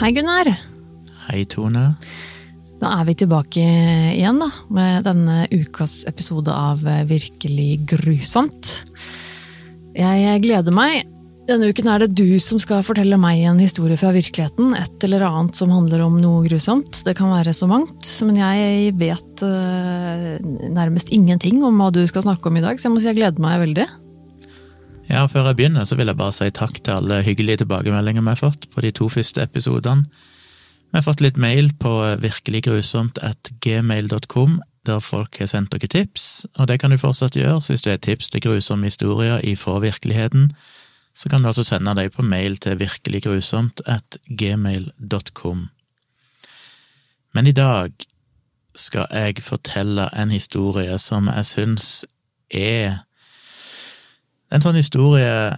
Hei, 0.00 0.14
Gunnar. 0.16 0.48
Hei, 1.26 1.42
Tone. 1.44 1.90
Da 2.80 2.88
er 2.96 3.02
vi 3.04 3.14
tilbake 3.20 3.60
igjen 3.60 4.38
da, 4.40 4.46
med 4.72 5.04
denne 5.04 5.42
ukas 5.52 6.06
episode 6.08 6.54
av 6.56 6.80
Virkelig 7.10 7.82
grusomt. 7.90 8.70
Jeg 9.92 10.40
gleder 10.46 10.72
meg. 10.72 11.04
Denne 11.50 11.68
uken 11.68 11.92
er 11.92 12.00
det 12.00 12.16
du 12.16 12.40
som 12.40 12.56
skal 12.62 12.80
fortelle 12.86 13.20
meg 13.20 13.44
en 13.44 13.60
historie 13.60 14.00
fra 14.00 14.14
virkeligheten. 14.16 14.72
Et 14.80 15.04
eller 15.04 15.26
annet 15.28 15.60
som 15.60 15.76
handler 15.76 16.06
om 16.06 16.16
noe 16.22 16.46
grusomt. 16.48 17.02
Det 17.04 17.18
kan 17.20 17.34
være 17.34 17.52
så 17.52 17.68
mangt. 17.68 18.08
Men 18.24 18.40
jeg 18.40 18.96
vet 19.04 19.44
uh, 19.44 20.40
nærmest 20.80 21.12
ingenting 21.12 21.60
om 21.60 21.76
hva 21.76 21.92
du 21.92 22.06
skal 22.08 22.24
snakke 22.24 22.48
om 22.48 22.56
i 22.56 22.64
dag, 22.64 22.80
så 22.80 22.88
jeg 22.88 22.96
må 22.96 23.04
si 23.04 23.12
jeg 23.12 23.20
gleder 23.20 23.44
meg 23.44 23.66
veldig. 23.66 23.90
Ja, 25.10 25.24
Før 25.26 25.48
jeg 25.48 25.56
begynner, 25.58 25.84
så 25.84 25.96
vil 25.98 26.06
jeg 26.06 26.16
bare 26.20 26.32
si 26.32 26.46
takk 26.54 26.76
til 26.84 26.94
alle 26.94 27.16
hyggelige 27.26 27.64
tilbakemeldinger 27.64 28.22
vi 28.22 28.30
har 28.30 28.38
fått 28.38 28.68
på 28.70 28.82
de 28.84 28.92
to 28.94 29.08
første 29.10 29.42
episodene. 29.42 30.06
Vi 30.90 30.98
har 30.98 31.02
fått 31.02 31.22
litt 31.24 31.38
mail 31.38 31.72
på 31.82 31.90
virkeliggrusomt 32.22 33.18
at 33.26 33.50
gmail.com, 33.64 34.60
der 34.86 35.02
folk 35.02 35.40
har 35.42 35.50
sendt 35.50 35.74
dere 35.74 35.90
tips, 35.90 36.46
og 36.58 36.70
det 36.70 36.78
kan 36.78 36.94
du 36.94 36.98
fortsatt 36.98 37.34
gjøre. 37.34 37.58
Så 37.58 37.74
hvis 37.74 37.82
du 37.82 37.90
har 37.90 37.98
tips 37.98 38.30
til 38.30 38.44
grusomme 38.46 38.86
historier 38.86 39.42
ifra 39.42 39.80
virkeligheten, 39.82 40.52
så 41.14 41.28
kan 41.28 41.42
du 41.42 41.50
altså 41.50 41.66
sende 41.66 41.94
dem 41.98 42.14
på 42.14 42.22
mail 42.22 42.56
til 42.62 42.78
virkeliggrusomt 42.78 43.82
at 43.86 44.18
gmail.com. 44.30 45.68
Men 47.34 47.46
i 47.46 47.52
dag 47.52 47.90
skal 48.78 49.10
jeg 49.10 49.42
fortelle 49.42 50.06
en 50.14 50.30
historie 50.30 50.98
som 50.98 51.26
jeg 51.26 51.46
syns 51.46 51.94
er 52.50 53.02
en 54.50 54.64
sånn 54.64 54.78
historie 54.78 55.56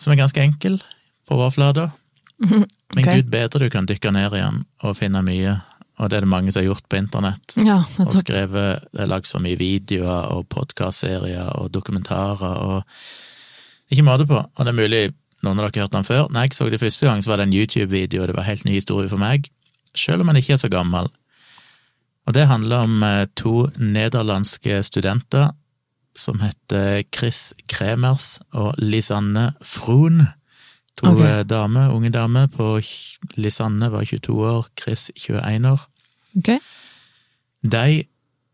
som 0.00 0.12
er 0.12 0.20
ganske 0.22 0.42
enkel 0.42 0.80
på 1.28 1.36
overflata, 1.36 1.90
men 2.50 2.66
okay. 2.98 3.22
gud 3.22 3.30
bedre 3.32 3.66
du 3.66 3.72
kan 3.72 3.88
dykke 3.88 4.12
ned 4.14 4.34
igjen 4.38 4.62
og 4.84 4.96
finne 4.98 5.22
mye, 5.26 5.58
og 6.02 6.10
det 6.10 6.18
er 6.18 6.26
det 6.26 6.30
mange 6.32 6.52
som 6.52 6.62
har 6.62 6.72
gjort 6.72 6.88
på 6.90 6.98
internett. 6.98 7.54
Ja, 7.62 7.84
Og 8.02 8.16
skrevet 8.18 8.82
Det 8.90 9.04
er 9.04 9.10
lagd 9.10 9.28
så 9.30 9.38
mye 9.38 9.58
videoer 9.58 10.32
og 10.34 10.48
podkastserier 10.50 11.52
og 11.54 11.70
dokumentarer 11.70 12.56
og 12.64 12.82
Ikke 13.92 14.02
måte 14.02 14.26
på. 14.26 14.40
Og 14.40 14.64
det 14.64 14.72
er 14.72 14.78
mulig 14.80 15.02
noen 15.44 15.60
av 15.60 15.68
dere 15.68 15.76
har 15.76 15.84
hørt 15.84 15.92
den 15.94 16.06
før. 16.08 16.30
Når 16.32 16.46
jeg 16.46 16.56
så 16.56 16.68
det 16.72 16.80
første 16.80 17.06
gang, 17.06 17.20
så 17.22 17.30
var 17.30 17.38
det 17.38 17.46
en 17.46 17.54
YouTube-video, 17.54 18.22
og 18.22 18.30
det 18.30 18.36
var 18.36 18.48
helt 18.48 18.64
ny 18.64 18.78
historie 18.78 19.10
for 19.12 19.20
meg. 19.20 19.50
Selv 19.94 20.24
om 20.24 20.32
han 20.32 20.40
ikke 20.40 20.56
er 20.56 20.62
så 20.62 20.70
gammel. 20.72 21.10
Og 22.24 22.34
det 22.34 22.46
handler 22.48 22.88
om 22.88 23.02
eh, 23.04 23.26
to 23.36 23.68
nederlandske 23.76 24.80
studenter 24.88 25.52
som 26.16 26.40
heter 26.40 27.02
Chris 27.14 27.52
Kremers 27.68 28.38
og 28.52 28.74
Lisanne 28.78 29.54
Frohn. 29.62 30.26
To 30.96 31.06
Ok. 31.10 31.20
eh, 31.26 31.42
damer, 31.44 31.90
unge 31.90 32.10
damer. 32.10 32.46
På 32.48 32.80
Lisanne 33.36 33.90
var 33.90 34.04
22 34.04 34.36
år, 34.46 34.66
Chris 34.80 35.10
21 35.16 35.64
år. 35.72 35.80
Okay. 36.38 36.58
De 37.62 38.04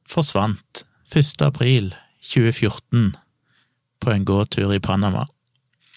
forsvant 0.09 0.85
1. 1.15 1.43
april 1.43 1.95
2014 2.23 3.17
på 4.01 4.11
en 4.11 4.25
gåtur 4.25 4.73
i 4.73 4.79
Panama. 4.81 5.27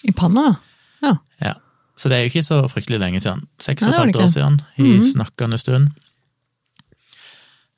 I 0.04 0.12
Panama? 0.12 0.56
Ja. 1.02 1.16
Ja. 1.40 1.54
Så 1.96 2.08
det 2.08 2.16
er 2.16 2.22
jo 2.24 2.30
ikke 2.32 2.44
så 2.44 2.68
fryktelig 2.68 2.98
lenge 3.00 3.20
siden. 3.20 3.46
Seks 3.60 3.82
og 3.82 3.88
et 3.94 3.96
halvt 3.98 4.16
år 4.16 4.28
siden, 4.28 4.60
i 4.76 4.82
Mhm. 4.82 5.04
snakkende 5.14 5.58
stund. 5.58 5.88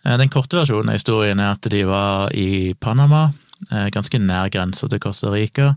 Eh, 0.05 0.17
Den 0.19 0.29
korte 0.29 0.57
versjonen 0.57 0.89
av 0.89 0.95
historien 0.99 1.41
er 1.41 1.51
at 1.53 1.61
de 1.71 1.83
var 1.87 2.31
i 2.35 2.75
Panama, 2.81 3.29
ganske 3.95 4.21
nær 4.23 4.51
grensa 4.55 4.89
til 4.89 5.01
Costa 5.03 5.33
Rica. 5.33 5.75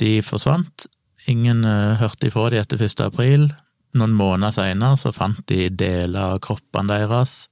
De 0.00 0.20
forsvant. 0.24 0.86
Ingen 1.30 1.64
eh, 1.66 1.96
hørte 2.00 2.28
ifra 2.28 2.48
de 2.52 2.60
etter 2.60 2.82
1. 2.82 3.00
april. 3.06 3.48
Noen 3.96 4.14
måneder 4.16 4.54
seinere 4.54 4.98
så 5.00 5.12
fant 5.14 5.40
de 5.50 5.68
deler 5.72 6.36
av 6.36 6.42
kroppene 6.44 6.92
deres. 6.92 7.46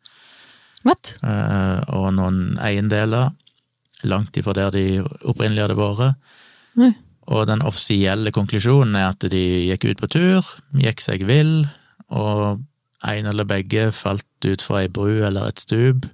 What? 0.84 1.14
eh, 1.24 1.80
og 1.96 2.10
noen 2.18 2.58
eiendeler 2.62 3.32
langt 4.04 4.36
ifra 4.36 4.52
der 4.56 4.74
de 4.74 4.86
opprinnelig 5.24 5.64
hadde 5.64 5.78
vært. 5.78 6.20
Mm. 6.76 6.92
Og 7.34 7.46
den 7.48 7.64
offisielle 7.64 8.34
konklusjonen 8.36 8.98
er 9.00 9.08
at 9.14 9.24
de 9.32 9.44
gikk 9.70 9.88
ut 9.88 10.02
på 10.02 10.10
tur, 10.12 10.50
gikk 10.76 11.00
seg 11.00 11.24
vill, 11.24 11.64
og 12.12 12.60
en 13.04 13.30
eller 13.30 13.48
begge 13.48 13.88
falt 13.96 14.28
ut 14.44 14.64
fra 14.64 14.82
ei 14.82 14.90
bru 14.92 15.24
eller 15.24 15.48
et 15.48 15.60
stup 15.60 16.04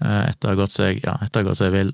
eh, 0.00 0.22
etter 0.30 0.48
å 0.48 0.54
ha 0.54 0.60
gått 0.62 0.78
seg, 0.78 1.02
ja, 1.02 1.18
gått 1.34 1.60
seg 1.60 1.74
vill. 1.74 1.92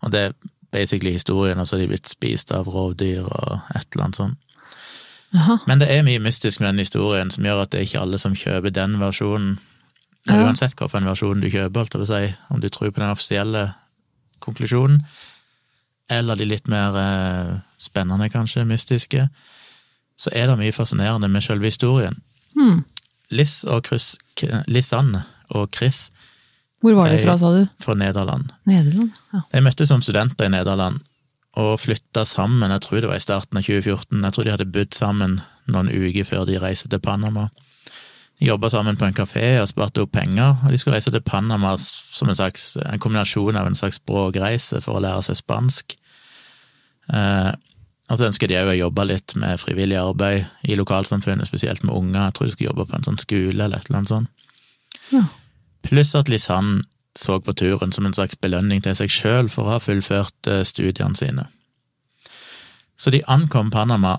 Og 0.00 0.12
det 0.12 0.20
er 0.20 0.36
basically 0.72 1.12
historien, 1.12 1.58
altså 1.58 1.76
de 1.76 1.86
er 1.86 1.94
blitt 1.94 2.10
spist 2.10 2.52
av 2.52 2.68
rovdyr 2.68 3.24
og 3.24 3.58
et 3.74 3.86
eller 3.92 4.04
annet 4.04 4.20
sånt. 4.20 4.38
Aha. 5.36 5.58
Men 5.66 5.80
det 5.80 5.90
er 5.92 6.04
mye 6.06 6.20
mystisk 6.24 6.60
med 6.60 6.70
den 6.70 6.78
historien 6.78 7.30
som 7.30 7.44
gjør 7.44 7.62
at 7.62 7.72
det 7.72 7.80
er 7.80 7.88
ikke 7.88 8.00
alle 8.00 8.18
som 8.18 8.36
kjøper 8.36 8.72
den 8.72 8.96
versjonen. 9.00 9.58
Ja. 10.28 10.42
Uansett 10.44 10.76
hvilken 10.76 11.08
versjon 11.08 11.40
du 11.40 11.50
kjøper, 11.50 11.80
alt 11.80 11.94
jeg 11.94 12.08
si, 12.08 12.36
om 12.52 12.60
du 12.60 12.68
tror 12.68 12.90
på 12.90 13.00
den 13.00 13.12
offisielle 13.12 13.64
konklusjonen, 14.44 15.02
eller 16.10 16.36
de 16.36 16.46
litt 16.48 16.68
mer 16.68 16.96
eh, 16.96 17.54
spennende, 17.80 18.30
kanskje, 18.32 18.64
mystiske, 18.64 19.28
så 20.18 20.30
er 20.32 20.48
det 20.48 20.58
mye 20.58 20.72
fascinerende 20.72 21.28
med 21.28 21.44
selve 21.44 21.68
historien. 21.68 22.16
Hmm. 22.56 22.84
Liss 23.30 23.64
og 23.64 23.84
Chris, 23.86 24.16
Lissanne 24.66 25.22
og 25.48 25.68
Chris 25.76 26.08
Hvor 26.80 26.94
var 26.94 27.08
de 27.10 27.16
De- 27.16 27.22
fra, 27.24 27.36
sa 27.38 27.50
du? 27.52 27.66
fra 27.82 27.94
Nederland. 27.94 28.52
Nederland? 28.66 29.10
Ja. 29.32 29.40
De 29.52 29.60
møttes 29.66 29.88
som 29.90 30.02
studenter 30.02 30.46
i 30.46 30.52
Nederland 30.54 31.00
og 31.58 31.80
flytta 31.80 32.22
sammen, 32.24 32.70
jeg 32.70 32.80
tror 32.84 33.00
det 33.00 33.08
var 33.08 33.16
i 33.16 33.24
starten 33.24 33.58
av 33.58 33.64
2014. 33.64 34.22
Jeg 34.22 34.32
tror 34.32 34.44
de 34.44 34.50
hadde 34.50 34.72
bodd 34.72 34.94
sammen 34.94 35.40
noen 35.66 35.88
uker 35.90 36.24
før 36.24 36.44
de 36.46 36.58
reiste 36.62 36.88
til 36.88 37.00
Panama. 37.02 37.48
De 38.38 38.46
jobba 38.46 38.68
sammen 38.70 38.96
på 38.96 39.08
en 39.08 39.14
kafé 39.16 39.60
og 39.60 39.66
sparte 39.68 39.98
opp 40.04 40.12
penger, 40.12 40.54
og 40.64 40.70
de 40.70 40.78
skulle 40.78 40.94
reise 40.94 41.10
til 41.10 41.20
Panama 41.20 41.72
som 41.76 42.28
en 42.28 42.36
slags 42.38 42.76
en 42.76 43.00
kombinasjon 43.02 43.56
av 43.58 43.66
en 43.66 43.74
slags 43.74 43.98
språkreise 43.98 44.78
for 44.84 45.00
å 45.00 45.02
lære 45.02 45.24
seg 45.26 45.40
spansk. 45.40 45.96
Eh, 47.12 47.52
og 48.08 48.16
så 48.16 48.28
ønsker 48.28 48.48
de 48.48 48.54
òg 48.60 48.70
å 48.72 48.78
jobbe 48.78 49.04
litt 49.10 49.34
med 49.36 49.58
frivillig 49.60 49.98
arbeid 50.00 50.46
i 50.64 50.76
lokalsamfunnet, 50.78 51.48
spesielt 51.50 51.82
med 51.84 51.94
unger. 51.96 52.28
Jeg 52.28 52.34
tror 52.38 52.46
de 52.46 52.52
skulle 52.54 52.70
jobbe 52.70 52.86
på 52.88 52.96
en 52.96 53.04
sånn 53.08 53.18
skole 53.20 53.58
eller 53.64 53.76
et 53.82 53.88
eller 53.90 53.98
annet 53.98 54.08
sånt. 54.14 54.28
Ja. 55.12 55.24
Pluss 55.86 56.14
at 56.18 56.28
Lisanne 56.28 56.82
så 57.18 57.40
på 57.42 57.52
turen 57.58 57.90
som 57.92 58.06
en 58.06 58.14
slags 58.14 58.36
belønning 58.38 58.82
til 58.84 58.94
seg 58.94 59.10
sjøl 59.10 59.48
for 59.50 59.66
å 59.66 59.76
ha 59.76 59.78
fullført 59.82 60.46
eh, 60.50 60.62
studiene 60.66 61.18
sine. 61.18 61.48
Så 62.98 63.10
de 63.14 63.24
ankom 63.30 63.70
Panama, 63.74 64.18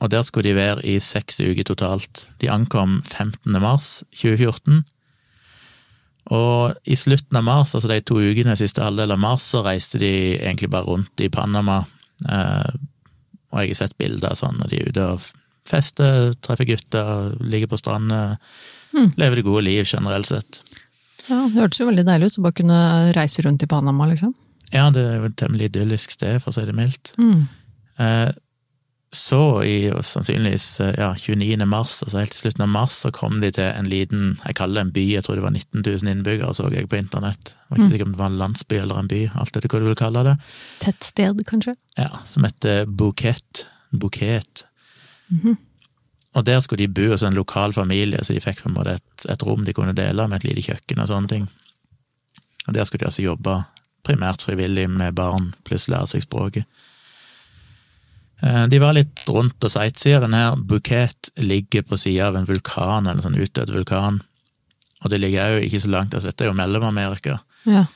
og 0.00 0.10
der 0.10 0.24
skulle 0.26 0.48
de 0.50 0.56
være 0.58 0.82
i 0.86 0.96
seks 1.02 1.38
uker 1.42 1.66
totalt. 1.68 2.24
De 2.42 2.50
ankom 2.50 3.00
15. 3.04 3.54
mars 3.62 4.00
2014, 4.18 4.82
og 6.30 6.76
i 6.86 6.96
slutten 6.98 7.38
av 7.40 7.46
mars, 7.46 7.74
altså 7.74 7.90
de 7.90 8.00
to 8.06 8.18
ukene, 8.22 8.54
siste 8.58 8.82
halvdel 8.84 9.14
av 9.14 9.22
mars, 9.22 9.46
så 9.50 9.62
reiste 9.66 9.98
de 10.02 10.10
egentlig 10.38 10.70
bare 10.70 10.86
rundt 10.86 11.22
i 11.24 11.30
Panama, 11.32 11.80
eh, 12.28 12.72
og 13.50 13.62
jeg 13.64 13.72
har 13.72 13.80
sett 13.80 13.96
bilder 13.98 14.36
sånn 14.38 14.60
når 14.60 14.70
de 14.70 14.78
er 14.80 14.90
ute 14.90 15.06
og 15.16 15.30
fester, 15.70 16.34
treffer 16.42 16.68
gutter, 16.70 17.32
ligger 17.42 17.70
på 17.72 17.78
stranda, 17.80 18.38
Mm. 18.90 19.12
lever 19.16 19.36
det 19.36 19.44
gode 19.46 19.62
liv 19.62 19.84
generelt 19.86 20.26
sett. 20.26 20.64
Ja, 21.28 21.40
Det 21.48 21.56
hørtes 21.60 21.80
jo 21.80 21.86
veldig 21.90 22.04
deilig 22.08 22.26
ut 22.30 22.38
å 22.38 22.42
bare 22.46 22.58
kunne 22.62 22.78
reise 23.16 23.42
rundt 23.46 23.62
i 23.62 23.66
Panama, 23.70 24.06
liksom. 24.10 24.34
Ja, 24.72 24.88
det 24.94 25.02
er 25.02 25.16
jo 25.18 25.24
et 25.30 25.36
temmelig 25.40 25.70
idyllisk 25.72 26.10
sted, 26.14 26.38
for 26.42 26.52
å 26.52 26.54
si 26.54 26.64
det 26.68 26.74
mildt. 26.76 27.12
Mm. 27.18 27.48
Eh, 27.98 28.30
Så, 29.12 29.64
i 29.66 29.90
sannsynligvis 30.06 30.66
eh, 30.80 30.92
ja, 31.00 31.08
29. 31.18 31.64
mars, 31.66 31.96
altså 32.04 32.20
helt 32.20 32.30
til 32.30 32.44
slutten 32.44 32.62
av 32.62 32.68
mars, 32.70 32.92
så 33.02 33.10
kom 33.10 33.40
de 33.42 33.48
til 33.50 33.64
en 33.66 33.88
liten, 33.90 34.36
jeg 34.46 34.54
kaller 34.54 34.78
det 34.78 34.84
en 34.86 34.92
by, 34.94 35.02
jeg 35.16 35.24
tror 35.26 35.34
det 35.40 35.42
var 35.42 35.50
19 35.56 35.82
000 35.82 36.12
innbyggere, 36.12 36.54
så 36.54 36.68
jeg 36.70 36.86
på 36.86 36.94
internett. 37.00 37.50
Jeg 37.56 37.72
var 37.72 37.80
ikke 37.80 37.90
sikker 37.96 38.06
om 38.06 38.12
det 38.14 38.20
var 38.20 38.30
en 38.30 38.38
landsby 38.38 38.78
eller 38.78 39.00
en 39.02 39.10
by, 39.10 39.18
alt 39.34 39.56
etter 39.58 39.66
hva 39.72 39.80
du 39.82 39.88
vil 39.88 39.98
kalle 39.98 40.22
det. 40.28 40.36
Tett 40.78 41.02
sted, 41.02 41.42
kanskje? 41.50 41.74
Ja, 41.98 42.12
som 42.24 42.46
heter 42.46 42.86
Bukett. 42.86 43.66
Bukett. 43.90 44.62
Mhm. 45.34 45.58
Og 46.38 46.44
der 46.46 46.60
skulle 46.62 46.86
de 46.86 46.92
bo 46.94 47.08
hos 47.10 47.22
en 47.26 47.34
lokal 47.34 47.72
familie, 47.74 48.20
så 48.22 48.32
de 48.36 48.40
fikk 48.40 48.62
på 48.62 48.68
en 48.70 48.74
måte 48.76 48.92
et, 49.00 49.24
et 49.32 49.42
rom 49.42 49.64
de 49.66 49.72
kunne 49.74 49.94
dele 49.98 50.28
med 50.30 50.36
et 50.44 50.44
lite 50.50 50.62
kjøkken 50.70 51.00
og 51.02 51.08
sånne 51.10 51.28
ting. 51.32 51.48
Og 52.68 52.74
der 52.76 52.84
skulle 52.86 53.02
de 53.02 53.08
altså 53.10 53.24
jobbe 53.24 53.56
primært 54.06 54.42
frivillig 54.46 54.86
med 54.90 55.14
barn, 55.18 55.50
pluss 55.66 55.88
lære 55.90 56.06
seg 56.06 56.22
språket. 56.22 56.64
Eh, 58.42 58.66
De 58.70 58.78
var 58.80 58.94
litt 58.96 59.24
rundt 59.28 59.64
og 59.66 59.72
sightseer. 59.74 60.20
Den 60.24 60.36
her 60.38 60.56
Bukett 60.56 61.30
ligger 61.36 61.82
på 61.82 61.98
sida 62.00 62.28
av 62.30 62.36
en 62.38 62.46
vulkan, 62.48 63.06
eller 63.06 63.18
en 63.18 63.26
sånn 63.26 63.40
utdødd 63.40 63.72
vulkan. 63.74 64.20
Og 65.02 65.10
det 65.12 65.20
ligger 65.22 65.56
jo 65.56 65.64
ikke 65.66 65.80
så 65.82 65.90
langt, 65.92 66.14
altså 66.14 66.30
dette 66.30 66.44
er 66.46 66.50
jo 66.52 66.58
Mellom-Amerika 66.58 67.38
Ja. 67.66 67.86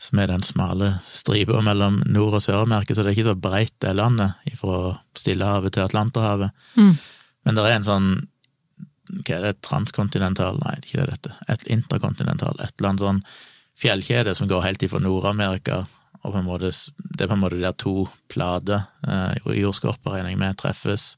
som 0.00 0.18
er 0.18 0.26
den 0.28 0.42
smale 0.42 0.98
stripa 1.06 1.60
mellom 1.62 2.02
Nord- 2.06 2.34
og 2.34 2.42
Sør-Amerika, 2.42 2.94
så 2.94 3.02
det 3.04 3.12
er 3.12 3.16
ikke 3.18 3.30
så 3.30 3.40
breit 3.40 3.72
det 3.80 3.94
landet 3.96 4.34
fra 4.58 4.98
Stillehavet 5.16 5.72
til 5.72 5.84
Atlanterhavet. 5.84 6.50
Mm. 6.76 6.96
Men 7.44 7.58
det 7.58 7.64
er 7.68 7.76
en 7.78 7.86
sånn 7.88 8.08
hva 9.14 9.36
er 9.36 9.42
det, 9.44 9.58
transkontinental, 9.62 10.56
nei, 10.62 10.78
det 10.80 10.88
er 10.88 10.90
ikke 10.90 11.02
det 11.04 11.12
dette, 11.18 11.34
et 11.52 11.66
interkontinental, 11.74 12.56
et 12.58 12.72
eller 12.78 12.88
annet 12.88 13.04
sånn 13.04 13.18
fjellkjede 13.78 14.32
som 14.34 14.48
går 14.48 14.64
helt 14.64 14.82
ifra 14.86 15.00
Nord-Amerika, 15.02 15.82
og 16.24 16.32
på 16.32 16.38
en 16.40 16.46
måte, 16.48 16.70
det 17.12 17.26
er 17.26 17.30
på 17.30 17.36
en 17.36 17.42
måte 17.42 17.60
der 17.60 17.76
to 17.78 18.06
plater, 18.32 18.86
eh, 19.06 19.36
jordskorpa 19.60 20.14
regner 20.16 20.32
jeg 20.32 20.40
med, 20.40 20.56
treffes, 20.60 21.10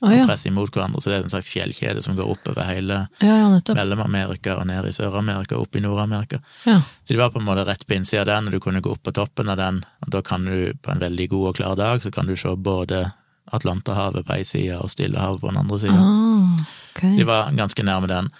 Ah, 0.00 0.12
ja. 0.14 0.22
og 0.22 0.28
presser 0.28 0.52
imot 0.52 0.70
hverandre, 0.70 1.00
så 1.02 1.10
det 1.10 1.16
er 1.16 1.24
en 1.24 1.32
slags 1.32 1.48
fjellkjede 1.50 2.02
som 2.04 2.14
går 2.14 2.28
oppover 2.30 2.62
hele 2.68 3.00
Ja, 3.18 3.32
ja. 3.50 3.74
Mellom-Amerika 3.74 4.54
og 4.60 4.68
ned 4.70 4.86
i 4.86 4.92
Sør-Amerika, 4.94 5.58
opp 5.58 5.74
i 5.74 5.80
Nord-Amerika. 5.82 6.38
Ja. 6.68 6.76
Så 7.02 7.16
de 7.16 7.18
var 7.18 7.32
på 7.34 7.40
en 7.40 7.48
måte 7.48 7.64
rett 7.66 7.82
på 7.84 7.96
innsida 7.96 8.20
av 8.22 8.28
den, 8.30 8.46
og 8.46 8.54
du 8.54 8.60
kunne 8.62 8.80
gå 8.80 8.92
opp 8.94 9.02
på 9.02 9.12
toppen 9.16 9.50
av 9.50 9.56
den, 9.58 9.80
og 10.06 10.12
da 10.14 10.22
kan 10.22 10.44
du 10.46 10.70
på 10.78 10.92
en 10.94 11.02
veldig 11.02 11.26
god 11.32 11.48
og 11.50 11.56
klar 11.58 11.74
dag, 11.74 12.02
så 12.04 12.12
kan 12.14 12.30
du 12.30 12.36
se 12.38 12.54
både 12.54 13.08
Atlanterhavet 13.52 14.26
på 14.26 14.36
ei 14.36 14.44
side 14.44 14.78
og 14.78 14.90
Stillehavet 14.90 15.40
på 15.40 15.50
den 15.52 15.60
andre 15.60 15.78
sida. 15.78 15.98
Ah, 15.98 16.62
okay. 16.92 17.16
De 17.18 17.26
var 17.26 17.52
ganske 17.56 17.82
nærme 17.82 18.10
den. 18.10 18.30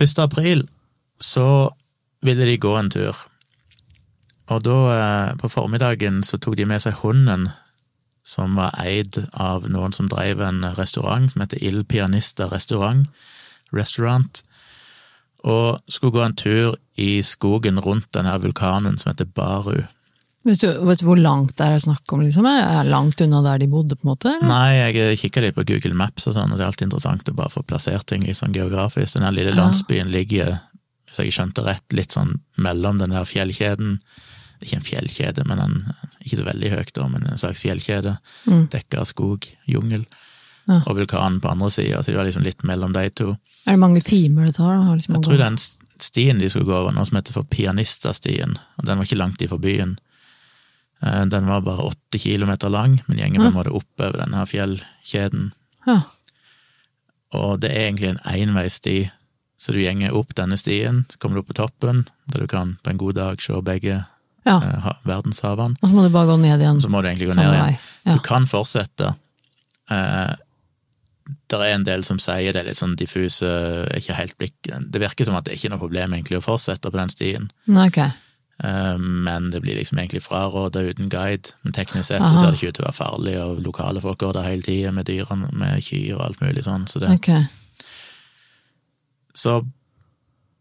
1. 0.00 0.18
april 0.18 0.68
så 1.20 1.70
ville 2.22 2.46
de 2.46 2.58
gå 2.58 2.76
en 2.78 2.90
tur. 2.90 3.16
Og 4.46 4.64
da, 4.64 4.78
eh, 4.94 5.36
på 5.36 5.48
formiddagen, 5.48 6.22
så 6.22 6.38
tok 6.38 6.56
de 6.56 6.66
med 6.66 6.82
seg 6.82 7.00
hunden, 7.00 7.48
som 8.24 8.56
var 8.56 8.74
eid 8.80 9.26
av 9.32 9.68
noen 9.68 9.92
som 9.92 10.08
drev 10.08 10.40
en 10.40 10.64
restaurant 10.76 11.32
som 11.32 11.40
heter 11.40 11.62
Il 11.62 11.84
Pianista 11.84 12.48
Restaurant. 12.48 13.06
Restaurant. 13.72 14.42
Og 15.44 15.80
skulle 15.88 16.12
gå 16.12 16.22
en 16.24 16.36
tur 16.36 16.76
i 16.96 17.22
skogen 17.22 17.80
rundt 17.80 18.12
denne 18.12 18.40
vulkanen 18.40 18.98
som 18.98 19.12
heter 19.12 19.24
Baru. 19.24 19.84
Vet 20.44 20.60
du, 20.60 20.68
vet 20.84 21.00
du 21.00 21.06
hvor 21.08 21.16
langt 21.16 21.54
det 21.56 21.66
er 21.66 21.80
snakk 21.80 22.12
om, 22.12 22.20
liksom? 22.20 22.44
Er 22.44 22.66
det 22.68 22.90
langt 22.92 23.20
unna 23.24 23.40
der 23.46 23.62
de 23.62 23.68
bodde, 23.72 23.96
på 23.96 24.04
en 24.04 24.10
måte? 24.10 24.34
eller? 24.34 24.50
Nei, 24.50 24.74
jeg 24.76 25.16
kikker 25.22 25.46
litt 25.46 25.56
på 25.56 25.64
Google 25.70 25.96
Maps 25.96 26.28
og 26.28 26.36
sånn, 26.36 26.52
og 26.52 26.60
det 26.60 26.66
er 26.66 26.72
alltid 26.72 26.90
interessant 26.90 27.30
å 27.32 27.36
bare 27.38 27.52
få 27.54 27.62
plassert 27.64 28.04
ting 28.10 28.26
litt 28.28 28.36
sånn 28.36 28.52
geografisk. 28.56 29.16
Den 29.16 29.24
lille 29.32 29.54
landsbyen 29.56 30.12
ligger, 30.12 30.58
hvis 31.08 31.22
jeg 31.22 31.36
skjønte 31.38 31.64
rett, 31.64 31.86
litt 31.96 32.12
sånn 32.12 32.36
mellom 32.60 33.00
den 33.00 33.16
der 33.16 33.24
fjellkjeden. 33.28 33.96
Ikke 34.60 34.78
en 34.82 34.86
fjellkjede, 34.86 35.48
men 35.48 35.64
en, 35.64 35.80
ikke 36.20 36.42
så 36.42 36.46
veldig 36.50 36.74
høyt, 36.76 36.92
da, 36.96 37.08
men 37.08 37.24
en 37.30 37.40
slags 37.40 37.64
fjellkjede. 37.64 38.16
Mm. 38.44 38.68
Dekka 38.76 39.00
av 39.00 39.08
skog, 39.08 39.48
jungel. 39.64 40.04
Ja. 40.68 40.82
Og 40.84 41.00
vulkanen 41.00 41.40
på 41.40 41.50
andre 41.52 41.72
sida, 41.72 42.02
så 42.02 42.12
det 42.12 42.20
var 42.20 42.28
liksom 42.28 42.44
litt 42.44 42.62
mellom 42.68 42.92
de 42.92 43.08
to. 43.16 43.34
Er 43.64 43.76
det 43.78 43.80
mange 43.80 44.04
timer 44.04 44.48
det 44.48 44.58
tar? 44.60 44.76
da? 44.76 44.92
Liksom, 44.92 45.16
Jeg 45.16 45.24
tror 45.24 45.40
den 45.40 45.58
stien 46.04 46.40
de 46.40 46.48
skulle 46.52 46.68
gå 46.68 46.76
over, 46.76 46.92
noe 46.92 47.08
som 47.08 47.16
heter 47.16 47.36
for 47.36 47.48
Pianistastien, 47.48 48.58
og 48.76 48.88
den 48.88 49.00
var 49.00 49.08
ikke 49.08 49.20
langt 49.20 49.44
ifra 49.44 49.56
byen. 49.60 49.96
Eh, 51.02 51.24
Den 51.26 51.46
var 51.46 51.60
bare 51.60 51.90
åtte 51.90 52.18
kilometer 52.18 52.68
lang, 52.68 53.02
men 53.06 53.18
gjenger 53.18 53.40
på 53.40 53.50
en 53.50 53.58
måte 53.58 53.74
oppover 53.74 54.20
denne 54.22 54.46
fjellkjeden. 54.46 55.52
Ja. 55.86 56.00
Og 57.34 57.60
det 57.60 57.72
er 57.72 57.88
egentlig 57.88 58.12
en 58.14 58.22
enveissti, 58.30 59.10
så 59.58 59.72
du 59.72 59.80
gjenger 59.80 60.14
opp 60.14 60.34
denne 60.38 60.58
stien, 60.60 61.04
så 61.10 61.18
kommer 61.18 61.36
du 61.38 61.44
opp 61.44 61.50
på 61.52 61.58
toppen, 61.58 62.04
der 62.30 62.44
du 62.44 62.46
kan 62.50 62.76
på 62.82 62.92
en 62.92 63.00
god 63.00 63.18
dag 63.18 63.42
se 63.42 63.58
begge 63.64 64.04
ja. 64.44 64.56
eh, 64.56 64.88
verdenshavene. 65.08 65.80
Og 65.80 65.88
så 65.88 65.94
må 65.94 66.06
du 66.06 66.12
bare 66.14 66.30
gå 66.30 66.38
ned 66.40 66.60
igjen. 66.62 66.80
Så 66.84 66.90
må 66.92 67.02
du 67.02 67.10
egentlig 67.10 67.32
gå 67.32 67.36
Samme 67.36 67.52
ned 67.52 67.60
igjen. 67.60 67.84
Ja. 68.04 68.16
Du 68.16 68.24
kan 68.26 68.48
fortsette. 68.50 69.14
Eh, 69.90 70.34
det 71.48 71.58
er 71.60 71.72
en 71.72 71.86
del 71.86 72.04
som 72.04 72.18
sier 72.20 72.52
det 72.52 72.60
er 72.60 72.68
litt 72.68 72.80
sånn 72.80 72.96
diffuse 73.00 73.48
ikke 73.96 74.16
helt 74.18 74.36
blikk, 74.40 74.56
Det 74.92 75.00
virker 75.00 75.24
som 75.24 75.36
at 75.38 75.46
det 75.46 75.56
ikke 75.56 75.70
er 75.70 75.74
noe 75.74 75.80
problem 75.80 76.12
egentlig 76.12 76.40
å 76.40 76.44
fortsette 76.44 76.90
på 76.90 77.00
den 77.00 77.12
stien, 77.12 77.50
Nei, 77.64 77.88
ok. 77.88 78.02
Eh, 78.62 78.96
men 78.98 79.50
det 79.50 79.60
blir 79.64 79.78
liksom 79.78 79.98
egentlig 79.98 80.22
fraråda 80.22 80.80
uten 80.80 81.08
guide. 81.08 81.54
Men 81.62 81.76
teknisk 81.76 82.08
sett 82.08 82.22
så 82.22 82.36
ser 82.36 82.50
det 82.50 82.60
ikke 82.60 82.72
ut 82.72 82.78
til 82.78 82.84
å 82.84 82.88
være 82.90 83.00
farlig, 83.00 83.36
og 83.42 83.62
lokale 83.64 84.02
folk 84.04 84.20
går 84.22 84.36
der 84.38 84.48
hele 84.48 84.66
tida 84.66 84.94
med 84.94 85.08
dyrene, 85.10 85.50
med 85.52 85.84
kyr 85.84 86.16
og 86.18 86.24
alt 86.28 86.42
mulig 86.44 86.66
sånn, 86.66 86.88
så 86.90 87.02
det 87.02 87.14
Ok. 87.18 87.30
Så 89.34 89.60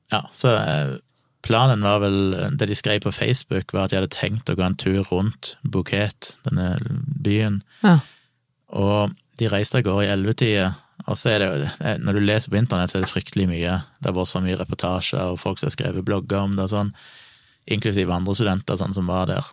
ja, 0.10 0.24
så 0.34 0.56
eh, 0.57 0.95
planen 1.45 1.84
var 1.86 2.00
vel 2.01 2.36
Det 2.57 2.66
de 2.69 2.75
skrev 2.75 3.04
på 3.04 3.12
Facebook, 3.13 3.74
var 3.74 3.86
at 3.86 3.94
de 3.94 4.00
hadde 4.00 4.13
tenkt 4.13 4.50
å 4.50 4.56
gå 4.57 4.66
en 4.66 4.78
tur 4.78 5.04
rundt 5.12 5.56
Buket, 5.62 6.36
denne 6.48 6.78
byen. 7.06 7.62
Ja. 7.84 8.00
Og 8.74 9.13
de 9.42 9.50
reiste 9.50 9.80
av 9.80 9.86
gårde 9.86 10.07
i 10.07 10.12
ellevetida, 10.13 10.74
og 11.10 11.18
så 11.19 11.34
er 11.34 11.42
det 11.42 11.50
jo 11.50 11.68
eh, 11.68 11.98
Når 12.00 12.18
du 12.18 12.24
leser 12.24 12.54
på 12.54 12.60
internett, 12.60 12.94
så 12.94 13.00
er 13.00 13.06
det 13.06 13.12
fryktelig 13.12 13.50
mye. 13.50 13.80
Det 14.00 14.10
har 14.10 14.18
vært 14.18 14.31
så 14.31 14.42
mye 14.44 14.60
reportasjer, 14.60 15.34
og 15.34 15.42
folk 15.42 15.60
som 15.60 15.69
har 15.69 15.75
skrevet 15.78 16.06
blogger 16.07 16.45
om 16.48 16.56
det 16.57 16.68
og 16.68 16.74
sånn, 16.74 16.94
inklusiv 17.68 18.10
andre 18.12 18.36
studenter 18.36 18.75
sånn 18.80 18.94
som 18.95 19.07
var 19.07 19.27
der. 19.31 19.45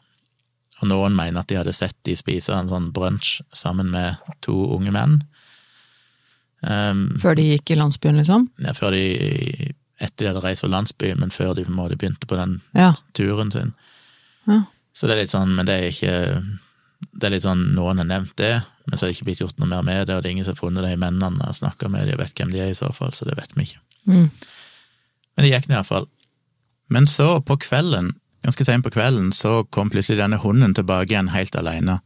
Og 0.80 0.88
noen 0.88 1.14
mener 1.16 1.40
at 1.42 1.48
de 1.50 1.58
hadde 1.60 1.74
sett 1.76 1.96
de 2.08 2.14
spise 2.16 2.54
en 2.56 2.68
sånn 2.70 2.90
brunsj 2.96 3.40
sammen 3.52 3.90
med 3.92 4.16
to 4.40 4.54
unge 4.76 4.90
menn. 4.94 5.20
Um, 6.62 7.06
Før 7.20 7.36
de 7.38 7.44
gikk 7.54 7.70
i 7.72 7.76
landsbyen, 7.80 8.18
liksom? 8.20 8.50
ja, 8.60 8.74
før 8.76 8.92
de 8.92 9.04
Etter 10.00 10.24
de 10.24 10.28
hadde 10.30 10.40
reist 10.44 10.62
fra 10.64 10.70
landsbyen, 10.72 11.18
men 11.20 11.28
før 11.32 11.50
de 11.56 11.64
på 11.66 11.68
en 11.68 11.76
måte 11.76 11.96
begynte 12.00 12.24
på 12.28 12.36
den 12.38 12.60
Ja. 12.74 12.94
turen 13.12 13.50
sin. 13.52 13.74
Ja. 14.48 14.62
Så 14.96 15.06
det 15.06 15.12
er 15.12 15.20
litt 15.22 15.30
sånn, 15.34 15.54
men 15.54 15.66
det 15.66 15.74
er 15.76 15.90
ikke 15.90 16.58
Det 17.16 17.24
er 17.26 17.30
litt 17.30 17.42
sånn, 17.44 17.74
noen 17.74 17.96
har 17.96 18.04
nevnt 18.04 18.34
det, 18.36 18.62
men 18.86 18.96
så 18.98 19.04
har 19.06 19.08
det 19.12 19.16
ikke 19.18 19.24
blitt 19.24 19.40
gjort 19.40 19.58
noe 19.58 19.68
mer 19.68 19.82
med 19.82 20.06
det, 20.06 20.16
og 20.16 20.22
det 20.22 20.28
er 20.28 20.32
ingen 20.32 20.44
som 20.44 20.52
har 20.54 20.60
funnet 20.60 20.84
de 20.84 20.96
mennene 21.00 21.48
og 21.48 21.54
snakka 21.56 21.88
med 21.88 22.06
de 22.06 22.12
og 22.12 22.18
vet 22.20 22.34
hvem 22.36 22.50
de 22.52 22.60
er 22.60 22.68
i 22.70 22.76
så 22.76 22.90
fall, 22.92 23.12
så 23.12 23.24
det 23.24 23.36
vet 23.38 23.52
vi 23.56 23.62
ikke. 23.64 23.78
Mm. 24.06 24.30
Men 25.36 25.44
det 25.46 25.50
gikk 25.52 25.68
nå 25.68 25.74
iallfall. 25.78 26.08
Men 26.90 27.06
så, 27.10 27.38
på 27.46 27.56
kvelden, 27.62 28.14
ganske 28.44 28.66
seint 28.66 28.84
på 28.84 28.92
kvelden, 28.94 29.31
så 29.37 29.62
kom 29.75 29.90
plutselig 29.92 30.20
denne 30.20 30.40
hunden 30.42 30.75
tilbake 30.76 31.12
igjen 31.12 31.32
helt 31.34 31.56
alene. 31.58 32.00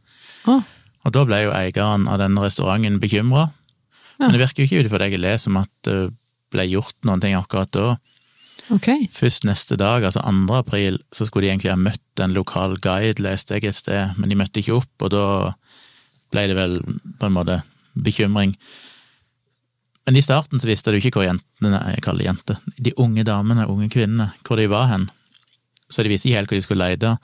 Å, 0.45 0.59
Og 1.05 1.13
da 1.13 1.23
ble 1.27 1.43
jo 1.45 1.53
eieren 1.53 2.07
av 2.09 2.19
denne 2.21 2.41
restauranten 2.41 2.99
bekymra. 3.01 3.49
Ja. 4.15 4.27
Men 4.27 4.35
det 4.35 4.43
virker 4.45 4.63
jo 4.63 4.69
ikke 4.69 4.81
ut 4.81 4.89
ifra 4.89 5.01
det 5.01 5.11
jeg 5.11 5.21
leser 5.21 5.51
om 5.51 5.61
at 5.63 5.71
det 5.87 5.99
ble 6.53 6.67
gjort 6.69 6.95
noen 7.07 7.23
ting 7.23 7.35
akkurat 7.37 7.71
da. 7.75 7.95
Okay. 8.73 9.05
Først 9.13 9.45
neste 9.45 9.77
dag, 9.77 10.05
altså 10.07 10.23
2. 10.25 10.55
april, 10.57 10.97
så 11.13 11.27
skulle 11.27 11.45
de 11.45 11.51
egentlig 11.53 11.73
ha 11.73 11.77
møtt 11.77 12.21
en 12.23 12.33
lokal 12.33 12.79
guide, 12.81 13.21
leste 13.21 13.57
jeg 13.57 13.69
et 13.69 13.77
sted, 13.77 14.15
men 14.17 14.31
de 14.31 14.37
møtte 14.39 14.61
ikke 14.61 14.79
opp, 14.79 14.93
og 15.05 15.11
da 15.13 15.25
ble 16.33 16.47
det 16.49 16.57
vel 16.57 16.79
på 17.19 17.27
en 17.27 17.35
måte 17.35 17.59
bekymring. 17.93 18.55
Men 20.05 20.17
i 20.19 20.21
starten 20.21 20.59
så 20.61 20.67
visste 20.69 20.91
du 20.93 20.99
ikke 20.99 21.15
hvor 21.17 21.25
jentene, 21.25 21.79
jeg 21.95 22.03
kaller 22.05 22.27
jente, 22.27 22.55
jenter, 22.59 22.83
de 22.85 22.93
unge 23.01 23.23
damene, 23.25 23.65
unge 23.67 23.89
kvinnene, 23.89 24.31
hvor 24.45 24.59
de 24.61 24.67
var 24.69 24.87
hen. 24.91 25.07
Så 25.89 26.03
de 26.05 26.11
visste 26.11 26.29
ikke 26.29 26.37
helt 26.39 26.51
hvor 26.51 26.59
de 26.59 26.65
skulle 26.65 26.87
lete. 26.91 27.15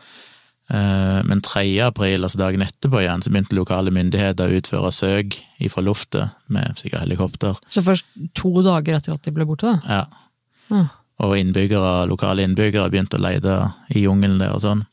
Eh, 0.71 1.19
Men 1.27 1.41
3. 1.45 1.65
april, 1.85 2.23
altså 2.23 2.39
dagen 2.41 2.61
etterpå 2.65 3.01
igjen, 3.03 3.21
så 3.21 3.29
begynte 3.33 3.57
lokale 3.57 3.91
myndigheter 3.93 4.49
å 4.49 4.57
utføre 4.61 4.91
søk 4.95 5.37
ifra 5.61 5.83
luftet, 5.85 6.31
med 6.49 6.73
sikkert 6.79 7.03
helikopter. 7.05 7.59
Så 7.69 7.83
først 7.85 8.05
to 8.37 8.53
dager 8.65 8.97
etter 8.97 9.13
at 9.13 9.21
de 9.27 9.31
ble 9.35 9.45
borte, 9.45 9.67
da? 9.67 9.79
Ja, 9.85 10.05
Ja. 10.71 10.85
og 11.19 11.35
innbyggere, 11.37 12.07
lokale 12.09 12.41
innbyggere 12.47 12.89
begynte 12.89 13.19
å 13.19 13.21
lete 13.21 13.73
i 13.93 14.05
jungelen 14.07 14.39
der 14.39 14.53
og 14.55 14.61
sånn. 14.63 14.85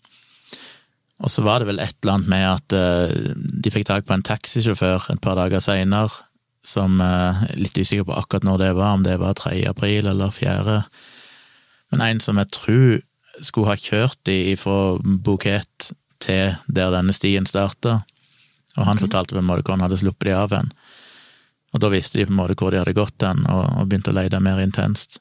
Og 1.20 1.31
så 1.31 1.43
var 1.43 1.61
det 1.61 1.67
vel 1.69 1.81
et 1.82 1.94
eller 2.02 2.12
annet 2.19 2.29
med 2.29 2.44
at 2.46 2.72
eh, 2.77 3.32
de 3.63 3.70
fikk 3.70 3.86
tak 3.89 4.05
på 4.06 4.15
en 4.15 4.22
taxisjåfør 4.22 5.08
et 5.15 5.20
par 5.24 5.34
dager 5.39 5.58
seinere, 5.63 6.10
som 6.69 7.01
er 7.03 7.46
Litt 7.58 7.79
usikker 7.79 8.06
på 8.08 8.17
akkurat 8.19 8.46
når 8.46 8.60
det 8.63 8.72
var, 8.79 8.96
om 8.96 9.06
det 9.06 9.17
var 9.22 9.37
3. 9.39 9.63
april 9.70 10.10
eller 10.10 10.32
4. 10.34 10.82
Men 11.93 12.05
en 12.05 12.20
som 12.20 12.39
jeg 12.41 12.53
tror 12.55 13.01
skulle 13.44 13.70
ha 13.70 13.79
kjørt 13.79 14.19
de 14.29 14.56
fra 14.58 14.98
Bukett 15.03 15.93
til 16.22 16.56
der 16.67 16.93
denne 16.93 17.15
stien 17.15 17.46
starta, 17.46 18.01
og 18.79 18.87
han 18.87 19.01
fortalte 19.01 19.34
på 19.34 19.41
en 19.41 19.48
måte 19.48 19.65
hvor 19.65 19.77
han 19.77 19.87
hadde 19.87 20.01
sluppet 20.01 20.29
de 20.29 20.34
av 20.37 20.55
hen. 20.55 20.72
Og 21.75 21.82
da 21.82 21.91
visste 21.93 22.19
de 22.19 22.27
på 22.27 22.34
en 22.34 22.41
måte 22.41 22.56
hvor 22.58 22.75
de 22.75 22.81
hadde 22.82 22.96
gått 22.96 23.25
hen, 23.25 23.44
og 23.46 23.87
begynte 23.89 24.13
å 24.13 24.19
lete 24.19 24.43
mer 24.43 24.60
intenst. 24.63 25.20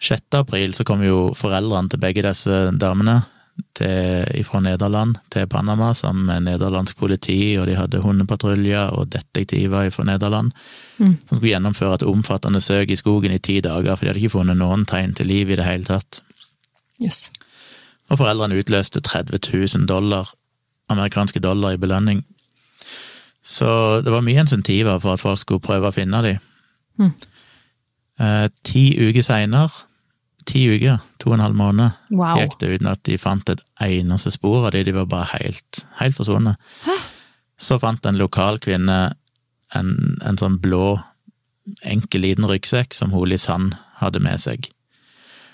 6. 0.00 0.40
april 0.40 0.72
så 0.72 0.86
kom 0.88 1.04
jo 1.04 1.30
foreldrene 1.36 1.92
til 1.92 2.00
begge 2.00 2.24
disse 2.24 2.62
damene 2.80 3.20
til, 3.74 4.44
fra 4.44 4.60
Nederland 4.60 5.16
til 5.32 5.46
Panama 5.46 5.92
sammen 5.94 6.26
med 6.26 6.46
nederlandsk 6.48 6.96
politi, 6.96 7.56
og 7.60 7.66
de 7.66 7.76
hadde 7.76 8.00
hundepatruljer 8.02 8.92
og 8.96 9.12
detektiver 9.12 9.90
fra 9.90 10.04
Nederland 10.04 10.52
Mm. 11.00 11.16
som 11.28 11.38
skulle 11.38 11.54
gjennomføre 11.54 11.94
et 11.94 12.02
omfattende 12.02 12.60
søk 12.60 12.90
i 12.90 12.96
skogen 12.96 13.32
i 13.32 13.38
ti 13.38 13.60
dager, 13.64 13.94
for 13.96 14.04
de 14.04 14.10
hadde 14.10 14.20
ikke 14.20 14.34
funnet 14.34 14.56
noen 14.60 14.82
tegn 14.84 15.14
til 15.16 15.26
liv 15.26 15.48
i 15.48 15.56
det 15.56 15.64
hele 15.64 15.84
tatt. 15.84 16.20
Yes. 17.02 17.30
Og 18.10 18.18
foreldrene 18.18 18.58
utløste 18.60 19.00
30 19.00 19.38
000 19.78 19.86
dollar, 19.88 20.28
amerikanske 20.92 21.40
dollar 21.40 21.72
i 21.72 21.80
belønning. 21.80 22.24
Så 23.42 24.02
det 24.04 24.12
var 24.12 24.20
mye 24.20 24.40
insentiver 24.44 24.98
for 24.98 25.16
at 25.16 25.20
folk 25.20 25.38
skulle 25.40 25.64
prøve 25.64 25.88
å 25.88 25.94
finne 25.96 26.20
dem. 26.22 26.38
Mm. 26.98 27.12
Eh, 28.20 28.48
ti 28.64 28.84
uker 29.00 29.22
seinere, 29.24 29.70
ti 30.46 30.64
uker, 30.70 30.98
to 31.18 31.30
og 31.30 31.34
en 31.38 31.44
halv 31.44 31.56
måned, 31.58 31.90
Wow. 32.10 32.38
gikk 32.38 32.58
det 32.60 32.68
uten 32.74 32.86
at 32.90 33.02
de 33.04 33.18
fant 33.18 33.48
et 33.52 33.60
eneste 33.82 34.30
spor 34.34 34.66
av 34.66 34.72
de, 34.72 34.84
De 34.84 34.92
var 34.96 35.06
bare 35.06 35.28
helt, 35.40 35.84
helt 36.00 36.16
forsvunnet. 36.16 36.56
Så 37.60 37.78
fant 37.78 38.06
en 38.06 38.16
lokal 38.18 38.58
kvinne 38.58 39.14
en, 39.74 39.90
en 40.26 40.38
sånn 40.40 40.58
blå, 40.60 40.98
enkel 41.86 42.24
liten 42.24 42.46
ryggsekk 42.48 42.94
som 42.96 43.12
hun 43.12 43.28
Lisann 43.28 43.74
hadde 44.00 44.18
med 44.20 44.40
seg. 44.40 44.70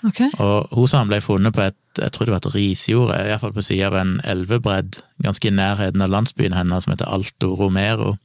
Okay. 0.05 0.29
Og 0.39 0.69
hun 0.71 0.87
sa 0.87 1.01
han 1.01 1.09
ble 1.11 1.19
funnet 1.21 1.53
på 1.53 1.65
et 1.67 1.75
jeg 1.97 2.11
tror 2.13 2.27
det 2.27 2.33
var 2.35 2.43
et 2.45 2.53
risjord, 2.53 3.11
iallfall 3.15 3.53
på 3.55 3.63
sida 3.65 3.87
av 3.89 3.95
en 3.97 4.17
elvebredd, 4.21 4.99
ganske 5.25 5.49
i 5.49 5.53
nærheten 5.53 6.03
av 6.05 6.11
landsbyen 6.13 6.53
hennes, 6.53 6.85
som 6.85 6.93
heter 6.93 7.09
Alto 7.09 7.55
Romero. 7.57 8.17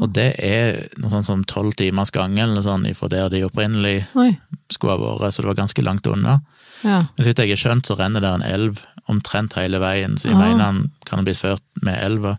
Og 0.00 0.12
det 0.16 0.30
er 0.40 0.78
noe 0.96 1.10
sånt 1.12 1.26
som 1.28 1.42
tolv 1.44 1.74
timers 1.76 2.08
gange 2.14 2.40
eller 2.40 2.54
noe 2.56 2.64
sånt 2.64 2.88
ifra 2.88 3.08
der 3.12 3.28
de 3.28 3.42
opprinnelig 3.44 4.06
Oi. 4.16 4.30
skulle 4.72 4.94
ha 4.96 5.18
vært, 5.18 5.34
så 5.36 5.42
det 5.44 5.50
var 5.50 5.58
ganske 5.58 5.84
langt 5.84 6.06
unna. 6.08 6.38
Ja. 6.84 7.02
Men 7.04 7.18
så 7.20 7.26
vidt 7.28 7.42
jeg 7.42 7.50
har 7.52 7.60
skjønt, 7.60 7.86
så 7.90 7.96
renner 7.98 8.24
der 8.24 8.38
en 8.38 8.46
elv 8.48 8.80
omtrent 9.12 9.52
hele 9.58 9.76
veien, 9.82 10.16
så 10.16 10.28
de 10.30 10.34
Ah. 10.34 10.40
mener 10.40 10.64
han 10.64 10.90
kan 11.04 11.18
ha 11.20 11.24
blitt 11.26 11.36
ført 11.42 11.60
med 11.82 12.00
elva. 12.00 12.38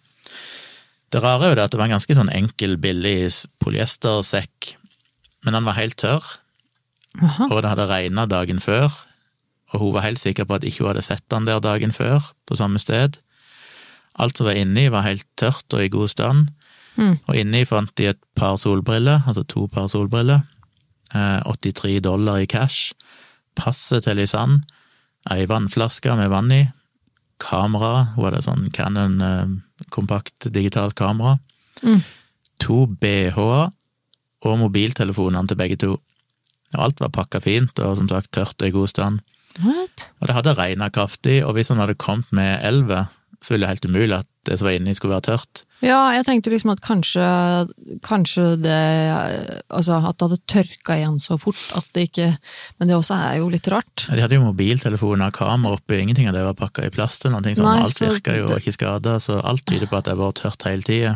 Det 1.14 1.22
rare 1.22 1.44
er 1.46 1.50
jo 1.54 1.56
det 1.56 1.64
at 1.68 1.72
det 1.72 1.78
var 1.78 1.86
en 1.86 1.94
ganske 2.00 2.16
sånn 2.18 2.34
enkel, 2.34 2.78
billig 2.82 3.30
polyestersekk, 3.62 4.74
men 5.46 5.54
han 5.54 5.66
var 5.68 5.78
helt 5.78 5.96
tørr, 6.02 6.24
Aha. 7.22 7.46
og 7.52 7.62
det 7.62 7.70
hadde 7.72 7.88
regna 7.92 8.25
dagen 8.25 8.60
før, 8.60 8.90
og 9.74 9.80
hun 9.82 9.94
var 9.94 10.02
helt 10.08 10.20
sikker 10.22 10.46
på 10.50 10.56
at 10.58 10.64
ikke 10.66 10.82
hun 10.84 10.94
hadde 10.94 11.06
sett 11.06 11.24
han 11.32 11.46
der 11.46 11.60
dagen 11.64 11.92
før, 11.94 12.32
på 12.48 12.58
samme 12.58 12.80
sted. 12.82 13.18
Alt 14.18 14.38
som 14.38 14.48
var 14.48 14.58
inni, 14.58 14.88
var 14.90 15.06
helt 15.06 15.25
tørt 15.38 15.72
og 15.74 15.84
i 15.84 15.90
god 15.92 16.10
stand, 16.10 16.50
Mm. 16.96 17.18
og 17.28 17.36
inni 17.36 17.66
fant 17.68 17.92
de 18.00 18.06
et 18.14 18.20
par 18.36 18.56
solbriller, 18.62 19.24
altså 19.28 19.44
to 19.48 19.66
par 19.68 19.90
solbriller, 19.92 20.46
eh, 21.14 21.42
83 21.44 22.00
dollar 22.06 22.40
i 22.40 22.46
cash, 22.48 22.94
passet 23.56 24.04
til 24.06 24.16
Lisanne, 24.16 24.62
ei 25.32 25.46
vannflaske 25.50 26.16
med 26.16 26.30
vann 26.32 26.52
i, 26.56 26.62
kamera, 27.44 28.14
hun 28.16 28.25
hadde 28.30 28.44
sånn 28.46 28.70
Canon 28.72 29.18
eh, 29.22 29.56
kompakt 29.92 30.48
digitalt 30.52 30.96
kamera, 30.96 31.40
Mm. 31.84 32.00
to 32.64 32.86
BH-er 32.88 33.72
og 34.46 34.60
mobiltelefonene 34.62 35.48
til 35.50 35.58
begge 35.60 35.75
to. 35.82 35.90
Og 36.74 36.80
alt 36.86 37.02
var 37.04 37.10
pakka 37.12 37.42
fint 37.44 37.78
og 37.84 37.98
som 37.98 38.08
sagt 38.08 38.32
tørt 38.32 38.56
og 38.62 38.68
i 38.68 38.72
god 38.72 38.88
stand. 38.88 39.20
What? 39.60 40.14
Og 40.22 40.28
det 40.28 40.36
hadde 40.38 40.54
regna 40.56 40.88
kraftig, 40.90 41.44
og 41.44 41.54
hvis 41.58 41.68
han 41.68 41.78
hadde 41.84 41.98
kommet 42.00 42.32
med 42.32 42.64
elve, 42.64 43.08
så 43.46 43.54
ville 43.54 43.68
det 43.68 43.75
helt 43.75 43.86
umulig 43.86 44.16
at 44.18 44.28
det 44.50 44.56
som 44.58 44.66
var 44.66 44.74
inni 44.74 44.94
skulle 44.98 45.14
være 45.14 45.25
tørt. 45.28 45.60
Ja, 45.86 46.00
jeg 46.16 46.25
tenkte 46.25 46.50
liksom 46.50 46.72
at 46.74 46.82
kanskje, 46.82 47.25
kanskje 48.06 48.46
det 48.64 48.78
Altså 49.70 50.00
at 50.00 50.18
det 50.18 50.28
hadde 50.30 50.40
tørka 50.50 50.96
igjen 50.98 51.20
så 51.22 51.38
fort 51.42 51.60
at 51.78 51.86
det 51.94 52.08
ikke 52.08 52.30
Men 52.80 52.90
det 52.90 52.96
også 52.98 53.18
er 53.18 53.38
jo 53.42 53.52
litt 53.54 53.68
rart. 53.70 54.08
De 54.10 54.22
hadde 54.24 54.40
jo 54.40 54.46
mobiltelefoner 54.48 55.30
og 55.30 55.38
kamera 55.38 55.78
oppi, 55.78 56.00
ingenting 56.02 56.30
av 56.32 56.38
det 56.38 56.46
var 56.48 56.58
pakka 56.58 56.88
i 56.88 56.94
plast 56.96 57.25
eller 57.25 57.38
noe 57.38 57.54
sånt, 57.54 57.68
Nei, 57.68 57.86
alt 57.86 58.02
virka 58.02 58.38
jo 58.40 58.48
det- 58.50 58.62
ikke 58.64 58.78
skada, 58.80 59.20
så 59.22 59.38
alt 59.44 59.66
tyder 59.66 59.92
på 59.92 59.98
at 60.00 60.08
det 60.08 60.16
har 60.16 60.24
vært 60.24 60.42
tørt 60.42 60.66
hele 60.70 60.82
tida. 60.86 61.14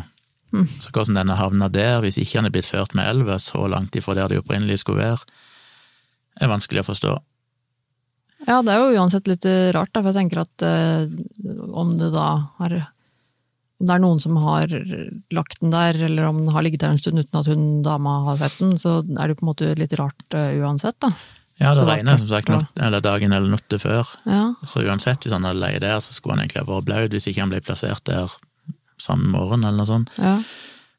Mm. 0.54 0.68
Så 0.82 0.92
hvordan 0.92 1.16
denne 1.16 1.38
havna 1.38 1.70
der, 1.72 2.02
hvis 2.02 2.18
ikke 2.18 2.40
han 2.42 2.46
er 2.50 2.54
blitt 2.54 2.70
ført 2.70 2.94
med 2.98 3.08
elve, 3.08 3.38
så 3.42 3.68
langt 3.70 3.96
ifra 3.98 4.16
der 4.18 4.28
de 4.28 4.42
opprinnelig 4.42 4.80
skulle 4.82 5.02
være, 5.02 5.20
er 6.42 6.50
vanskelig 6.52 6.82
å 6.84 6.90
forstå. 6.90 7.18
Ja, 8.48 8.62
det 8.64 8.72
er 8.74 8.80
jo 8.86 9.00
uansett 9.02 9.28
litt 9.28 9.44
rart, 9.76 9.92
da, 9.94 10.02
for 10.02 10.12
jeg 10.14 10.18
tenker 10.22 10.42
at 10.46 10.64
eh, 10.64 11.08
om 11.76 11.96
det 12.00 12.12
da 12.14 12.28
har 12.60 12.76
Om 13.80 13.88
det 13.88 13.94
er 13.96 14.02
noen 14.04 14.20
som 14.20 14.36
har 14.44 14.68
lagt 15.32 15.60
den 15.62 15.72
der, 15.72 15.96
eller 16.08 16.26
om 16.28 16.40
den 16.44 16.54
har 16.56 16.64
ligget 16.66 16.82
der 16.84 16.90
en 16.92 16.98
stund 17.00 17.20
uten 17.20 17.40
at 17.40 17.48
hun 17.48 17.82
dama 17.84 18.18
har 18.26 18.38
sett 18.42 18.58
den, 18.60 18.74
så 18.78 18.98
er 19.04 19.22
det 19.28 19.36
jo 19.36 19.40
på 19.40 19.46
en 19.46 19.52
måte 19.54 19.70
litt 19.80 19.94
rart 20.00 20.36
eh, 20.36 20.58
uansett, 20.60 20.98
da. 21.00 21.12
Ja, 21.60 21.74
det 21.76 21.86
regner 21.88 22.18
som 22.20 22.28
sagt 22.28 22.48
natt, 22.52 22.80
eller 22.80 23.02
dagen 23.04 23.34
eller 23.36 23.52
natta 23.52 23.80
før, 23.80 24.08
Ja. 24.28 24.54
så 24.68 24.84
uansett, 24.84 25.24
hvis 25.24 25.34
han 25.36 25.44
hadde 25.48 25.60
leid 25.60 25.82
der, 25.84 26.00
så 26.00 26.12
skulle 26.16 26.36
han 26.38 26.44
egentlig 26.46 26.64
ha 26.64 26.68
vært 26.70 26.86
blaut 26.88 27.12
hvis 27.16 27.28
ikke 27.32 27.42
han 27.44 27.52
ble 27.52 27.60
plassert 27.64 28.04
der 28.08 28.32
samme 29.00 29.28
morgen, 29.32 29.64
eller 29.64 29.78
noe 29.84 29.88
sånt. 29.88 30.12
ja. 30.18 30.38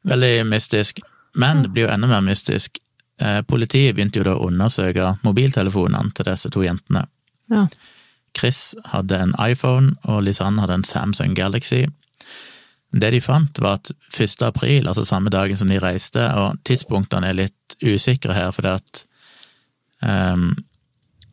Veldig 0.03 0.45
mystisk. 0.49 0.99
Men 1.37 1.61
det 1.61 1.69
blir 1.75 1.85
jo 1.85 1.91
enda 1.93 2.07
mer 2.09 2.21
mystisk. 2.25 2.79
Eh, 3.21 3.41
Politiet 3.45 3.93
begynte 3.95 4.17
jo 4.17 4.23
da 4.25 4.33
å 4.33 4.47
undersøke 4.49 5.11
mobiltelefonene 5.21 6.09
til 6.17 6.25
disse 6.25 6.49
to 6.49 6.63
jentene. 6.65 7.03
Ja. 7.51 7.65
Chris 8.37 8.71
hadde 8.93 9.17
en 9.19 9.35
iPhone, 9.43 9.95
og 10.07 10.23
Lisanne 10.23 10.63
hadde 10.63 10.79
en 10.79 10.87
Samsung 10.87 11.35
Galaxy. 11.35 11.83
Det 12.91 13.11
de 13.11 13.21
fant, 13.23 13.61
var 13.61 13.79
at 13.79 13.91
1. 14.19 14.41
april, 14.47 14.87
altså 14.87 15.05
samme 15.07 15.29
dagen 15.29 15.57
som 15.57 15.67
de 15.67 15.79
reiste, 15.79 16.23
og 16.35 16.59
tidspunktene 16.67 17.29
er 17.29 17.37
litt 17.37 17.77
usikre 17.83 18.35
her, 18.35 18.51
fordi 18.51 18.73
at 18.75 19.03
um, 20.03 20.51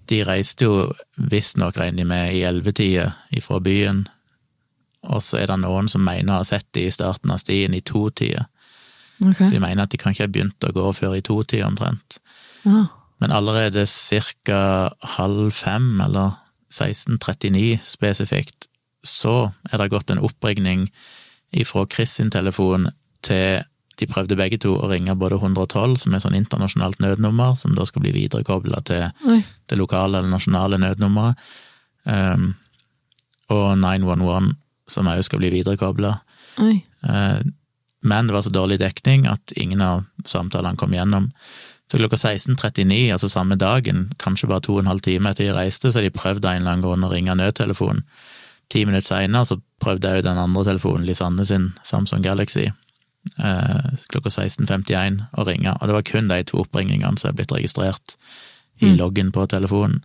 de 0.08 0.20
reiste 0.25 0.64
jo 0.64 0.92
visstnok, 1.16 1.78
regner 1.78 2.02
de 2.02 2.08
med, 2.08 2.34
i 2.34 2.44
ellevetida 2.46 3.10
ifra 3.34 3.58
byen, 3.60 4.06
og 5.08 5.22
så 5.22 5.38
er 5.38 5.50
det 5.50 5.60
noen 5.62 5.88
som 5.90 6.04
mener 6.04 6.34
å 6.34 6.40
ha 6.40 6.46
sett 6.46 6.66
de 6.75 6.87
i 6.87 6.94
starten 6.94 7.30
av 7.30 7.42
stien 7.42 7.75
i 7.75 7.82
totida. 7.82 8.46
Okay. 9.18 9.46
Så 9.46 9.50
de 9.50 9.60
mener 9.62 9.82
at 9.82 9.90
de 9.90 9.98
kan 9.98 10.14
ikke 10.14 10.26
ha 10.26 10.30
begynt 10.30 10.66
å 10.66 10.75
gå 10.75 10.92
før 10.94 11.16
i 11.18 11.25
totida 11.26 11.66
omtrent. 11.66 12.20
Ja. 12.64 12.87
Men 13.18 13.32
allerede 13.34 13.87
cirka 13.87 14.90
halv 15.16 15.50
fem, 15.52 16.00
eller 16.00 16.37
16.39 16.72 17.78
spesifikt, 17.84 18.68
så 19.04 19.50
er 19.72 19.80
det 19.80 19.90
gått 19.90 20.10
en 20.10 20.22
oppringning 20.22 20.88
ifra 21.56 21.87
Chris 21.90 22.18
sin 22.18 22.30
telefon 22.30 22.90
til 23.25 23.64
de 23.98 24.06
prøvde 24.06 24.37
begge 24.38 24.60
to 24.62 24.76
å 24.78 24.88
ringe 24.92 25.16
både 25.18 25.40
112, 25.40 25.96
som 26.04 26.14
er 26.14 26.22
sånn 26.22 26.37
internasjonalt 26.38 27.00
nødnummer, 27.02 27.56
som 27.58 27.75
da 27.75 27.87
skal 27.88 28.04
bli 28.04 28.12
viderekobla 28.14 28.82
til 28.87 29.08
Oi. 29.26 29.40
det 29.66 29.78
lokale 29.80 30.20
eller 30.20 30.30
nasjonale 30.30 30.78
nødnummeret, 30.78 31.40
um, 32.06 32.52
og 33.50 33.66
911, 33.80 34.52
som 34.88 35.10
òg 35.10 35.25
skal 35.26 35.42
bli 35.42 35.50
viderekobla. 35.56 36.12
Eh, 37.08 37.40
Men 38.00 38.26
det 38.28 38.34
var 38.34 38.44
så 38.46 38.52
dårlig 38.54 38.78
dekning 38.78 39.26
at 39.26 39.52
ingen 39.56 39.80
av 39.82 40.04
samtalene 40.25 40.78
kom 40.78 40.92
gjennom. 40.94 41.30
Så 41.88 41.97
klokka 41.97 42.16
16.39, 42.16 43.12
altså 43.12 43.30
samme 43.33 43.57
dagen, 43.57 44.11
kanskje 44.21 44.49
bare 44.50 44.61
to 44.61 44.75
og 44.75 44.83
en 44.83 44.90
halv 44.90 45.00
time 45.00 45.30
etter 45.30 45.49
de 45.49 45.54
reiste, 45.57 45.92
så 45.92 46.02
de 46.04 46.11
prøvde 46.12 46.45
av 46.45 46.57
en 46.57 46.61
eller 46.61 46.75
annen 46.75 46.85
grunn 46.85 47.07
å 47.07 47.12
ringe 47.12 47.37
nødtelefonen. 47.38 48.02
Ti 48.68 48.83
minutter 48.85 49.09
seinere 49.09 49.49
så 49.49 49.57
prøvde 49.80 50.11
jeg 50.11 50.21
jo 50.21 50.26
den 50.26 50.40
andre 50.42 50.66
telefonen, 50.68 51.07
Lisanne 51.09 51.47
sin 51.49 51.71
Samsung 51.88 52.26
Galaxy, 52.26 52.66
eh, 53.40 53.88
klokka 54.12 54.28
16.51 54.35 55.23
å 55.33 55.47
ringe, 55.49 55.73
og 55.78 55.88
det 55.88 55.97
var 55.97 56.04
kun 56.04 56.28
de 56.28 56.42
to 56.45 56.61
oppringingene 56.66 57.16
som 57.16 57.30
er 57.30 57.38
blitt 57.38 57.57
registrert 57.57 58.18
i 58.85 58.92
loggen 58.92 59.33
på 59.33 59.47
telefonen. 59.49 60.02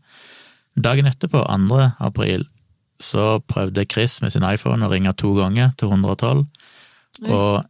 Dagen 0.79 1.05
etterpå, 1.05 1.43
2. 1.43 1.81
april, 1.99 2.47
så 3.03 3.41
prøvde 3.43 3.85
Chris 3.91 4.21
med 4.21 4.31
sin 4.31 4.47
iPhone 4.47 4.87
å 4.87 4.89
ringe 4.89 5.11
to 5.19 5.35
ganger 5.35 5.75
til 5.77 5.91
112, 5.91 6.47
og 7.27 7.65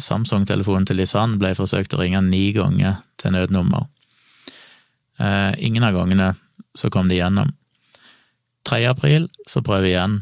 Samsung-telefonen 0.00 0.86
til 0.88 0.96
Lisanne 0.96 1.38
ble 1.38 1.54
forsøkt 1.54 1.92
å 1.94 2.00
ringe 2.00 2.20
ni 2.24 2.52
ganger 2.56 3.00
til 3.20 3.34
nødnummer. 3.34 3.86
Eh, 5.20 5.52
ingen 5.58 5.84
av 5.84 5.94
gangene 5.94 6.34
så 6.74 6.90
kom 6.90 7.08
de 7.08 7.18
gjennom. 7.20 7.52
3. 8.68 8.84
april 8.88 9.28
så 9.50 9.60
prøver 9.64 9.90
igjen 9.90 10.20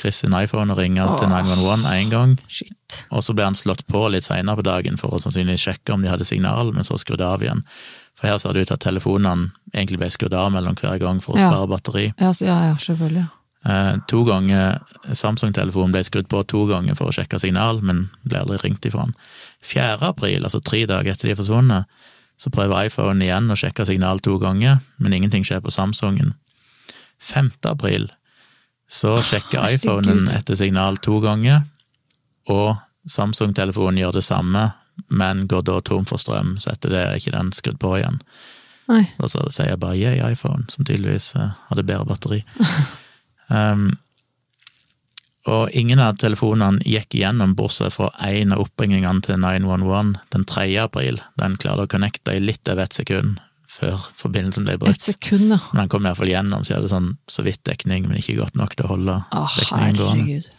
Chris 0.00 0.16
sin 0.24 0.34
iPhone 0.34 0.72
å 0.74 0.78
ringe 0.78 1.04
til 1.20 1.28
911 1.30 1.84
én 1.94 2.10
gang, 2.10 2.32
Shit. 2.50 3.04
og 3.14 3.22
så 3.22 3.34
ble 3.36 3.44
han 3.46 3.54
slått 3.54 3.84
på 3.86 4.00
litt 4.10 4.26
seinere 4.26 4.58
på 4.58 4.64
dagen 4.66 4.96
for 4.98 5.14
å 5.14 5.20
sannsynligvis 5.22 5.62
sjekke 5.68 5.94
om 5.94 6.02
de 6.02 6.10
hadde 6.10 6.26
signal, 6.26 6.72
men 6.74 6.82
så 6.84 6.98
skrudd 6.98 7.22
av 7.22 7.44
igjen. 7.44 7.62
For 8.18 8.26
her 8.26 8.38
ser 8.42 8.52
det 8.56 8.64
ut 8.64 8.68
til 8.72 8.74
at 8.74 8.82
telefonene 8.82 9.52
egentlig 9.72 10.00
ble 10.02 10.10
skrudd 10.10 10.34
av 10.34 10.50
mellom 10.52 10.74
hver 10.80 10.98
gang 10.98 11.20
for 11.22 11.34
å 11.36 11.38
Ja. 11.38 11.50
spare 11.50 11.68
batteri. 11.70 12.12
Ja, 12.18 12.32
så, 12.32 12.46
ja, 12.46 12.58
ja, 12.70 12.74
selvfølgelig. 12.74 13.28
Eh, 13.64 13.96
to 14.08 14.24
ganger 14.28 14.78
Samsung-telefonen 15.12 15.92
ble 15.94 16.02
skrudd 16.04 16.28
på 16.28 16.42
to 16.48 16.66
ganger 16.68 16.96
for 16.98 17.08
å 17.08 17.14
sjekke 17.16 17.40
signal, 17.40 17.80
men 17.80 18.08
ble 18.28 18.42
aldri 18.42 18.58
ringt 18.60 18.84
ifra 18.84 19.06
den. 19.08 19.14
4. 19.64 19.96
april, 20.04 20.44
altså 20.44 20.60
tre 20.60 20.82
dager 20.88 21.14
etter 21.14 21.30
de 21.30 21.32
er 21.32 21.38
forsvunnet, 21.40 21.88
så 22.36 22.50
prøver 22.52 22.90
iPhone 22.90 23.24
igjen 23.24 23.48
å 23.48 23.56
sjekke 23.56 23.86
signal 23.88 24.20
to 24.20 24.36
ganger, 24.42 24.82
men 24.98 25.16
ingenting 25.16 25.46
skjer 25.46 25.62
på 25.64 25.72
Samsungen. 25.72 26.34
5. 27.24 27.52
april 27.70 28.10
så 28.90 29.16
sjekker 29.24 29.64
iPhonen 29.78 30.26
etter 30.34 30.58
signal 30.60 30.98
to 31.00 31.20
ganger, 31.24 31.62
og 32.52 32.76
Samsung-telefonen 33.08 34.02
gjør 34.02 34.18
det 34.18 34.24
samme, 34.26 34.66
men 35.08 35.46
går 35.48 35.64
da 35.64 35.78
tom 35.84 36.04
for 36.08 36.20
strøm, 36.20 36.58
så 36.60 36.74
etter 36.74 36.92
det 36.92 37.00
er 37.00 37.16
ikke 37.16 37.32
den 37.32 37.52
skrudd 37.56 37.80
på 37.80 37.94
igjen. 37.96 38.20
Nei. 38.92 39.06
Og 39.16 39.32
så 39.32 39.40
sier 39.48 39.70
jeg 39.72 39.80
bare 39.80 39.96
yeah, 39.96 40.20
iPhone, 40.28 40.66
som 40.68 40.84
tydeligvis 40.84 41.30
eh, 41.40 41.56
hadde 41.70 41.86
bedre 41.88 42.04
batteri. 42.08 42.42
um, 43.48 43.92
og 45.44 45.74
ingen 45.76 46.00
av 46.00 46.16
telefonene 46.16 46.80
gikk 46.88 47.18
igjennom, 47.18 47.52
bortsett 47.58 47.92
fra 47.92 48.08
én 48.24 48.54
av 48.54 48.62
oppringingene 48.64 49.20
til 49.26 49.36
911 49.42 50.14
den 50.32 50.46
3. 50.48 50.68
april. 50.80 51.20
Den 51.40 51.58
klarte 51.60 51.84
å 51.84 51.90
connecte 51.90 52.32
i 52.32 52.40
litt 52.40 52.64
over 52.70 52.86
ett 52.86 52.96
sekund 52.96 53.42
før 53.74 54.06
forbindelsen 54.16 54.64
ble 54.64 54.76
Et 54.88 55.02
sekund, 55.02 55.50
ja. 55.50 55.58
Men 55.72 55.84
den 55.84 55.90
kom 55.92 56.06
iallfall 56.06 56.30
gjennom, 56.30 56.64
så 56.64 56.72
jeg 56.72 56.78
hadde 56.78 56.92
sånn 56.92 57.08
så 57.28 57.44
vidt 57.44 57.64
dekning, 57.66 58.06
men 58.08 58.20
ikke 58.20 58.38
godt 58.38 58.56
nok 58.56 58.76
til 58.76 58.86
å 58.86 58.92
holde 58.94 59.16
oh, 59.34 59.56
dekningen 59.58 59.98
gående. 59.98 60.54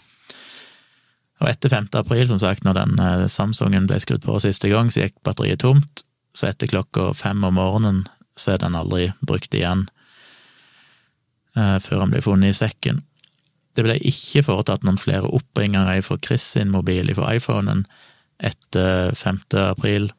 Og 1.42 1.50
etter 1.52 1.72
5. 1.72 1.90
april, 2.00 2.28
som 2.30 2.40
sagt, 2.44 2.64
når 2.68 2.78
den 2.78 3.00
eh, 3.02 3.26
Samsungen 3.32 3.88
ble 3.90 4.00
skrudd 4.04 4.24
på 4.24 4.38
siste 4.44 4.70
gang, 4.72 4.92
så 4.92 5.06
gikk 5.06 5.18
batteriet 5.26 5.64
tomt. 5.64 6.06
Så 6.36 6.50
etter 6.52 6.70
klokka 6.70 7.10
fem 7.16 7.44
om 7.48 7.58
morgenen 7.58 8.06
så 8.40 8.54
er 8.54 8.62
den 8.62 8.76
aldri 8.76 9.10
brukt 9.24 9.56
igjen, 9.56 9.86
før 11.56 12.02
han 12.04 12.12
ble 12.12 12.20
funnet 12.24 12.52
i 12.52 12.58
sekken. 12.58 13.02
Det 13.76 13.84
ble 13.84 13.96
ikke 14.08 14.44
foretatt 14.48 14.84
noen 14.88 15.00
flere 15.00 15.30
oppringere 15.36 15.98
fra 16.04 16.18
Chris 16.24 16.44
sin 16.56 16.72
mobil 16.72 17.12
fra 17.16 17.34
iPhonen 17.36 17.86
etter 18.44 19.16
5. 19.16 19.42
april. 19.66 20.10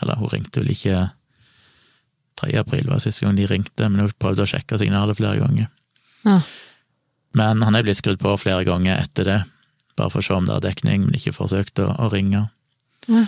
Eller 0.00 0.18
hun 0.20 0.30
ringte 0.30 0.62
vel 0.62 0.72
ikke 0.74 1.08
3. 2.40 2.52
april 2.62 2.88
var 2.88 3.02
siste 3.02 3.26
gang 3.26 3.38
de 3.38 3.48
ringte, 3.50 3.88
men 3.88 4.04
hun 4.04 4.18
prøvde 4.22 4.46
å 4.46 4.50
sjekke 4.50 4.78
signalet 4.80 5.18
flere 5.18 5.42
ganger. 5.42 5.70
Ja. 6.24 6.40
Men 7.36 7.62
han 7.62 7.76
er 7.76 7.84
blitt 7.86 8.00
skrudd 8.00 8.20
på 8.22 8.36
flere 8.40 8.64
ganger 8.66 9.02
etter 9.02 9.26
det, 9.26 9.40
bare 9.98 10.12
for 10.12 10.22
å 10.22 10.26
se 10.26 10.36
om 10.36 10.48
det 10.48 10.56
er 10.56 10.66
dekning, 10.70 11.06
men 11.06 11.18
ikke 11.18 11.36
forsøkt 11.36 11.82
å, 11.82 11.90
å 11.98 12.08
ringe. 12.12 12.46
Ja. 13.10 13.26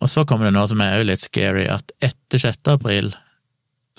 Og 0.00 0.08
så 0.08 0.24
kommer 0.28 0.48
det 0.48 0.54
noe 0.56 0.68
som 0.70 0.80
er 0.80 0.96
jo 0.98 1.08
litt 1.08 1.24
scary, 1.24 1.66
at 1.68 1.92
etter 2.04 2.40
6. 2.40 2.62
april 2.72 3.12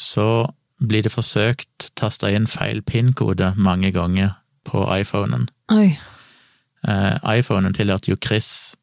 så 0.01 0.49
blir 0.81 1.03
det 1.05 1.13
forsøkt 1.13 1.91
tasta 1.99 2.31
inn 2.33 2.47
feil 2.49 2.81
PIN-kode 2.81 3.53
mange 3.57 3.91
ganger 3.93 4.35
på 4.65 4.83
iPhonen. 4.97 5.47
Oi. 5.71 5.91
Eh, 6.87 7.37
iPhonen 7.37 7.73
tilhørte 7.77 8.11
jo 8.11 8.17
Chris. 8.17 8.75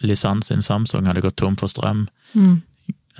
Lisanne 0.00 0.42
sin 0.44 0.62
Samsung 0.64 1.06
hadde 1.06 1.20
gått 1.20 1.36
tom 1.36 1.56
for 1.60 1.68
strøm. 1.68 2.06
Mm. 2.32 2.62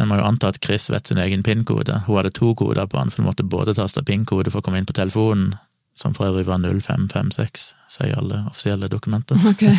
En 0.00 0.08
må 0.08 0.16
jo 0.16 0.24
anta 0.24 0.48
at 0.48 0.60
Chris 0.64 0.88
vet 0.90 1.10
sin 1.10 1.18
egen 1.20 1.42
PIN-kode. 1.44 2.02
Hun 2.06 2.16
hadde 2.16 2.32
to 2.32 2.54
koder 2.56 2.86
på 2.88 2.98
han, 2.98 3.10
for 3.10 3.20
hun 3.20 3.28
måtte 3.28 3.44
både 3.44 3.74
taste 3.76 4.02
PIN-kode 4.06 4.50
for 4.50 4.62
å 4.62 4.64
komme 4.64 4.80
inn 4.80 4.88
på 4.88 4.96
telefonen, 4.96 5.58
som 5.98 6.14
for 6.16 6.30
øvrig 6.30 6.46
var 6.48 6.62
0556, 6.62 7.74
sier 7.92 8.16
alle 8.16 8.44
offisielle 8.48 8.88
dokumenter. 8.88 9.36
Ok. 9.52 9.66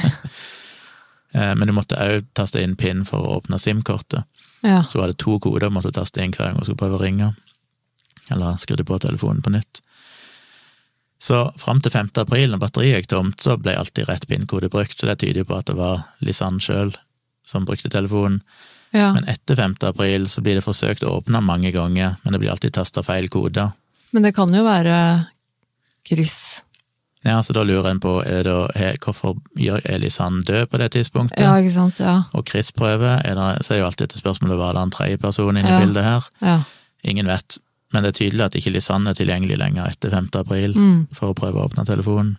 Eh, 1.31 1.53
Men 1.55 1.69
du 1.69 1.71
måtte 1.71 1.95
òg 1.95 2.25
taste 2.35 2.59
inn 2.59 2.73
PIN 2.75 3.05
for 3.07 3.23
å 3.23 3.37
åpne 3.37 3.55
SIM-kortet. 3.55 4.25
Ja. 4.67 4.81
Så 4.83 4.99
var 4.99 5.07
det 5.07 5.15
to 5.23 5.37
koder 5.39 5.69
du 5.69 5.75
måtte 5.77 5.93
taste 5.95 6.19
inn 6.19 6.33
hver 6.35 6.49
gang 6.49 6.57
hun 6.57 6.65
skulle 6.67 6.81
prøve 6.81 6.97
å 6.97 6.99
ringe. 6.99 7.29
Eller 8.31 8.57
skrudde 8.61 8.85
på 8.87 8.99
telefonen 9.03 9.41
på 9.45 9.51
nytt. 9.53 9.81
Så 11.21 11.51
fram 11.61 11.81
til 11.85 11.91
5. 11.93 12.09
april, 12.17 12.49
når 12.51 12.61
batteriet 12.63 12.95
gikk 13.03 13.11
tomt, 13.11 13.41
så 13.43 13.57
ble 13.61 13.75
alltid 13.77 14.07
rett 14.09 14.23
PIN-kode 14.27 14.71
brukt, 14.73 14.97
så 14.97 15.05
det 15.11 15.19
tyder 15.21 15.43
jo 15.43 15.49
på 15.51 15.59
at 15.59 15.67
det 15.69 15.75
var 15.77 16.01
Lisanne 16.25 16.59
sjøl 16.63 16.95
som 17.45 17.65
brukte 17.67 17.91
telefonen. 17.93 18.41
ja. 18.93 19.11
Men 19.13 19.27
etter 19.29 19.55
5. 19.55 19.75
april 19.87 20.25
så 20.29 20.41
blir 20.41 20.55
det 20.57 20.65
forsøkt 20.65 21.03
å 21.05 21.13
åpne 21.19 21.41
mange 21.45 21.71
ganger, 21.71 22.15
men 22.23 22.33
det 22.33 22.39
blir 22.41 22.49
alltid 22.51 22.73
tasta 22.73 23.03
feil 23.05 23.29
koder. 23.29 23.71
Men 24.11 24.23
det 24.25 24.33
kan 24.35 24.51
jo 24.53 24.63
være 24.65 25.27
Chris. 26.07 26.63
Ja, 27.23 27.37
så 27.45 27.53
da 27.53 27.61
lurer 27.63 27.91
en 27.91 27.99
på 28.01 28.15
er 28.25 28.43
det, 28.43 28.55
he- 28.75 28.97
hvorfor 28.97 29.37
gjør 29.55 29.81
er 29.85 29.99
Lisanne 30.01 30.41
død 30.43 30.71
på 30.71 30.77
det 30.81 30.89
tidspunktet? 30.95 31.39
Ja, 31.45 31.53
ikke 31.61 31.71
sant. 31.75 31.99
Ja. 32.01 32.23
Og 32.33 32.47
Chris 32.49 32.71
prøver, 32.71 33.21
er 33.23 33.35
det, 33.37 33.65
så 33.65 33.75
er 33.75 33.83
jo 33.83 33.85
alltid 33.85 34.07
dette 34.09 34.19
spørsmålet 34.23 34.57
var 34.57 34.73
det 34.73 34.81
en 34.81 34.91
tredje 34.97 35.17
person 35.21 35.55
inne 35.57 35.69
i 35.69 35.71
Ja. 35.71 35.79
bildet 35.85 36.03
her? 36.03 36.23
ja. 36.41 36.63
Ingen 37.03 37.25
vet, 37.27 37.57
men 37.91 38.03
det 38.03 38.13
er 38.13 38.19
tydelig 38.23 38.45
at 38.45 38.55
ikke 38.55 38.71
Lisanne 38.75 39.11
er 39.11 39.17
tilgjengelig 39.19 39.57
lenger 39.59 39.89
etter 39.91 40.09
5. 40.13 40.29
april 40.39 40.73
Mm. 40.75 41.07
for 41.13 41.31
å 41.31 41.37
prøve 41.37 41.59
å 41.61 41.67
åpne 41.69 41.85
telefonen. 41.85 42.37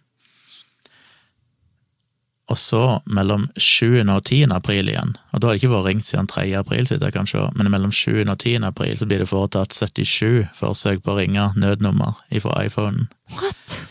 Og 2.50 2.59
så, 2.59 2.80
mellom 3.06 3.47
7. 3.56 4.02
og 4.12 4.25
10. 4.26 4.50
april 4.52 4.88
igjen, 4.90 5.14
og 5.32 5.40
da 5.40 5.47
har 5.49 5.54
det 5.54 5.62
ikke 5.62 5.71
vært 5.73 5.87
ringt 5.87 6.04
siden 6.09 6.26
3. 6.28 6.42
april, 6.59 6.85
jeg 6.90 7.28
se, 7.30 7.44
men 7.54 7.71
mellom 7.71 7.92
7. 7.94 8.26
og 8.28 8.38
10. 8.42 8.64
april 8.66 8.97
så 8.99 9.06
blir 9.09 9.23
det 9.23 9.28
foretatt 9.30 9.73
77 9.73 10.49
forsøk 10.59 11.00
på 11.06 11.14
å 11.14 11.18
ringe 11.21 11.47
nødnummer 11.56 12.18
ifra 12.35 12.59
iPhonen. 12.66 13.06
What? 13.38 13.87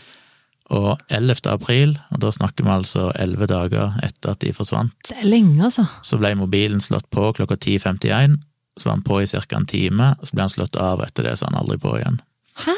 Og 0.72 1.00
11. 1.10 1.48
april, 1.50 1.96
og 2.12 2.20
da 2.22 2.30
snakker 2.30 2.64
vi 2.64 2.70
altså 2.76 3.08
11 3.18 3.46
dager 3.50 3.96
etter 4.04 4.30
at 4.36 4.38
de 4.44 4.52
forsvant, 4.56 4.92
Det 5.08 5.16
er 5.18 5.28
lenge, 5.28 5.58
altså. 5.64 5.88
så 6.02 6.18
ble 6.20 6.34
mobilen 6.36 6.80
slått 6.80 7.08
på 7.10 7.32
klokka 7.34 7.56
10.51, 7.56 8.38
så 8.76 8.88
var 8.88 8.96
han 8.96 9.06
på 9.06 9.20
i 9.22 9.26
ca. 9.26 9.42
en 9.56 9.66
time, 9.66 10.14
og 10.18 10.28
så 10.28 10.36
ble 10.36 10.46
han 10.46 10.52
slått 10.52 10.76
av 10.80 11.02
etter 11.04 11.28
det, 11.28 11.36
så 11.38 11.48
han 11.48 11.58
aldri 11.60 11.78
på 11.78 11.94
igjen. 11.98 12.20
Hæ? 12.64 12.76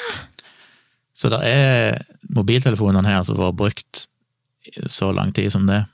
Så 1.15 1.31
det 1.31 1.41
er 1.47 2.01
mobiltelefonene 2.35 3.07
her 3.07 3.23
som 3.27 3.39
vært 3.39 3.59
brukt 3.59 4.07
så 4.91 5.13
lang 5.15 5.33
tid 5.33 5.53
som 5.55 5.69
det, 5.71 5.85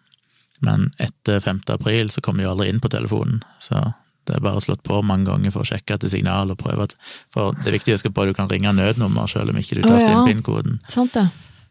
men 0.64 0.88
etter 0.99 1.40
5. 1.40 1.64
april 1.75 2.11
så 2.12 2.23
kom 2.25 2.40
vi 2.40 2.47
jo 2.47 2.54
aldri 2.54 2.71
inn 2.71 2.80
på 2.80 2.88
telefonen, 2.92 3.42
så 3.61 3.92
det 4.28 4.37
er 4.37 4.45
bare 4.45 4.62
slått 4.62 4.83
på 4.87 5.00
mange 5.02 5.26
ganger 5.26 5.52
for 5.52 5.64
å 5.64 5.69
sjekke 5.69 5.97
etter 5.97 6.11
signal 6.12 6.52
og 6.52 6.59
prøve 6.61 6.85
at 6.87 6.92
For 7.35 7.57
det 7.57 7.71
er 7.71 7.76
viktig 7.78 7.95
å 7.95 7.97
huske 7.97 8.12
på 8.14 8.23
at 8.23 8.30
du 8.30 8.37
kan 8.37 8.50
ringe 8.50 8.73
nødnummer 8.76 9.26
selv 9.33 9.50
om 9.50 9.59
ikke 9.59 9.80
du 9.80 9.83
taster 9.83 10.12
inn 10.12 10.28
PIN-koden. 10.28 10.76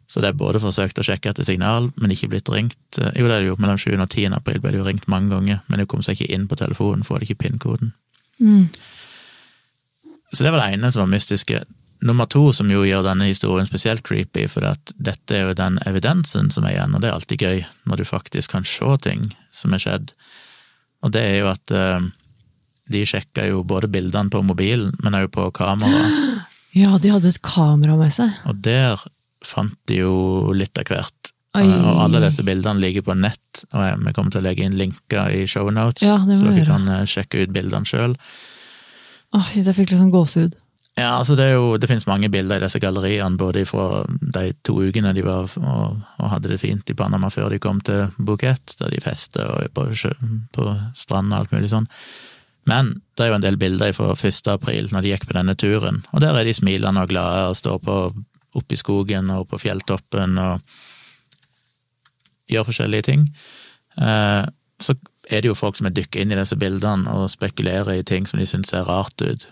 Så 0.10 0.24
det 0.24 0.32
er 0.32 0.38
både 0.38 0.60
forsøkt 0.60 0.98
å 0.98 1.06
sjekke 1.06 1.30
etter 1.30 1.46
signal, 1.46 1.92
men 2.02 2.12
ikke 2.12 2.32
blitt 2.32 2.50
ringt. 2.50 2.98
Jo, 2.98 3.28
det 3.30 3.36
er 3.36 3.44
det 3.44 3.52
jo, 3.52 3.58
mellom 3.62 3.78
7. 3.78 3.94
og 3.94 4.10
10. 4.10 4.34
april 4.34 4.58
ble 4.64 4.74
det 4.74 4.82
jo 4.82 4.88
ringt 4.88 5.06
mange 5.08 5.30
ganger, 5.36 5.62
men 5.70 5.80
det 5.80 5.88
kom 5.92 6.02
seg 6.04 6.18
ikke 6.18 6.34
inn 6.34 6.48
på 6.50 6.58
telefonen, 6.58 7.06
får 7.06 7.28
ikke 7.28 7.38
PIN-koden. 7.44 7.94
Mm. 8.40 8.70
Så 10.34 10.46
det 10.46 10.52
var 10.54 10.62
det 10.62 10.78
ene 10.78 10.92
som 10.92 11.06
var 11.06 11.12
mystiske. 11.14 11.64
Nummer 12.06 12.30
to, 12.32 12.46
som 12.56 12.70
jo 12.72 12.86
gjør 12.88 13.04
denne 13.04 13.28
historien 13.28 13.68
spesielt 13.68 14.06
creepy, 14.08 14.46
for 14.48 14.64
at 14.70 14.94
dette 14.96 15.36
er 15.36 15.50
jo 15.50 15.58
den 15.58 15.80
evidensen 15.90 16.52
som 16.54 16.68
er 16.68 16.78
igjen, 16.78 16.96
og 16.96 17.04
det 17.04 17.10
er 17.10 17.18
alltid 17.18 17.44
gøy 17.44 17.66
når 17.90 18.00
du 18.00 18.08
faktisk 18.08 18.56
kan 18.56 18.68
se 18.68 18.94
ting 19.04 19.28
som 19.52 19.76
er 19.76 19.84
skjedd. 19.84 20.14
Og 21.04 21.12
det 21.16 21.26
er 21.26 21.38
jo 21.42 21.50
at 21.52 21.74
eh, 21.76 22.08
de 22.94 23.04
sjekka 23.08 23.50
jo 23.50 23.66
både 23.68 23.90
bildene 23.92 24.32
på 24.32 24.44
mobilen, 24.46 24.94
men 25.04 25.18
også 25.18 25.34
på 25.36 25.50
kamera, 25.60 26.06
Ja, 26.78 27.00
de 27.02 27.10
hadde 27.10 27.32
et 27.32 27.42
kamera 27.42 27.96
med 27.98 28.14
seg. 28.14 28.30
og 28.46 28.60
der 28.62 29.02
fant 29.46 29.74
de 29.90 30.04
jo 30.04 30.52
litt 30.54 30.78
av 30.78 30.86
hvert. 30.86 31.32
Oi. 31.60 31.74
Og 31.92 32.00
alle 32.06 32.22
disse 32.24 32.44
bildene 32.48 32.82
ligger 32.84 33.06
på 33.08 33.16
nett, 33.20 33.66
og 33.74 34.06
vi 34.06 34.14
kommer 34.16 34.32
til 34.34 34.42
å 34.42 34.48
legge 34.48 34.66
inn 34.68 34.78
linker 34.80 35.30
i 35.36 35.44
shownotes, 35.50 36.04
Ja, 36.06 36.18
så 36.24 36.48
dere 36.48 36.56
gjøre. 36.62 36.66
kan 36.72 36.88
eh, 36.96 37.06
sjekke 37.10 37.44
ut 37.44 37.54
bildene 37.56 37.86
sjøl. 37.90 38.16
Åh, 39.36 39.46
shit, 39.52 39.66
jeg 39.68 39.76
fikk 39.78 39.92
litt 39.94 40.02
sånn 40.02 40.14
gåsehud. 40.14 40.58
Ja, 40.98 41.14
altså 41.20 41.36
det 41.38 41.46
er 41.46 41.54
jo, 41.54 41.78
det 41.80 41.88
finnes 41.88 42.08
mange 42.10 42.28
bilder 42.34 42.60
i 42.60 42.66
disse 42.66 42.80
galleriene, 42.84 43.38
både 43.40 43.62
fra 43.70 44.02
de 44.10 44.50
to 44.68 44.74
ukene 44.84 45.14
de 45.16 45.22
var 45.24 45.46
og, 45.62 46.00
og 46.20 46.32
hadde 46.34 46.50
det 46.52 46.58
fint 46.60 46.90
i 46.92 46.96
Panama 46.98 47.30
før 47.32 47.54
de 47.54 47.60
kom 47.64 47.80
til 47.86 48.10
Bukett, 48.18 48.74
der 48.82 48.92
de 48.92 49.00
festet 49.04 49.46
og 49.46 49.70
på, 49.78 49.86
på 50.58 50.66
stranda 50.98 51.38
og 51.38 51.46
alt 51.46 51.54
mulig 51.56 51.72
sånn. 51.72 51.88
Men 52.68 52.98
det 53.16 53.24
er 53.26 53.32
jo 53.32 53.38
en 53.38 53.46
del 53.46 53.58
bilder 53.62 53.94
fra 53.96 54.12
1. 54.12 54.42
april, 54.52 54.90
når 54.92 55.06
de 55.06 55.14
gikk 55.14 55.30
på 55.30 55.38
denne 55.38 55.56
turen, 55.56 56.02
og 56.12 56.22
der 56.26 56.36
er 56.36 56.44
de 56.50 56.58
smilende 56.58 57.06
og 57.06 57.14
glade 57.14 57.48
og 57.54 57.56
står 57.58 57.80
på 57.86 57.96
oppe 58.60 58.76
i 58.76 58.82
skogen 58.82 59.30
og 59.32 59.48
på 59.54 59.62
fjelltoppen 59.62 60.36
og 60.42 60.60
gjør 62.50 62.68
forskjellige 62.72 63.08
ting. 63.12 63.30
Eh, 64.02 64.44
så 64.80 64.96
er 65.30 65.44
det 65.44 65.52
jo 65.52 65.58
folk 65.58 65.78
som 65.78 65.90
er 65.90 65.96
dykket 65.96 66.24
inn 66.24 66.34
i 66.34 66.40
disse 66.40 66.58
bildene 66.60 67.12
og 67.14 67.30
spekulerer 67.32 68.00
i 68.00 68.06
ting 68.08 68.28
som 68.28 68.40
de 68.40 68.48
syns 68.50 68.72
ser 68.74 68.88
rart 68.90 69.22
ut. 69.22 69.48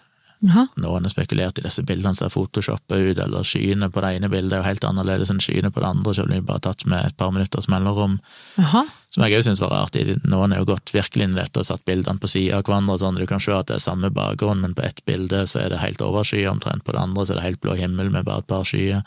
Aha. 0.45 0.67
Noen 0.77 1.07
har 1.07 1.09
spekulert 1.09 1.57
i 1.57 1.63
disse 1.65 1.81
bildene 1.85 2.13
ser 2.15 2.29
photoshoppa 2.29 2.99
ut, 2.99 3.19
eller 3.23 3.45
skyene 3.47 3.89
på 3.89 4.03
det 4.03 4.11
ene 4.19 4.29
bildet 4.29 4.53
er 4.53 4.61
jo 4.61 4.67
helt 4.67 4.85
annerledes 4.85 5.31
enn 5.33 5.41
skyene 5.41 5.71
på 5.73 5.81
det 5.81 5.89
andre, 5.89 6.13
selv 6.13 6.29
om 6.29 6.35
de 6.35 6.45
bare 6.45 6.61
er 6.61 6.65
tatt 6.67 6.85
med 6.85 7.07
et 7.09 7.17
par 7.17 7.31
minutters 7.33 7.69
mellomrom. 7.73 8.19
Aha. 8.61 8.83
Som 9.13 9.25
jeg 9.25 9.39
òg 9.39 9.47
syns 9.47 9.63
var 9.63 9.73
rart. 9.73 9.97
Noen 10.29 10.53
har 10.53 10.61
jo 10.61 10.69
gått 10.69 10.93
virkelig 10.93 11.25
inn 11.25 11.33
i 11.33 11.39
dette 11.39 11.63
og 11.63 11.65
satt 11.65 11.85
bildene 11.89 12.21
på 12.21 12.29
sida 12.29 12.59
av 12.59 12.67
hverandre, 12.69 12.99
sånn 13.01 13.17
du 13.17 13.25
kan 13.29 13.41
se 13.41 13.55
at 13.55 13.71
det 13.71 13.79
er 13.79 13.87
samme 13.87 14.13
bakgrunn, 14.13 14.61
men 14.61 14.77
på 14.77 14.85
ett 14.85 15.01
bilde 15.09 15.47
så 15.49 15.63
er 15.63 15.73
det 15.73 15.81
helt 15.81 16.05
overskyet 16.05 16.51
omtrent, 16.51 16.85
på 16.85 16.93
det 16.93 17.01
andre 17.01 17.25
så 17.25 17.33
er 17.33 17.41
det 17.41 17.47
helt 17.47 17.63
blå 17.65 17.73
himmel 17.79 18.13
med 18.13 18.29
bare 18.29 18.45
et 18.45 18.51
par 18.51 18.67
skyer. 18.67 19.01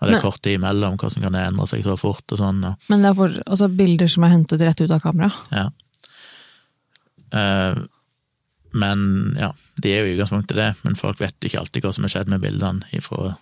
Og 0.00 0.08
det 0.08 0.14
er 0.14 0.16
Men- 0.16 0.22
kort 0.22 0.42
tid 0.42 0.56
imellom, 0.56 0.96
hvordan 0.96 1.22
kan 1.22 1.32
det 1.32 1.46
endre 1.46 1.66
seg 1.68 1.84
så 1.84 1.96
fort 1.98 2.32
og 2.32 2.38
sånn. 2.38 2.64
Og, 2.64 2.76
Men 2.88 3.02
det 3.02 3.10
er 3.10 3.14
for, 3.14 3.28
altså, 3.46 3.68
bilder 3.68 4.08
som 4.08 4.24
er 4.24 4.30
hentet 4.30 4.60
rett 4.60 4.80
ut 4.80 4.90
av 4.90 5.00
kamera. 5.00 5.32
ja. 5.52 5.70
Uh, 7.30 7.86
men 8.72 9.36
ja, 9.38 9.52
de 9.82 9.92
er 9.92 10.04
jo 10.04 10.10
i 10.10 10.14
utgangspunktet 10.14 10.56
det, 10.56 10.74
men 10.82 10.98
folk 10.98 11.20
vet 11.20 11.46
ikke 11.46 11.58
alltid 11.58 11.82
hva 11.84 11.92
som 11.94 12.06
har 12.06 12.12
skjedd 12.14 12.30
med 12.30 12.42
bildene 12.44 12.86
ifra 12.96 13.36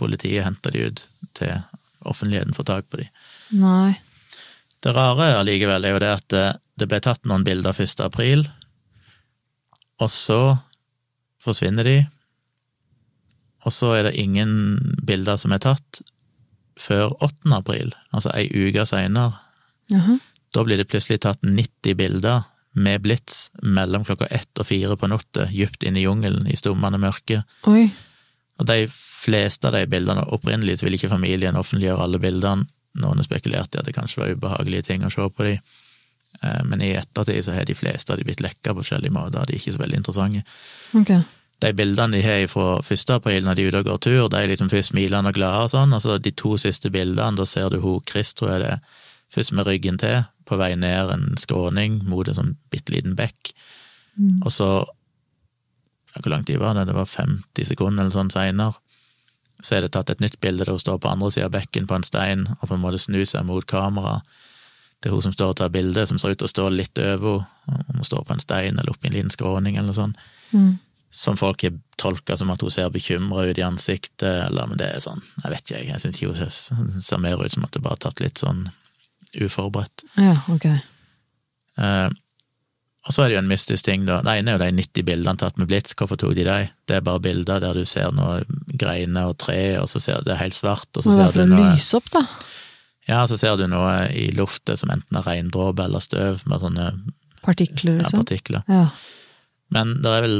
politiet 0.00 0.44
henter 0.44 0.74
de 0.74 0.88
ut 0.88 1.02
til 1.36 1.62
offentligheten 2.04 2.56
får 2.56 2.68
tak 2.68 2.90
på 2.92 3.00
de. 3.00 3.06
Nei. 3.56 3.94
Det 4.84 4.92
rare 4.92 5.30
allikevel 5.38 5.84
er 5.84 5.94
jo 5.94 6.02
det 6.02 6.12
at 6.12 6.36
eh, 6.36 6.52
det 6.76 6.88
ble 6.90 7.00
tatt 7.00 7.24
noen 7.24 7.44
bilder 7.46 7.72
1. 7.72 8.00
april, 8.04 8.44
og 10.02 10.10
så 10.12 10.58
forsvinner 11.44 11.88
de, 11.88 11.96
og 13.64 13.72
så 13.72 13.94
er 13.98 14.08
det 14.08 14.18
ingen 14.20 14.78
bilder 15.06 15.38
som 15.40 15.54
er 15.56 15.62
tatt 15.64 16.02
før 16.80 17.14
8. 17.22 17.52
april, 17.54 17.92
altså 18.12 18.32
ei 18.34 18.48
uke 18.50 18.84
seinere. 18.88 19.38
Da 20.54 20.64
blir 20.66 20.80
det 20.80 20.88
plutselig 20.90 21.20
tatt 21.24 21.42
90 21.42 21.96
bilder 21.98 22.44
med 22.74 23.04
blits 23.04 23.48
mellom 23.62 24.04
klokka 24.06 24.26
ett 24.34 24.58
og 24.58 24.66
fire 24.66 24.96
på 24.98 25.08
natta, 25.10 25.46
dypt 25.50 25.86
inne 25.86 26.02
i 26.02 26.06
jungelen 26.06 26.48
i 26.50 26.58
stummende 26.58 26.98
mørke. 26.98 27.44
Oi. 27.70 27.86
Og 28.58 28.66
de 28.66 28.88
fleste 28.90 29.70
av 29.70 29.76
de 29.76 29.86
bildene, 29.90 30.26
opprinnelig 30.34 30.80
så 30.80 30.86
ville 30.86 30.98
ikke 30.98 31.12
familien 31.12 31.58
offentliggjøre 31.58 32.06
alle 32.06 32.20
bildene, 32.22 32.68
noen 32.94 33.18
har 33.18 33.26
spekulert 33.26 33.74
i 33.74 33.80
at 33.80 33.88
det 33.88 33.94
kanskje 33.94 34.20
var 34.20 34.34
ubehagelige 34.34 34.86
ting 34.90 35.06
å 35.06 35.10
se 35.10 35.24
på 35.26 35.46
de, 35.46 35.56
Eh, 36.42 36.64
men 36.64 36.82
i 36.82 36.94
ettertid 36.94 37.44
så 37.44 37.52
har 37.52 37.64
de 37.64 37.74
fleste 37.74 38.12
av 38.12 38.18
de 38.18 38.26
blitt 38.26 38.42
lekka 38.42 38.72
på 38.74 38.82
forskjellige 38.82 39.14
måter, 39.14 39.46
de 39.46 39.54
er 39.54 39.60
ikke 39.60 39.74
så 39.74 39.82
veldig 39.82 40.00
interessante. 40.02 40.44
Ok. 40.98 41.12
De 41.64 41.72
bildene 41.72 42.18
de 42.18 42.20
har 42.24 42.44
fra 42.52 42.76
1. 42.82 43.10
april 43.14 43.46
når 43.46 43.56
de 43.56 43.64
er 43.64 43.72
ute 43.72 43.80
og 43.80 43.88
går 43.88 44.00
tur, 44.04 44.28
de 44.28 44.36
er 44.36 44.50
liksom 44.50 44.68
først 44.72 44.92
smilende 44.92 45.32
og 45.32 45.38
glade 45.38 45.64
og 45.64 45.72
sånn, 45.72 45.94
og 45.96 46.02
så 46.04 46.18
de 46.20 46.34
to 46.36 46.58
siste 46.60 46.90
bildene, 46.92 47.38
da 47.38 47.46
ser 47.48 47.72
du 47.72 47.78
hun 47.80 48.02
Chris, 48.10 48.34
tror 48.36 48.52
jeg 48.52 48.64
det 48.64 48.72
er, 48.74 49.00
først 49.32 49.54
med 49.56 49.66
ryggen 49.68 49.96
til, 49.98 50.26
på 50.44 50.58
vei 50.60 50.74
ned 50.76 51.12
en 51.14 51.24
skråning 51.40 52.02
mot 52.04 52.28
en 52.28 52.36
sånn 52.36 52.52
bitte 52.72 52.92
liten 52.92 53.16
bekk, 53.18 53.54
og 54.44 54.52
så 54.52 54.68
Hvor 56.14 56.30
lang 56.30 56.44
tid 56.46 56.60
var 56.62 56.76
det? 56.78 56.84
Det 56.86 56.94
var 56.94 57.08
50 57.10 57.66
sekunder 57.66 58.04
eller 58.04 58.14
sånn 58.14 58.28
seinere. 58.30 58.76
Så 59.58 59.74
er 59.74 59.80
det 59.82 59.96
tatt 59.96 60.12
et 60.12 60.20
nytt 60.22 60.36
bilde 60.38 60.62
der 60.62 60.70
hun 60.70 60.78
står 60.78 61.00
på 61.02 61.10
andre 61.10 61.30
sida 61.34 61.48
av 61.48 61.56
bekken 61.56 61.88
på 61.90 61.96
en 61.96 62.06
stein 62.06 62.44
og 62.60 62.68
på 62.68 62.76
en 62.76 62.84
måte 62.84 63.00
snur 63.02 63.24
seg 63.26 63.42
mot 63.48 63.66
kamera. 63.66 64.20
Det 65.02 65.10
er 65.10 65.16
hun 65.16 65.24
som 65.26 65.34
står 65.34 65.56
og 65.56 65.56
tar 65.58 65.72
bilde, 65.74 66.06
som 66.06 66.20
ser 66.22 66.36
ut 66.36 66.38
til 66.38 66.46
å 66.46 66.52
stå 66.52 66.68
litt 66.70 67.02
over 67.02 67.42
henne. 67.66 67.84
Hun 67.98 68.06
står 68.06 68.22
på 68.28 68.36
en 68.36 68.44
stein 68.44 68.78
eller 68.78 68.94
oppi 68.94 69.10
en 69.10 69.16
liten 69.16 69.34
skråning 69.34 69.74
eller 69.80 69.96
sånn. 69.96 70.14
Mm. 70.52 70.78
Som 71.14 71.36
folk 71.38 71.62
har 71.62 71.76
tolka 72.00 72.34
som 72.36 72.50
at 72.50 72.62
hun 72.64 72.72
ser 72.74 72.90
bekymra 72.90 73.44
ut 73.46 73.58
i 73.60 73.62
ansiktet, 73.62 74.48
eller 74.48 74.66
men 74.66 74.80
det 74.80 74.88
er 74.90 75.04
sånn, 75.04 75.22
jeg 75.44 75.52
vet 75.52 75.70
ikke, 75.70 75.84
jeg. 75.86 76.00
Syns 76.02 76.18
ikke 76.18 76.32
hun 76.32 77.00
ser, 77.06 77.22
mer 77.22 77.44
ut 77.44 77.54
som 77.54 77.66
at 77.66 77.76
det 77.76 77.82
bare 77.84 78.00
er 78.00 78.04
tatt 78.08 78.22
litt 78.24 78.42
sånn 78.42 78.66
uforberedt. 79.38 80.04
Ja, 80.18 80.40
ok. 80.50 80.66
Eh, 81.78 82.10
og 83.04 83.12
så 83.12 83.22
er 83.22 83.30
det 83.30 83.36
jo 83.36 83.42
en 83.42 83.50
mystisk 83.50 83.84
ting, 83.84 84.06
da. 84.08 84.22
Det 84.24 84.38
ene 84.40 84.54
er 84.54 84.56
jo 84.56 84.62
de 84.64 84.80
90 84.80 85.06
bildene 85.06 85.40
tatt 85.40 85.58
med 85.60 85.68
blits. 85.68 85.92
Hvorfor 85.98 86.18
tok 86.20 86.32
de 86.38 86.46
dem? 86.48 86.70
Det 86.88 86.96
er 86.98 87.04
bare 87.04 87.20
bilder 87.22 87.60
der 87.60 87.76
du 87.76 87.84
ser 87.88 88.14
noe 88.16 88.40
greiner 88.80 89.34
og 89.34 89.38
tre, 89.44 89.76
og 89.82 89.90
så 89.92 90.00
ser 90.00 90.24
det 90.24 90.38
helt 90.40 90.56
svart, 90.56 90.88
og 90.96 91.04
så 91.04 91.12
men 91.12 91.20
ser 91.20 91.36
du 91.44 91.52
noe 91.52 91.74
lyse 91.74 91.98
opp, 91.98 92.08
da. 92.14 92.24
Ja, 93.04 93.20
så 93.28 93.36
ser 93.36 93.58
du 93.60 93.66
noe 93.68 94.06
i 94.16 94.30
luftet 94.32 94.80
som 94.80 94.92
enten 94.94 95.18
er 95.20 95.26
regndråper 95.26 95.84
eller 95.84 96.00
støv, 96.00 96.40
med 96.48 96.64
sånne 96.64 96.88
Partikler, 97.44 97.98
ja, 97.98 98.06
liksom? 98.06 98.22
partikler. 98.24 98.62
Ja. 98.72 98.86
Men 99.76 99.98
det 100.00 100.08
er 100.08 100.24
vel 100.24 100.38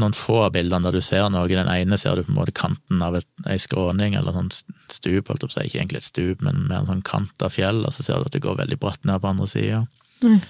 noen 0.00 0.14
få 0.16 0.40
av 0.46 0.54
bildene 0.56 0.88
der 0.88 0.96
du 0.98 1.04
ser 1.04 1.28
noe. 1.30 1.46
I 1.50 1.56
den 1.58 1.70
ene 1.70 1.98
ser 2.00 2.16
du 2.16 2.24
på 2.26 2.32
en 2.32 2.38
måte 2.40 2.54
kanten 2.56 3.02
av 3.04 3.16
et, 3.18 3.28
ei 3.50 3.58
skråning, 3.62 4.16
eller 4.18 4.34
sånn 4.34 4.50
stup, 4.52 5.30
holdt 5.30 5.46
opp, 5.46 5.54
så. 5.54 5.64
Ikke 5.64 5.80
egentlig 5.80 6.02
et 6.02 6.08
stup, 6.08 6.42
men 6.44 6.66
mer 6.68 6.82
en 6.82 6.90
sånn 6.90 7.06
kant 7.06 7.44
av 7.44 7.54
fjell, 7.54 7.84
og 7.86 7.94
så 7.94 8.06
ser 8.06 8.20
du 8.20 8.28
at 8.28 8.36
det 8.36 8.42
går 8.44 8.58
veldig 8.62 8.80
bratt 8.82 9.06
ned 9.08 9.22
på 9.22 9.30
andre 9.30 9.48
sida. 9.50 9.84
Mm. 10.24 10.40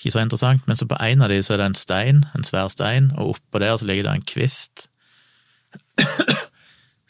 Ikke 0.00 0.14
så 0.14 0.22
interessant, 0.24 0.64
men 0.68 0.78
så 0.80 0.88
på 0.88 0.98
en 1.02 1.24
av 1.26 1.32
de 1.32 1.40
så 1.44 1.54
er 1.54 1.62
det 1.62 1.70
en 1.70 1.78
stein, 1.78 2.22
en 2.36 2.46
svær 2.46 2.70
stein, 2.72 3.10
og 3.18 3.34
oppå 3.36 3.60
der 3.60 3.76
så 3.76 3.88
ligger 3.88 4.08
det 4.08 4.14
en 4.16 4.28
kvist 4.28 4.86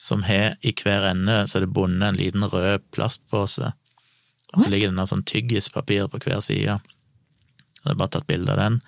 som 0.08 0.24
har 0.26 0.56
i 0.66 0.72
hver 0.76 1.06
ende 1.12 1.44
så 1.48 1.58
er 1.58 1.66
det 1.66 1.74
bundet 1.76 2.08
en 2.08 2.18
liten 2.18 2.44
rød 2.44 2.82
plastpose, 2.94 3.72
og 4.50 4.56
så 4.58 4.66
What? 4.66 4.72
ligger 4.72 4.90
det 4.90 4.96
noe 4.98 5.06
sånn 5.06 5.26
tyggispapir 5.28 6.08
på 6.10 6.18
hver 6.24 6.40
side. 6.42 6.80
Det 7.84 7.92
er 7.92 7.98
bare 8.00 8.10
tatt 8.16 8.26
bilde 8.26 8.50
av 8.56 8.58
den. 8.58 8.80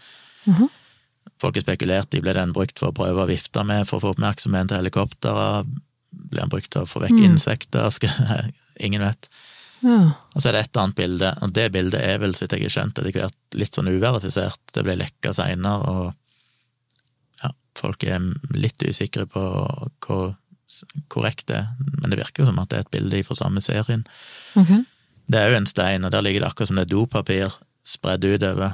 Mhm. 0.51 0.71
Folk 1.43 1.57
har 1.59 1.65
spekulert 1.65 2.15
i 2.15 2.21
ble 2.23 2.35
den 2.37 2.53
brukt 2.55 2.79
for 2.79 2.93
å 2.93 2.97
prøve 2.97 3.25
å 3.25 3.31
vifte 3.31 3.65
med 3.67 3.87
for 3.89 3.99
å 3.99 4.05
få 4.05 4.13
oppmerksomhet 4.15 4.69
til 4.71 4.79
helikopteret, 4.79 5.71
ble 6.13 6.41
den 6.45 6.53
brukt 6.53 6.71
til 6.71 6.85
å 6.85 6.89
få 6.91 7.03
vekk 7.03 7.17
Mm. 7.19 7.25
insekter, 7.33 7.89
skal, 7.97 8.53
ingen 8.81 9.03
vet. 9.03 9.29
ja. 9.83 10.15
Og 10.35 10.41
så 10.43 10.49
er 10.49 10.53
det 10.53 10.61
et 10.69 10.77
annet 10.81 10.97
bilde, 10.97 11.33
og 11.43 11.53
det 11.53 11.73
bildet 11.73 12.01
er 12.01 12.19
vel, 12.23 12.35
så 12.35 12.45
vidt 12.45 12.53
jeg 12.59 12.69
har 12.69 12.75
skjønt, 12.77 12.99
etter 12.99 13.13
hvert 13.13 13.59
litt 13.59 13.75
sånn 13.75 13.91
uverifisert. 13.91 14.61
Det 14.73 14.85
ble 14.87 14.95
lekka 15.01 15.33
seinere, 15.35 15.83
og 15.91 17.43
ja, 17.43 17.51
folk 17.79 18.05
er 18.05 18.23
litt 18.55 18.83
usikre 18.87 19.27
på 19.27 19.43
hvor 20.07 20.35
korrekt 21.13 21.49
det 21.51 21.59
er, 21.59 21.67
men 22.01 22.11
det 22.11 22.19
virker 22.23 22.43
jo 22.45 22.49
som 22.49 22.59
at 22.63 22.71
det 22.71 22.79
er 22.79 22.87
et 22.87 22.95
bilde 22.95 23.25
fra 23.27 23.35
samme 23.37 23.61
serien. 23.61 24.07
Okay. 24.57 24.85
Det 25.29 25.39
er 25.39 25.51
jo 25.53 25.59
en 25.59 25.67
stein, 25.69 26.05
og 26.07 26.15
der 26.15 26.23
ligger 26.25 26.41
det 26.41 26.49
akkurat 26.49 26.71
som 26.71 26.79
det 26.81 26.87
er 26.87 26.95
dopapir 26.95 27.59
spredd 27.85 28.25
utover, 28.25 28.73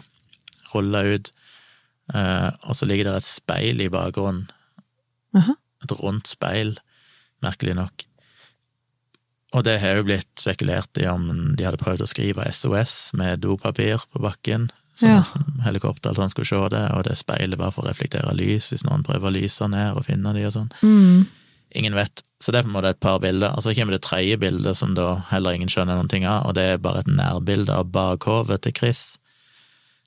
rulla 0.74 1.02
ut, 1.08 1.32
og 2.14 2.74
så 2.76 2.86
ligger 2.88 3.04
det 3.10 3.16
et 3.22 3.28
speil 3.28 3.80
i 3.84 3.88
bakgrunnen, 3.92 4.46
Aha. 5.36 5.54
et 5.84 5.92
rundt 6.00 6.26
speil, 6.30 6.78
merkelig 7.44 7.74
nok. 7.78 8.04
Og 9.56 9.64
det 9.64 9.78
har 9.80 9.96
jo 9.96 10.04
blitt 10.04 10.28
spekulert 10.42 10.98
i 11.00 11.06
om 11.08 11.54
de 11.56 11.64
hadde 11.64 11.80
prøvd 11.80 12.02
å 12.04 12.08
skrive 12.10 12.44
SOS 12.52 13.14
med 13.16 13.40
dopapir 13.40 14.02
på 14.12 14.20
bakken, 14.20 14.68
som 14.98 15.08
Ja. 15.08 15.22
helikopter 15.64 16.10
eller 16.10 16.24
sånn 16.24 16.30
skulle 16.34 16.46
se 16.48 16.68
det, 16.74 16.90
og 16.92 17.04
det 17.04 17.16
speilet 17.16 17.56
bare 17.58 17.70
for 17.72 17.84
å 17.84 17.88
reflektere 17.88 18.34
lys, 18.34 18.68
hvis 18.72 18.84
noen 18.84 19.04
prøver 19.04 19.28
å 19.30 19.32
lyse 19.32 19.68
ned 19.68 19.96
og 19.96 20.04
finne 20.04 20.32
de 20.34 20.44
og 20.44 20.52
sånn. 20.52 20.70
Mm. 20.82 21.26
Ingen 21.76 21.94
vet. 21.94 22.22
Så 22.40 22.50
det 22.52 22.58
er 22.60 22.62
på 22.62 22.68
en 22.72 22.82
måte 22.82 22.90
et 22.90 23.00
par 23.00 23.18
bilder. 23.20 23.52
Og 23.56 23.62
så 23.62 23.74
kommer 23.76 23.92
det 23.92 24.02
tredje 24.02 24.38
bildet, 24.38 24.76
som 24.76 24.94
da 24.94 25.16
heller 25.30 25.52
ingen 25.52 25.68
skjønner 25.68 25.96
noen 25.96 26.08
ting 26.08 26.24
av, 26.24 26.46
og 26.46 26.54
det 26.54 26.62
er 26.64 26.78
bare 26.78 27.00
et 27.00 27.06
nærbilde 27.06 27.70
av 27.70 27.90
bakhovet 27.92 28.62
til 28.62 28.72
Chris. 28.72 29.18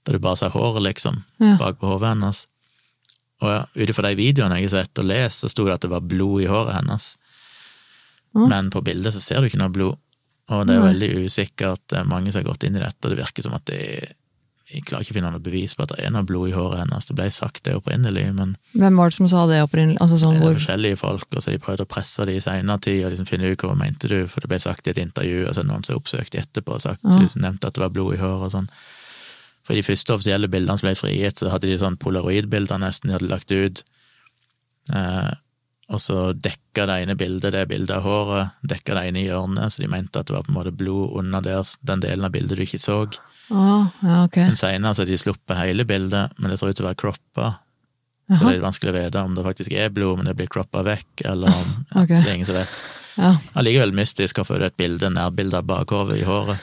Der 0.06 0.14
du 0.18 0.20
bare 0.20 0.38
ser 0.40 0.50
håret, 0.50 0.82
liksom, 0.84 1.24
Ja. 1.40 1.58
bak 1.60 1.80
på 1.80 1.88
hodet 1.92 2.10
hennes. 2.16 2.46
Og 3.42 3.50
ja, 3.50 3.66
ut 3.76 3.90
ifra 3.90 4.10
de 4.10 4.16
videoene 4.16 4.60
jeg 4.60 4.70
har 4.70 4.84
sett 4.86 5.00
og 5.02 5.06
lest, 5.06 5.42
så 5.44 5.50
sto 5.50 5.66
det 5.66 5.74
at 5.74 5.82
det 5.82 5.90
var 5.90 6.02
blod 6.02 6.42
i 6.44 6.48
håret 6.50 6.74
hennes. 6.76 7.16
Ja. 8.36 8.46
Men 8.48 8.70
på 8.72 8.82
bildet 8.86 9.14
så 9.14 9.22
ser 9.22 9.42
du 9.42 9.50
ikke 9.50 9.60
noe 9.62 9.74
blod, 9.74 9.98
og 10.50 10.68
det 10.68 10.76
er 10.78 10.86
veldig 10.86 11.26
usikkert. 11.26 11.82
Det 11.90 12.00
er 12.00 12.04
mange 12.08 12.32
som 12.32 12.42
har 12.44 12.52
gått 12.54 12.64
inn 12.64 12.76
i 12.78 12.84
dette, 12.84 13.02
og 13.04 13.12
det 13.14 13.20
virker 13.22 13.44
som 13.44 13.54
at 13.58 13.66
de, 13.66 14.08
Jeg 14.72 14.86
klarer 14.88 15.04
ikke 15.04 15.12
å 15.12 15.16
finne 15.18 15.32
noe 15.34 15.42
bevis 15.44 15.74
på 15.76 15.84
at 15.84 15.90
det 15.92 16.06
er 16.06 16.12
noe 16.16 16.24
blod 16.24 16.48
i 16.48 16.54
håret 16.56 16.80
hennes. 16.80 17.04
Det 17.04 17.14
ble 17.18 17.26
sagt 17.36 17.64
det 17.66 17.74
opprinnelig, 17.76 18.34
men 18.34 18.54
Hvem 18.72 18.96
var 18.96 19.10
det 19.10 19.16
som 19.18 19.28
sa 19.28 19.42
det 19.46 19.58
opprinnelig? 19.66 19.98
Altså 20.00 20.16
sånn 20.22 20.38
det 20.38 20.40
er 20.40 20.46
hvor 20.46 20.56
forskjellige 20.62 20.98
folk, 21.02 21.26
og 21.36 21.44
så 21.44 21.52
de 21.52 21.58
prøvd 21.60 21.82
å 21.84 21.88
presse 21.92 22.24
det 22.26 22.36
i 22.38 22.40
seinere 22.40 22.80
tid 22.80 23.04
og 23.04 23.12
liksom 23.12 23.28
finne 23.28 23.52
ut 23.52 23.60
hva 23.66 23.76
mente 23.76 24.08
du, 24.08 24.28
for 24.32 24.40
det 24.40 24.48
ble 24.48 24.60
sagt 24.64 24.88
i 24.88 24.92
et 24.94 25.02
intervju, 25.04 25.42
og 25.50 25.52
så 25.54 25.60
er 25.60 25.64
det 25.68 25.72
noen 25.74 25.84
som 25.84 25.92
har 25.96 26.00
oppsøkt 26.00 26.38
etterpå 26.40 26.72
og 26.78 26.80
sagt, 26.86 27.04
Ja. 27.04 27.18
du 27.20 27.28
nevnte 27.44 27.68
at 27.68 27.74
det 27.76 27.84
var 27.84 27.90
blod 27.90 28.14
i 28.16 28.22
håret 28.24 28.48
og 28.48 28.52
sånn. 28.56 28.70
For 29.72 29.80
de 29.80 29.86
første 29.88 30.12
offisielle 30.12 30.50
bildene 30.52 30.76
som 30.76 30.90
ble 30.90 30.98
frigitt, 31.00 31.40
så 31.40 31.48
hadde 31.48 31.70
de 31.70 31.78
sånn 31.80 31.96
polaroidbilder 31.96 32.82
nesten 32.82 33.08
de 33.08 33.16
hadde 33.16 33.30
lagt 33.32 33.54
ut, 33.56 33.78
eh, 34.92 35.30
og 35.92 36.02
så 36.04 36.18
dekka 36.36 36.90
det 36.90 36.98
ene 37.06 37.16
bildet 37.16 37.56
det 37.56 37.62
bildet 37.72 37.94
av 37.96 38.04
håret, 38.04 38.58
dekka 38.68 38.98
det 38.98 39.06
ene 39.08 39.22
i 39.22 39.30
hjørnet, 39.30 39.72
så 39.72 39.80
de 39.80 39.88
mente 39.92 40.20
at 40.20 40.28
det 40.28 40.36
var 40.36 40.44
på 40.44 40.52
en 40.52 40.58
måte 40.58 40.76
blod 40.76 41.16
under 41.22 41.44
der, 41.46 41.64
den 41.88 42.04
delen 42.04 42.28
av 42.28 42.36
bildet 42.36 42.60
du 42.60 42.66
ikke 42.68 42.82
så. 42.84 43.06
Oh, 43.48 43.88
Ja, 44.04 44.26
okay. 44.26 44.50
Men 44.52 44.60
seinere 44.60 44.92
har 45.00 45.08
de 45.08 45.20
sluppet 45.24 45.60
hele 45.62 45.88
bildet, 45.88 46.36
men 46.36 46.52
det 46.52 46.60
ser 46.60 46.72
ut 46.72 46.80
til 46.80 46.88
å 46.88 46.90
være 46.92 47.00
croppa, 47.06 47.48
så 48.32 48.44
det 48.44 48.58
er 48.58 48.68
vanskelig 48.68 48.92
å 48.92 48.98
vite 48.98 49.24
om 49.24 49.40
det 49.40 49.48
faktisk 49.48 49.72
er 49.72 49.96
blod, 49.96 50.20
men 50.20 50.28
det 50.28 50.36
blir 50.40 50.52
croppa 50.52 50.84
vekk, 50.88 51.26
eller 51.32 51.52
om 51.52 51.72
ja, 51.96 52.04
Så 52.04 52.20
det 52.20 52.28
er 52.28 52.36
ingen 52.36 52.52
som 52.52 52.60
vet. 52.60 52.76
Ja. 53.20 53.32
Allikevel 53.60 53.96
mystisk 53.96 54.40
hvorfor 54.40 54.60
det 54.60 54.70
er 54.70 54.76
et 54.76 54.80
bilde, 54.80 55.10
nærbilde 55.16 55.64
av 55.64 55.68
bakhovet 55.68 56.20
i 56.20 56.28
håret. 56.28 56.60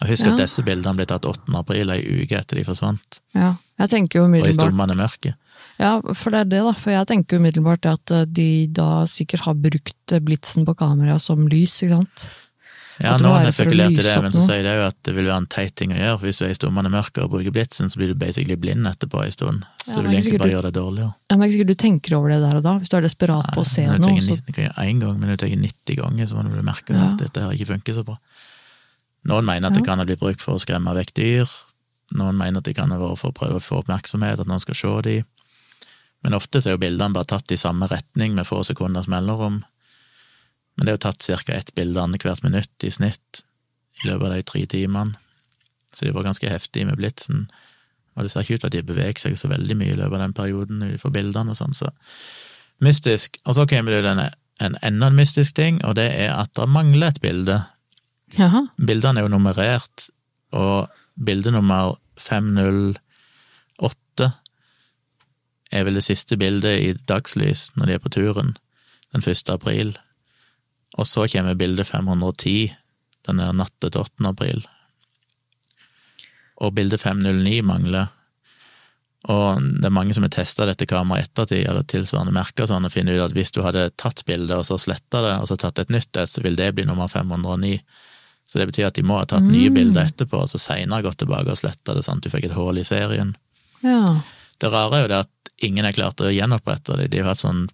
Og 0.00 0.08
husk 0.12 0.24
Ja. 0.26 0.32
at 0.32 0.38
disse 0.44 0.62
bildene 0.62 0.94
ble 0.96 1.06
tatt 1.10 1.24
8. 1.26 1.54
april, 1.58 1.90
ei 1.90 2.22
uke 2.22 2.38
etter 2.38 2.56
de 2.60 2.64
forsvant, 2.64 3.20
ja. 3.34 3.56
Jeg 3.78 3.90
tenker 3.90 4.20
jo 4.20 4.24
umiddelbart... 4.26 4.48
og 4.48 4.66
i 4.66 4.66
stummende 4.66 4.96
mørke. 4.98 5.34
Ja, 5.78 6.00
for 6.14 6.30
det 6.34 6.40
er 6.40 6.44
det, 6.50 6.62
da. 6.66 6.72
For 6.74 6.90
jeg 6.90 7.06
tenker 7.06 7.38
umiddelbart 7.38 7.86
at 7.86 8.10
eh, 8.10 8.24
de 8.26 8.66
da 8.74 9.04
sikkert 9.06 9.44
har 9.46 9.54
brukt 9.54 10.12
eh, 10.12 10.18
blitsen 10.20 10.64
på 10.66 10.74
kameraet 10.78 11.22
som 11.22 11.46
lys, 11.46 11.76
ikke 11.82 12.00
sant? 12.00 12.30
Ja, 12.98 13.12
noen 13.22 13.44
har 13.46 13.52
spekulert 13.54 13.94
i 13.94 14.02
det, 14.02 14.14
men 14.24 14.32
så 14.34 14.40
sier 14.42 14.64
de 14.66 14.72
jo 14.74 14.86
at 14.88 14.96
det 15.06 15.12
vil 15.14 15.28
være 15.30 15.38
en 15.38 15.46
teit 15.46 15.70
ting 15.78 15.92
å 15.94 15.98
gjøre, 16.00 16.16
for 16.18 16.26
hvis 16.26 16.40
du 16.40 16.44
er 16.48 16.50
i 16.50 16.56
stummende 16.58 16.90
mørke 16.90 17.22
og 17.22 17.30
bruker 17.30 17.54
blitsen, 17.54 17.86
så 17.92 18.00
blir 18.00 18.10
du 18.10 18.16
basically 18.18 18.56
blind 18.58 18.90
etterpå 18.90 19.20
en 19.22 19.30
stund. 19.30 19.62
Så 19.84 19.92
Ja, 19.94 20.00
du 20.02 20.08
vil 20.08 20.16
egentlig 20.18 20.40
bare 20.42 20.48
du- 20.50 20.54
gjøre 20.56 20.66
det 20.72 20.74
dårligere. 20.80 21.12
Ja, 21.30 21.36
men 21.36 21.46
ikke 21.46 21.54
sikkert 21.60 21.70
du 21.70 21.78
tenker 21.84 22.16
over 22.18 22.28
det 22.34 22.40
der 22.42 22.56
og 22.58 22.64
da, 22.66 22.72
hvis 22.82 22.90
du 22.90 22.96
er 22.98 23.06
desperat 23.06 23.52
på 23.54 23.62
å 23.62 23.66
se 23.70 23.86
noe. 23.86 24.18
du 24.18 24.52
kan 24.52 24.64
gjøre 24.66 24.82
én 24.82 24.98
gang, 24.98 25.14
men 25.20 25.30
du 25.30 25.36
tenker 25.38 25.62
90 25.62 25.94
ganger, 26.02 26.26
så 26.26 26.34
må 26.34 26.42
du 26.50 26.62
merke 26.66 26.90
Ja. 26.90 27.12
at 27.12 27.18
dette 27.22 27.38
her 27.38 27.54
ikke 27.54 27.70
funker 27.78 27.94
så 27.94 28.04
bra. 28.04 28.18
Noen 29.26 29.48
mener 29.48 29.68
at 29.68 29.76
det 29.76 29.86
kan 29.86 29.98
ha 29.98 30.06
blitt 30.06 30.22
brukt 30.22 30.42
for 30.44 30.56
å 30.56 30.62
skremme 30.62 30.94
vekk 30.94 31.14
dyr. 31.18 31.56
Noen 32.16 32.38
mener 32.38 32.62
at 32.62 32.68
det 32.68 32.76
kan 32.78 32.92
ha 32.94 33.00
vært 33.00 33.20
for 33.20 33.32
å 33.32 33.36
prøve 33.36 33.58
å 33.58 33.64
få 33.64 33.82
oppmerksomhet, 33.82 34.40
at 34.40 34.48
noen 34.48 34.62
skal 34.62 34.78
se 34.78 34.94
dem. 35.08 35.26
Men 36.24 36.34
ofte 36.34 36.62
er 36.64 36.74
jo 36.74 36.82
bildene 36.82 37.14
bare 37.14 37.28
tatt 37.30 37.52
i 37.54 37.60
samme 37.60 37.86
retning 37.90 38.34
med 38.34 38.46
få 38.48 38.62
sekunders 38.66 39.10
mellomrom. 39.10 39.62
Men 40.74 40.86
det 40.86 40.92
er 40.92 40.98
jo 40.98 41.04
tatt 41.06 41.26
ca. 41.26 41.54
ett 41.54 41.74
bilde 41.74 42.02
annethvert 42.02 42.42
minutt 42.42 42.84
i 42.86 42.90
snitt 42.90 43.42
i 44.02 44.08
løpet 44.08 44.28
av 44.28 44.34
de 44.34 44.42
tre 44.46 44.64
timene. 44.66 45.18
Så 45.92 46.04
de 46.04 46.12
var 46.14 46.26
ganske 46.26 46.50
heftige 46.50 46.86
med 46.86 46.98
blitsen. 46.98 47.48
Og 48.16 48.24
det 48.24 48.32
ser 48.32 48.44
ikke 48.44 48.58
ut 48.58 48.60
til 48.60 48.70
at 48.70 48.76
de 48.76 48.82
beveger 48.86 49.22
seg 49.22 49.38
så 49.38 49.50
veldig 49.50 49.76
mye 49.78 49.94
i 49.94 49.98
løpet 49.98 50.18
av 50.18 50.24
den 50.26 50.36
perioden 50.36 50.84
for 51.02 51.14
bildene 51.14 51.54
og 51.54 51.58
sånn, 51.58 51.74
så 51.74 51.90
mystisk. 52.84 53.38
Og 53.46 53.56
så 53.58 53.66
kommer 53.70 53.94
det 53.94 54.04
denne, 54.06 54.28
en 54.62 54.78
enda 54.82 55.10
en 55.10 55.18
mystisk 55.18 55.54
ting, 55.58 55.80
og 55.86 55.96
det 55.98 56.08
er 56.14 56.34
at 56.34 56.50
det 56.58 56.66
mangler 56.70 57.12
et 57.12 57.22
bilde. 57.22 57.60
Jaha. 58.36 58.66
Bildene 58.76 59.20
er 59.20 59.24
jo 59.26 59.32
nummerert, 59.32 60.08
og 60.52 60.88
bilde 61.14 61.50
nummer 61.54 61.96
508 62.20 62.98
er 65.68 65.84
vel 65.84 65.98
det 65.98 66.06
siste 66.06 66.36
bildet 66.40 66.80
i 66.80 66.94
dagslys 67.08 67.70
når 67.76 67.86
de 67.86 67.92
er 67.96 68.02
på 68.02 68.12
turen, 68.12 68.56
den 69.12 69.22
1. 69.24 69.48
april. 69.52 69.96
Og 70.98 71.06
så 71.06 71.28
kommer 71.30 71.58
bilde 71.58 71.84
510, 71.84 72.72
den 73.28 73.40
er 73.44 73.52
natt 73.56 73.74
til 73.80 74.00
8. 74.00 74.28
april. 74.30 74.64
Og 76.58 76.74
bilde 76.74 76.98
509 76.98 77.60
mangler. 77.62 78.08
Og 79.28 79.60
det 79.60 79.86
er 79.88 79.94
mange 79.94 80.14
som 80.14 80.24
har 80.24 80.32
testa 80.32 80.66
dette 80.66 80.86
kameraet 80.88 81.28
ettertid, 81.28 81.66
eller 81.68 81.84
tilsvarende 81.90 82.34
merker, 82.34 82.66
sånn, 82.70 82.86
og 82.86 82.94
finner 82.94 83.18
ut 83.18 83.26
at 83.28 83.34
hvis 83.36 83.52
du 83.54 83.60
hadde 83.66 83.90
tatt 84.00 84.24
bildet 84.26 84.56
og 84.56 84.66
så 84.66 84.78
sletta 84.80 85.22
det, 85.24 85.34
og 85.42 85.50
så 85.50 85.58
tatt 85.60 85.82
et 85.82 85.92
nytt 85.92 86.16
et, 86.16 86.30
så 86.30 86.42
vil 86.44 86.56
det 86.58 86.72
bli 86.76 86.86
nummer 86.88 87.10
509. 87.10 87.76
Så 88.48 88.56
det 88.58 88.66
betyr 88.70 88.86
at 88.88 88.96
de 88.96 89.02
må 89.04 89.18
ha 89.20 89.26
tatt 89.28 89.44
nye 89.44 89.68
bilder 89.70 90.06
etterpå, 90.08 90.38
og 90.40 90.48
så 90.48 90.56
seinere 90.58 91.04
gått 91.04 91.18
tilbake 91.20 91.52
og 91.52 91.58
sletta 91.60 91.92
det, 91.94 92.02
sånn 92.06 92.16
at 92.22 92.24
du 92.24 92.30
fikk 92.32 92.46
et 92.48 92.56
hull 92.56 92.78
i 92.80 92.84
serien. 92.88 93.34
Ja. 93.84 94.22
Det 94.58 94.70
rare 94.72 94.96
er 94.96 95.02
jo 95.04 95.10
det 95.12 95.18
at 95.26 95.52
ingen 95.68 95.84
har 95.84 95.92
klart 95.92 96.22
å 96.24 96.30
gjenopprette 96.32 96.96
det. 96.96 97.10
De 97.12 97.20
har 97.20 97.28
hatt 97.34 97.42
sånn 97.44 97.66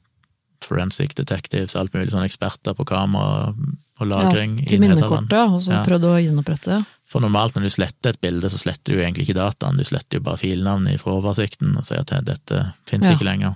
forensic 0.64 1.14
detectives, 1.14 1.76
alt 1.76 1.94
mulig 1.94 2.10
sånn 2.10 2.24
eksperter 2.26 2.74
på 2.74 2.86
kamera 2.88 3.52
og 4.00 4.08
lagring 4.10 4.56
ja, 4.58 4.66
til 4.72 4.80
minnekortet, 4.82 5.36
og 5.52 5.60
så 5.62 5.70
Ja. 5.76 5.84
prøvde 5.86 6.10
å 6.10 6.18
gjenopprette 6.18 6.72
det. 6.72 6.80
For 7.06 7.20
normalt 7.22 7.54
når 7.54 7.62
du 7.68 7.70
sletter 7.70 8.10
et 8.10 8.20
bilde, 8.20 8.50
så 8.50 8.58
sletter 8.58 8.94
du 8.96 8.98
egentlig 8.98 9.28
ikke 9.28 9.38
dataen, 9.38 9.76
du 9.78 9.84
sletter 9.84 10.18
jo 10.18 10.24
bare 10.26 10.40
filnavnet 10.40 10.98
fra 10.98 11.12
oversikten 11.12 11.76
og 11.78 11.84
sier 11.86 12.00
at 12.00 12.24
dette 12.24 12.72
finnes 12.90 13.06
Ja. 13.06 13.14
ikke 13.14 13.28
lenger. 13.30 13.54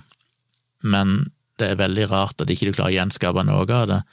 Men 0.83 1.31
det 1.57 1.71
er 1.71 1.75
veldig 1.75 2.09
rart 2.09 2.39
at 2.39 2.47
ikke 2.47 2.71
du 2.71 2.71
klarer 2.71 2.93
å 2.93 2.97
gjenskape 3.03 3.43
noe 3.45 3.67
av 3.67 3.87
det. 3.87 4.03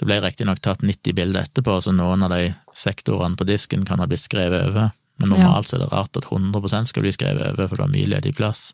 Det 0.00 0.06
ble 0.08 0.16
riktignok 0.24 0.62
tatt 0.64 0.80
90 0.80 1.12
bilder 1.12 1.44
etterpå, 1.44 1.74
så 1.84 1.92
noen 1.92 2.24
av 2.24 2.32
de 2.32 2.54
sektorene 2.72 3.36
på 3.36 3.44
disken 3.44 3.84
kan 3.84 4.00
ha 4.00 4.06
blitt 4.08 4.24
skrevet 4.24 4.70
over, 4.70 4.94
men 5.20 5.28
normalt 5.34 5.68
ja. 5.68 5.76
er 5.76 5.82
det 5.82 5.90
rart 5.90 6.16
at 6.16 6.30
100% 6.32 6.88
skal 6.88 7.04
bli 7.04 7.12
skrevet 7.12 7.50
over, 7.50 7.68
for 7.68 7.76
det 7.76 7.84
var 7.84 7.92
mye 7.92 8.08
ledig 8.08 8.32
plass. 8.38 8.70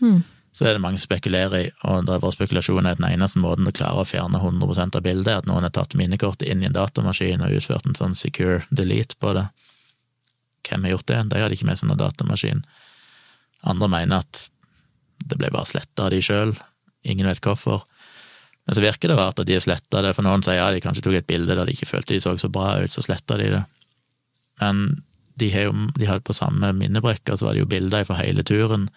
Mm. 0.00 0.22
Så 0.56 0.64
er 0.64 0.76
det 0.76 0.80
mange 0.80 0.96
som 1.02 1.10
spekulerer 1.10 1.58
i, 1.58 1.68
og 1.84 2.06
det 2.08 2.14
er 2.14 2.22
bare 2.22 2.32
spekulasjon 2.32 2.88
at 2.88 3.02
den 3.02 3.10
eneste 3.10 3.42
måten 3.42 3.68
å 3.68 3.74
klare 3.76 4.00
å 4.00 4.08
fjerne 4.08 4.40
100% 4.40 4.96
av 4.96 5.04
bildet, 5.04 5.32
er 5.34 5.42
at 5.42 5.50
noen 5.50 5.66
har 5.66 5.74
tatt 5.76 5.96
minnekortet 6.00 6.48
inn 6.48 6.64
i 6.64 6.70
en 6.70 6.76
datamaskin 6.76 7.44
og 7.44 7.58
utført 7.58 7.88
en 7.90 7.98
sånn 7.98 8.16
secure 8.16 8.62
delete 8.70 9.20
på 9.20 9.36
det. 9.36 9.48
Hvem 10.64 10.86
har 10.86 10.94
gjort 10.94 11.10
det? 11.10 11.22
De 11.34 11.44
hadde 11.44 11.58
ikke 11.58 11.68
med 11.68 11.80
seg 11.80 11.90
noen 11.90 12.00
datamaskin. 12.00 12.64
Andre 13.68 13.90
mener 13.92 14.24
at 14.24 14.46
det 15.28 15.36
ble 15.40 15.52
bare 15.52 15.68
sletta 15.68 16.06
av 16.06 16.14
de 16.14 16.24
sjøl, 16.24 16.56
ingen 17.04 17.28
vet 17.28 17.44
hvorfor. 17.44 17.84
Men 18.64 18.76
så 18.76 18.84
virker 18.84 19.10
det 19.12 19.16
rart 19.18 19.40
at 19.40 19.48
de 19.48 19.56
har 19.56 19.64
sletta 19.64 20.00
det, 20.04 20.14
for 20.16 20.24
noen 20.24 20.44
sier 20.44 20.56
ja, 20.56 20.70
de 20.72 20.80
kanskje 20.80 21.04
tok 21.04 21.18
et 21.18 21.28
bilde 21.28 21.52
der 21.52 21.66
de 21.68 21.74
ikke 21.76 21.90
følte 21.90 22.14
de 22.14 22.20
så 22.24 22.32
så 22.40 22.48
bra 22.52 22.78
ut, 22.80 22.92
så 22.92 23.04
sletta 23.04 23.36
de 23.40 23.50
det. 23.58 23.64
Men 24.62 25.02
de, 25.36 25.50
har 25.52 25.68
jo, 25.68 25.74
de 25.98 26.08
hadde 26.08 26.24
på 26.24 26.36
samme 26.36 26.72
minnebrekker, 26.78 27.36
så 27.36 27.48
var 27.48 27.56
det 27.56 27.64
jo 27.64 27.70
bilder 27.70 28.06
fra 28.08 28.16
hele 28.22 28.44
turen. 28.46 28.88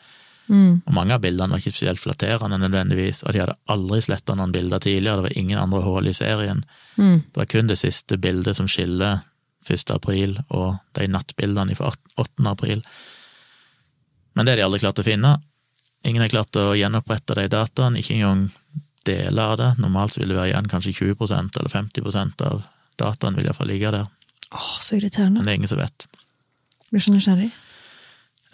Mm. 0.48 0.84
Og 0.86 0.94
mange 0.96 1.16
av 1.18 1.24
bildene 1.24 1.52
var 1.52 1.60
ikke 1.60 1.74
spesielt 1.74 2.00
flatterende 2.00 2.60
nødvendigvis, 2.62 3.26
og 3.26 3.36
de 3.36 3.42
hadde 3.44 3.58
aldri 3.74 4.00
sletta 4.06 4.38
noen 4.38 4.54
bilder 4.56 4.80
tidligere, 4.84 5.20
det 5.20 5.28
var 5.28 5.40
ingen 5.42 5.60
andre 5.60 5.84
hull 5.84 6.08
i 6.08 6.16
serien. 6.16 6.64
Mm. 6.96 7.18
Det 7.26 7.42
var 7.42 7.52
kun 7.52 7.68
det 7.68 7.80
siste 7.82 8.20
bildet 8.22 8.56
som 8.60 8.70
skiller 8.72 9.20
1. 9.68 9.92
april 9.92 10.38
og 10.48 10.78
de 10.96 11.10
nattbildene 11.12 11.76
fra 11.76 11.92
8. 12.16 12.48
april. 12.48 12.86
Men 14.38 14.46
det 14.46 14.54
har 14.54 14.62
de 14.62 14.68
aldri 14.70 14.80
klart 14.86 15.02
å 15.02 15.06
finne. 15.08 15.36
Ingen 16.08 16.24
har 16.24 16.32
klart 16.32 16.56
å 16.56 16.70
gjenopprette 16.78 17.36
de 17.36 17.50
dataene, 17.52 18.00
ikke 18.00 18.16
engang 18.16 18.48
deler 19.08 19.54
av 19.54 19.58
det. 19.62 19.70
Normalt 19.82 20.16
så 20.16 20.22
vil 20.22 20.34
det 20.34 20.40
være 20.40 20.52
igjen 20.52 20.70
kanskje 20.72 20.96
20% 21.00 21.60
eller 21.60 21.74
50% 21.74 22.44
av 22.48 22.66
dataen 22.98 23.38
vil 23.38 23.48
iallfall 23.48 23.70
ligge 23.70 23.94
der, 23.94 24.08
Åh, 24.52 24.70
så 24.82 24.98
irriterende. 24.98 25.40
men 25.40 25.46
det 25.48 25.54
er 25.54 25.60
ingen 25.62 25.72
som 25.72 25.82
vet. 25.82 26.08
Blir 26.90 27.04
så 27.04 27.14
nysgjerrig. 27.14 27.50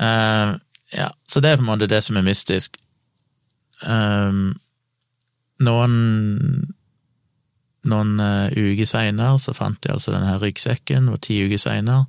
Uh, 0.01 0.57
ja, 0.93 1.09
så 1.29 1.39
det 1.39 1.51
er 1.51 1.59
på 1.59 1.65
en 1.65 1.69
måte 1.69 1.89
det 1.89 2.01
som 2.03 2.17
er 2.17 2.25
mystisk. 2.25 2.77
Um, 3.85 4.55
noen 5.63 5.95
noen 7.83 8.13
uh, 8.19 8.47
uker 8.55 8.87
seinere 8.87 9.39
så 9.43 9.53
fant 9.55 9.79
de 9.83 9.91
altså 9.91 10.13
denne 10.13 10.29
her 10.31 10.41
ryggsekken, 10.43 11.07
det 11.07 11.17
var 11.17 11.23
ti 11.23 11.39
uker 11.45 11.61
seinere. 11.61 12.05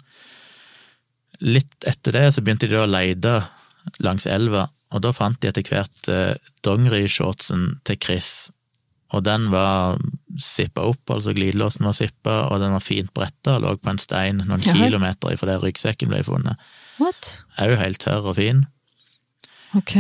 Litt 1.45 1.87
etter 1.87 2.15
det 2.15 2.29
så 2.35 2.45
begynte 2.45 2.69
de 2.71 2.77
da 2.77 2.85
å 2.87 2.91
leide 2.91 3.35
langs 4.05 4.27
elva, 4.31 4.69
og 4.95 5.03
da 5.03 5.11
fant 5.13 5.41
de 5.43 5.49
etter 5.51 5.67
hvert 5.67 6.09
uh, 6.09 6.35
dongerishortsen 6.63 7.81
til 7.85 7.99
Chris. 8.01 8.29
Og 9.15 9.23
den 9.27 9.49
var 9.53 9.99
sippa 10.43 10.83
opp, 10.91 11.11
altså 11.11 11.35
glidelåsen 11.37 11.87
var 11.87 11.95
sippa, 11.99 12.39
og 12.51 12.61
den 12.63 12.73
var 12.75 12.83
fint 12.83 13.13
bretta 13.15 13.59
og 13.59 13.63
lå 13.67 13.75
på 13.83 13.91
en 13.93 14.01
stein 14.03 14.41
noen 14.47 14.63
Ja. 14.65 14.73
kilometer 14.75 15.35
ifra 15.35 15.47
der 15.53 15.63
ryggsekken 15.63 16.09
ble 16.11 16.23
funnet. 16.27 16.57
What? 16.99 17.35
Er 17.59 17.71
jo 17.75 17.77
helt 17.83 17.99
tørr 18.03 18.27
og 18.33 18.37
fin. 18.39 18.65
Ok. 19.77 19.97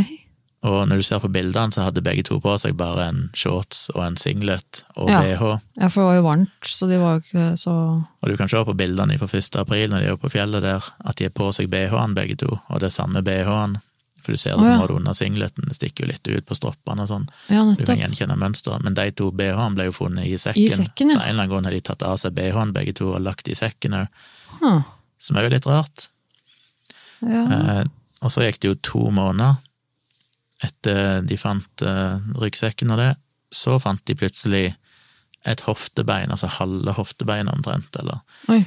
Og 0.64 0.88
når 0.88 0.96
du 0.96 1.02
ser 1.04 1.20
på 1.20 1.28
bildene, 1.28 1.70
så 1.74 1.85
hadde 1.85 2.00
begge 2.02 2.22
to 2.24 2.38
på 2.40 2.54
seg 2.59 2.72
bare 2.80 3.09
en 3.11 3.18
shorts 3.37 3.90
og 3.94 4.00
en 4.07 4.16
singlet 4.16 4.83
og 4.96 5.11
Ja. 5.11 5.20
bh. 5.20 5.59
Ja, 5.76 5.88
for 5.92 6.00
det 6.00 6.07
var 6.09 6.14
jo 6.16 6.22
varmt, 6.22 6.64
så 6.64 6.88
de 6.88 6.98
var 6.98 7.18
jo 7.18 7.20
ikke 7.20 7.57
så 7.61 7.74
Og 8.22 8.28
du 8.30 8.37
kan 8.37 8.48
se 8.48 8.64
på 8.64 8.74
bildene 8.76 9.18
fra 9.18 9.26
1. 9.28 9.57
april 9.61 9.90
når 9.90 10.00
de 10.00 10.07
er 10.07 10.16
på 10.16 10.30
fjellet 10.33 10.62
der, 10.62 10.83
at 11.04 11.16
de 11.16 11.24
har 11.24 11.30
på 11.37 11.52
seg 11.52 11.68
bh-en 11.68 12.14
begge 12.14 12.37
to, 12.37 12.59
og 12.70 12.80
det 12.80 12.87
er 12.87 12.96
samme 12.96 13.22
bh-en. 13.22 13.76
For 14.25 14.33
du 14.33 14.41
ser 14.41 14.55
Å, 14.57 14.59
på 14.63 14.65
ja. 14.67 14.75
en 14.75 14.81
måte 14.81 14.95
under 14.97 15.13
singleten, 15.19 15.67
det 15.69 15.77
stikker 15.77 16.05
jo 16.07 16.11
litt 16.13 16.29
ut 16.33 16.47
på 16.49 16.57
stroppene 16.57 17.05
og 17.05 17.11
sånn. 17.11 17.27
Ja, 17.53 17.63
Du 17.77 17.85
kan 17.85 17.99
gjenkjenne 18.01 18.37
mønsteret. 18.41 18.83
Men 18.87 18.95
de 18.97 19.05
to 19.13 19.31
bh-ene 19.37 19.75
ble 19.77 19.85
jo 19.91 19.95
funnet 19.99 20.27
i 20.31 20.39
sekken, 20.41 20.63
I 20.65 20.71
sekken, 20.73 21.13
ja. 21.13 21.19
så 21.19 21.23
en 21.23 21.29
eller 21.35 21.43
annen 21.45 21.53
grunn 21.53 21.69
har 21.69 21.77
de 21.77 21.83
tatt 21.85 22.03
av 22.09 22.17
seg 22.23 22.33
bh-en 22.39 22.73
begge 22.73 22.95
to 22.97 23.11
og 23.13 23.21
lagt 23.27 23.49
i 23.53 23.55
sekken 23.59 23.99
òg, 24.01 24.09
Huh. 24.61 24.83
som 25.19 25.37
er 25.37 25.45
jo 25.49 25.53
litt 25.57 25.67
rart. 25.67 26.09
Ja. 27.25 27.45
Eh, 27.45 27.85
og 28.25 28.33
så 28.33 28.45
gikk 28.47 28.61
det 28.63 28.69
jo 28.71 28.75
to 28.87 29.05
måneder 29.13 29.57
etter 30.65 31.21
de 31.27 31.37
fant 31.41 31.83
eh, 31.85 32.19
ryggsekken 32.41 32.93
og 32.95 33.01
det, 33.03 33.11
så 33.55 33.77
fant 33.83 34.01
de 34.09 34.15
plutselig 34.17 34.65
et 35.45 35.61
hoftebein, 35.67 36.31
altså 36.33 36.49
halve 36.49 36.95
hoftebeinet 36.97 37.53
omtrent, 37.53 37.97
eller, 38.01 38.23
Oi. 38.49 38.63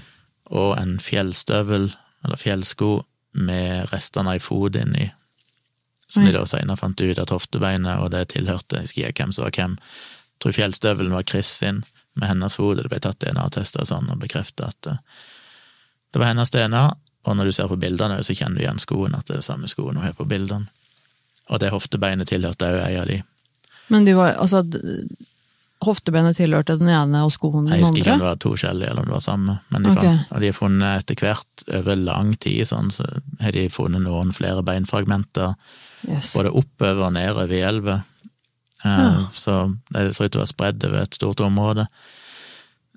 og 0.53 0.75
en 0.77 0.97
fjellstøvel, 1.01 1.87
eller 2.25 2.37
fjellsko, 2.37 2.91
med 3.37 3.89
restene 3.91 4.31
av 4.31 4.37
ei 4.37 4.41
fot 4.41 4.77
inni, 4.79 5.07
som 6.09 6.25
de 6.25 6.31
da 6.35 6.45
senere 6.47 6.79
fant 6.79 7.01
ut 7.01 7.19
at 7.19 7.33
hoftebeinet, 7.33 7.99
og 7.99 8.11
det 8.13 8.29
tilhørte, 8.33 8.81
jeg 8.83 8.91
skal 8.91 9.03
gi 9.03 9.15
hvem 9.21 9.33
som 9.35 9.47
var 9.47 9.55
hvem, 9.57 9.75
jeg 9.77 10.43
tror 10.43 10.55
fjellstøvelen 10.55 11.15
var 11.17 11.25
Chris 11.27 11.49
sin, 11.63 11.83
med 12.17 12.31
hennes 12.31 12.55
hode, 12.57 12.81
det 12.81 12.91
ble 12.91 13.01
tatt 13.01 13.19
DNA-tester 13.21 13.83
og 13.83 13.89
sånn, 13.89 14.09
og 14.13 14.21
bekreftet 14.21 14.65
at 14.69 14.89
eh, 14.89 15.01
det 16.13 16.21
var 16.21 16.31
hennes 16.31 16.53
DNA, 16.53 16.85
og 17.27 17.35
når 17.35 17.49
du 17.49 17.55
ser 17.57 17.69
på 17.69 17.79
bildene, 17.81 18.21
så 18.23 18.35
kjenner 18.37 18.61
du 18.61 18.63
igjen 18.63 18.79
skoen, 18.81 19.15
at 19.17 19.27
det 19.27 19.35
er 19.35 19.41
det 19.41 19.49
samme 19.49 19.69
skoen 19.69 19.99
hun 19.99 20.05
har 20.07 20.15
på 20.17 20.25
bildene. 20.29 20.71
Og 21.51 21.59
det 21.63 21.71
hoftebeinet 21.73 22.29
tilhørte 22.31 22.67
òg 22.67 22.79
ei 22.85 22.95
av 22.99 23.07
de. 23.09 23.21
Men 23.91 24.07
de 24.07 24.15
var 24.17 24.35
altså 24.35 24.63
Hoftebeinet 25.85 26.39
tilhørte 26.39 26.73
den 26.79 26.89
ene 26.89 27.19
og 27.21 27.29
skoen 27.29 27.67
Jeg 27.69 27.77
den 27.77 27.85
husker 27.85 27.99
ikke 28.01 28.13
om 28.15 28.23
det 28.23 28.25
var 28.25 28.39
to 28.41 28.51
skjellige 28.57 28.89
eller 28.89 29.03
om 29.03 29.11
det 29.11 29.13
var 29.13 29.25
samme, 29.27 29.57
men 29.69 29.83
de, 29.85 29.91
okay. 29.93 30.07
fant, 30.09 30.31
og 30.31 30.41
de 30.41 30.49
har 30.49 30.55
funnet 30.57 31.03
etter 31.03 31.19
hvert, 31.21 31.63
over 31.77 31.99
lang 32.01 32.31
tid, 32.41 32.63
sånn, 32.65 32.89
så 32.95 33.05
har 33.43 33.53
de 33.53 33.67
funnet 33.69 34.01
noen 34.07 34.33
flere 34.33 34.63
beinfragmenter, 34.65 35.53
Yes. 36.05 36.33
både 36.37 36.51
oppover 36.53 37.07
og 37.07 37.13
nedover 37.15 37.51
i 37.51 37.61
elva. 37.65 38.03
Eh, 38.85 38.89
Ja. 38.91 39.27
Så 39.33 39.77
det 39.91 40.13
ser 40.15 40.25
ut 40.25 40.31
til 40.31 40.41
å 40.41 40.45
være 40.45 40.53
spredd 40.53 40.83
over 40.85 41.01
et 41.01 41.15
stort 41.17 41.39
område. 41.41 41.87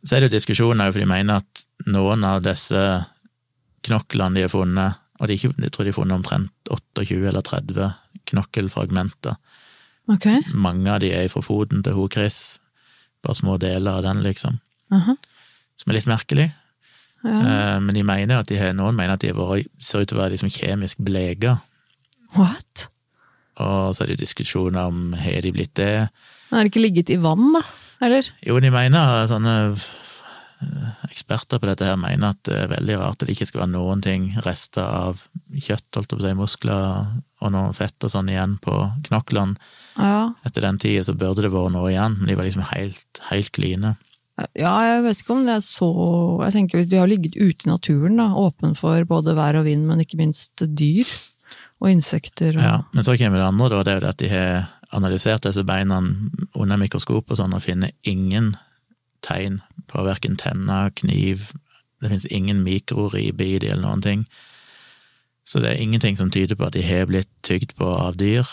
Så 0.04 0.16
er 0.16 0.20
det 0.20 0.30
jo 0.30 0.36
diskusjoner, 0.38 0.92
for 0.92 0.98
de 1.00 1.06
mener 1.06 1.36
at 1.40 1.64
noen 1.86 2.24
av 2.24 2.42
disse 2.42 2.82
knoklene 3.86 4.34
de 4.34 4.42
har 4.42 4.52
funnet, 4.52 4.98
og 5.20 5.28
de, 5.28 5.36
de 5.36 5.70
tror 5.70 5.84
de 5.84 5.92
har 5.92 5.98
funnet 5.98 6.16
omtrent 6.16 6.52
28 6.70 7.28
eller 7.28 7.42
30 7.42 7.92
knokkelfragmenter. 8.30 9.36
Okay. 10.10 10.40
Mange 10.54 10.90
av 10.90 11.00
de 11.00 11.12
er 11.14 11.28
fra 11.30 11.42
foten 11.44 11.82
til 11.86 11.94
ho 11.96 12.08
Chris, 12.12 12.58
bare 13.24 13.36
små 13.38 13.58
deler 13.60 13.98
av 14.00 14.02
den, 14.06 14.22
liksom. 14.24 14.58
Aha. 14.92 15.14
Som 15.80 15.92
er 15.92 15.98
litt 16.00 16.08
merkelig. 16.10 16.48
Ja. 17.24 17.30
Eh, 17.30 17.80
Men 17.80 17.94
de 17.94 18.02
mener 18.02 18.40
at 18.40 18.48
de 18.48 18.56
noen 18.72 18.96
mener 18.96 19.14
at 19.14 19.20
de 19.20 19.28
har 19.32 19.36
vært, 19.36 19.68
ser 19.78 20.00
ut 20.02 20.08
til 20.08 20.18
å 20.18 20.22
være 20.22 20.34
liksom 20.36 20.50
kjemisk 20.52 20.96
bleka, 21.04 21.58
What? 22.38 22.90
og 23.60 23.94
så 23.94 24.04
er 24.04 24.12
det 24.12 24.22
diskusjon 24.22 24.78
om 24.80 25.10
har 25.18 25.44
de 25.44 25.54
blitt 25.54 25.74
det. 25.78 26.08
Har 26.50 26.64
de 26.64 26.72
ikke 26.72 26.82
ligget 26.82 27.12
i 27.12 27.18
vann, 27.20 27.52
da? 27.54 27.64
Eller? 28.00 28.28
Jo, 28.46 28.56
de 28.62 28.70
mener, 28.72 29.26
sånne 29.28 29.56
eksperter 31.08 31.60
på 31.60 31.68
dette 31.70 31.86
her 31.88 31.96
mener 31.96 32.34
at 32.34 32.40
det 32.44 32.56
er 32.66 32.72
veldig 32.74 32.98
rart 33.00 33.22
at 33.22 33.28
det 33.28 33.34
ikke 33.34 33.46
skal 33.48 33.62
være 33.62 33.72
noen 33.72 34.02
ting 34.04 34.26
rester 34.44 34.84
av 34.84 35.22
kjøtt, 35.56 35.88
holdt 35.96 36.10
på 36.10 36.18
å 36.18 36.24
si, 36.24 36.34
muskler 36.36 36.84
og 37.40 37.52
noe 37.54 37.72
fett 37.76 38.04
og 38.04 38.12
sånn 38.12 38.28
igjen 38.32 38.58
på 38.60 38.76
knoklene. 39.08 39.56
Ja. 39.96 40.30
Etter 40.44 40.66
den 40.66 40.80
tida 40.80 41.06
så 41.06 41.16
burde 41.16 41.46
det 41.46 41.52
vært 41.52 41.72
noe 41.76 41.88
igjen, 41.92 42.18
men 42.20 42.28
de 42.28 42.36
var 42.36 42.48
liksom 42.48 42.68
helt, 42.74 43.22
helt 43.30 43.52
kline. 43.56 43.94
ja, 44.56 44.74
jeg 44.88 45.04
vet 45.08 45.24
ikke 45.24 45.34
om 45.36 45.42
det 45.48 45.56
er 45.58 45.64
så 45.64 45.88
Jeg 46.46 46.54
tenker 46.54 46.80
hvis 46.80 46.88
de 46.88 47.00
har 47.00 47.08
ligget 47.08 47.36
ute 47.36 47.66
i 47.66 47.72
naturen, 47.72 48.20
da, 48.20 48.30
åpen 48.36 48.76
for 48.76 49.04
både 49.08 49.36
vær 49.36 49.60
og 49.60 49.68
vind, 49.68 49.88
men 49.88 50.04
ikke 50.04 50.20
minst 50.20 50.64
dyr 50.64 51.08
og 51.80 51.90
insekter 51.90 52.56
og 52.56 52.64
Ja, 52.64 52.76
men 52.92 53.06
så 53.06 53.16
kommer 53.18 53.40
det 53.40 53.48
andre, 53.48 53.68
da, 53.72 53.82
det 53.82 53.92
er 53.92 53.98
jo 53.98 54.04
det 54.04 54.12
at 54.12 54.22
de 54.22 54.30
har 54.32 54.68
analysert 54.96 55.46
disse 55.46 55.64
beina 55.64 56.00
under 56.54 56.80
mikroskop 56.80 57.30
og 57.30 57.38
sånn, 57.38 57.54
og 57.54 57.64
finner 57.64 57.92
ingen 58.02 58.54
tegn 59.24 59.60
på 59.90 60.04
verken 60.06 60.36
tenner, 60.40 60.90
kniv, 60.96 61.50
det 62.00 62.10
finnes 62.10 62.26
ingen 62.32 62.64
mikroribe 62.64 63.46
i 63.46 63.58
de 63.62 63.70
eller 63.70 63.86
noen 63.86 64.02
ting. 64.04 64.26
Så 65.44 65.60
det 65.62 65.74
er 65.74 65.82
ingenting 65.82 66.16
som 66.18 66.30
tyder 66.30 66.56
på 66.56 66.66
at 66.68 66.76
de 66.76 66.82
har 66.84 67.08
blitt 67.10 67.30
tygd 67.46 67.74
på 67.78 67.88
av 67.96 68.16
dyr. 68.20 68.48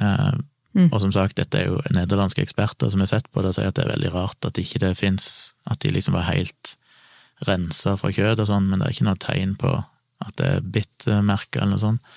Eh, 0.00 0.36
Mm. 0.76 0.90
Og 0.92 1.00
som 1.00 1.12
sagt, 1.14 1.38
dette 1.40 1.56
er 1.56 1.70
jo 1.70 1.78
nederlandske 1.96 2.42
eksperter 2.44 2.90
som 2.92 3.00
har 3.00 3.08
sett 3.08 3.30
på 3.32 3.40
det 3.40 3.52
og 3.52 3.56
sier 3.56 3.70
at 3.70 3.78
det 3.78 3.86
er 3.86 3.94
veldig 3.94 4.12
rart 4.12 4.44
at 4.44 4.58
ikke 4.60 4.82
det 4.82 4.92
fins, 4.98 5.54
at 5.64 5.80
de 5.80 5.92
liksom 5.94 6.16
var 6.18 6.28
helt 6.28 6.74
rensa 7.48 7.94
fra 7.96 8.10
kjøtt 8.12 8.42
og 8.42 8.50
sånn, 8.50 8.68
men 8.68 8.80
det 8.80 8.88
er 8.88 8.96
ikke 8.96 9.06
noe 9.08 9.22
tegn 9.24 9.54
på 9.60 9.72
at 10.26 10.34
det 10.40 10.50
er 10.50 10.66
bitmerker 10.74 11.62
eller 11.62 11.76
noe 11.76 11.80
sånt. 11.80 12.10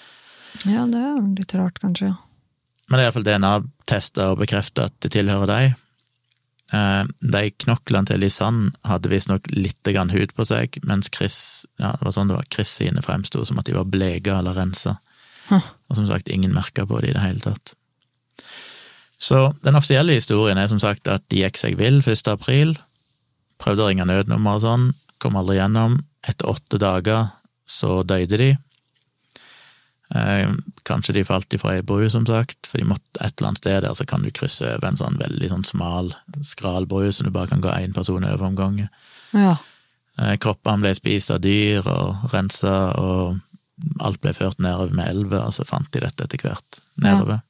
Ja, 0.68 0.86
det 0.90 1.00
er 1.00 1.22
litt 1.38 1.54
rart, 1.56 1.80
kanskje. 1.84 2.14
Men 2.90 2.98
det 2.98 3.04
er 3.04 3.08
iallfall 3.10 3.28
DNA-testa 3.28 4.32
og 4.34 4.42
bekrefta 4.42 4.88
at 4.90 4.96
det 5.04 5.14
tilhører 5.14 5.50
deg. 5.50 5.78
Eh, 6.74 7.04
De 7.34 7.44
knoklene 7.64 8.10
til 8.10 8.22
Lisanne 8.22 8.72
hadde 8.86 9.12
visstnok 9.12 9.50
litt 9.56 9.86
grann 9.90 10.14
hud 10.14 10.34
på 10.38 10.46
seg, 10.50 10.78
mens 10.86 11.10
Chris 11.14 11.66
ja, 11.82 11.94
det 11.96 12.06
var 12.06 12.16
sånn 12.16 12.32
det 12.32 12.38
var, 12.38 12.50
Chris 12.54 12.74
sine 12.82 13.04
fremsto 13.06 13.46
som 13.46 13.62
at 13.62 13.70
de 13.70 13.78
var 13.78 13.90
bleka 13.90 14.40
eller 14.40 14.58
rensa. 14.58 14.98
Huh. 15.50 15.66
Og 15.90 15.98
som 15.98 16.10
sagt, 16.10 16.30
ingen 16.30 16.54
merka 16.54 16.86
på 16.86 17.02
det 17.02 17.12
i 17.12 17.18
det 17.18 17.26
hele 17.26 17.42
tatt. 17.46 17.74
Så 19.20 19.50
den 19.66 19.76
offisielle 19.76 20.16
historien 20.16 20.58
er 20.62 20.70
som 20.72 20.80
sagt 20.80 21.10
at 21.12 21.26
de 21.30 21.42
gikk 21.42 21.58
seg 21.60 21.76
vill 21.80 22.00
1. 22.06 22.30
april. 22.32 22.78
Prøvde 23.60 23.84
å 23.84 23.90
ringe 23.90 24.06
nødnummer 24.08 24.60
og 24.60 24.64
sånn, 24.64 24.86
kom 25.20 25.36
aldri 25.36 25.58
gjennom. 25.58 26.00
Etter 26.24 26.48
åtte 26.48 26.80
dager 26.80 27.34
så 27.70 28.00
døde 28.08 28.40
de. 28.40 28.54
Eh, 30.16 30.52
kanskje 30.90 31.14
de 31.14 31.24
falt 31.26 31.54
ifra 31.54 31.76
ei 31.78 31.84
bru, 31.86 32.08
som 32.10 32.26
sagt, 32.26 32.66
for 32.66 32.82
de 32.82 32.88
måtte 32.90 33.20
et 33.22 33.34
eller 33.36 33.52
annet 33.52 33.62
sted 33.62 33.84
der, 33.86 33.94
så 33.94 34.08
kan 34.10 34.24
du 34.26 34.32
krysse 34.34 34.66
over 34.66 34.90
en 34.90 34.98
sånn 34.98 35.20
veldig 35.22 35.52
sånn 35.52 35.68
smal, 35.68 36.10
skral 36.46 36.90
bru, 36.90 37.12
så 37.14 37.26
du 37.26 37.30
bare 37.34 37.52
kan 37.52 37.62
gå 37.62 37.70
én 37.76 37.94
person 37.94 38.26
over 38.26 38.48
om 38.48 38.58
gangen. 38.58 38.90
Ja. 39.38 39.58
Eh, 40.18 40.34
kroppene 40.42 40.82
ble 40.88 40.96
spist 40.98 41.30
av 41.32 41.44
dyr 41.46 41.86
og 41.86 42.34
rensa, 42.34 42.74
og 42.98 43.38
alt 44.04 44.20
ble 44.24 44.34
ført 44.36 44.60
nedover 44.60 44.98
med 44.98 45.14
elver, 45.14 45.46
og 45.46 45.54
så 45.56 45.68
fant 45.68 45.92
de 45.94 46.02
dette 46.04 46.26
etter 46.26 46.42
hvert 46.42 46.82
nedover. 47.00 47.44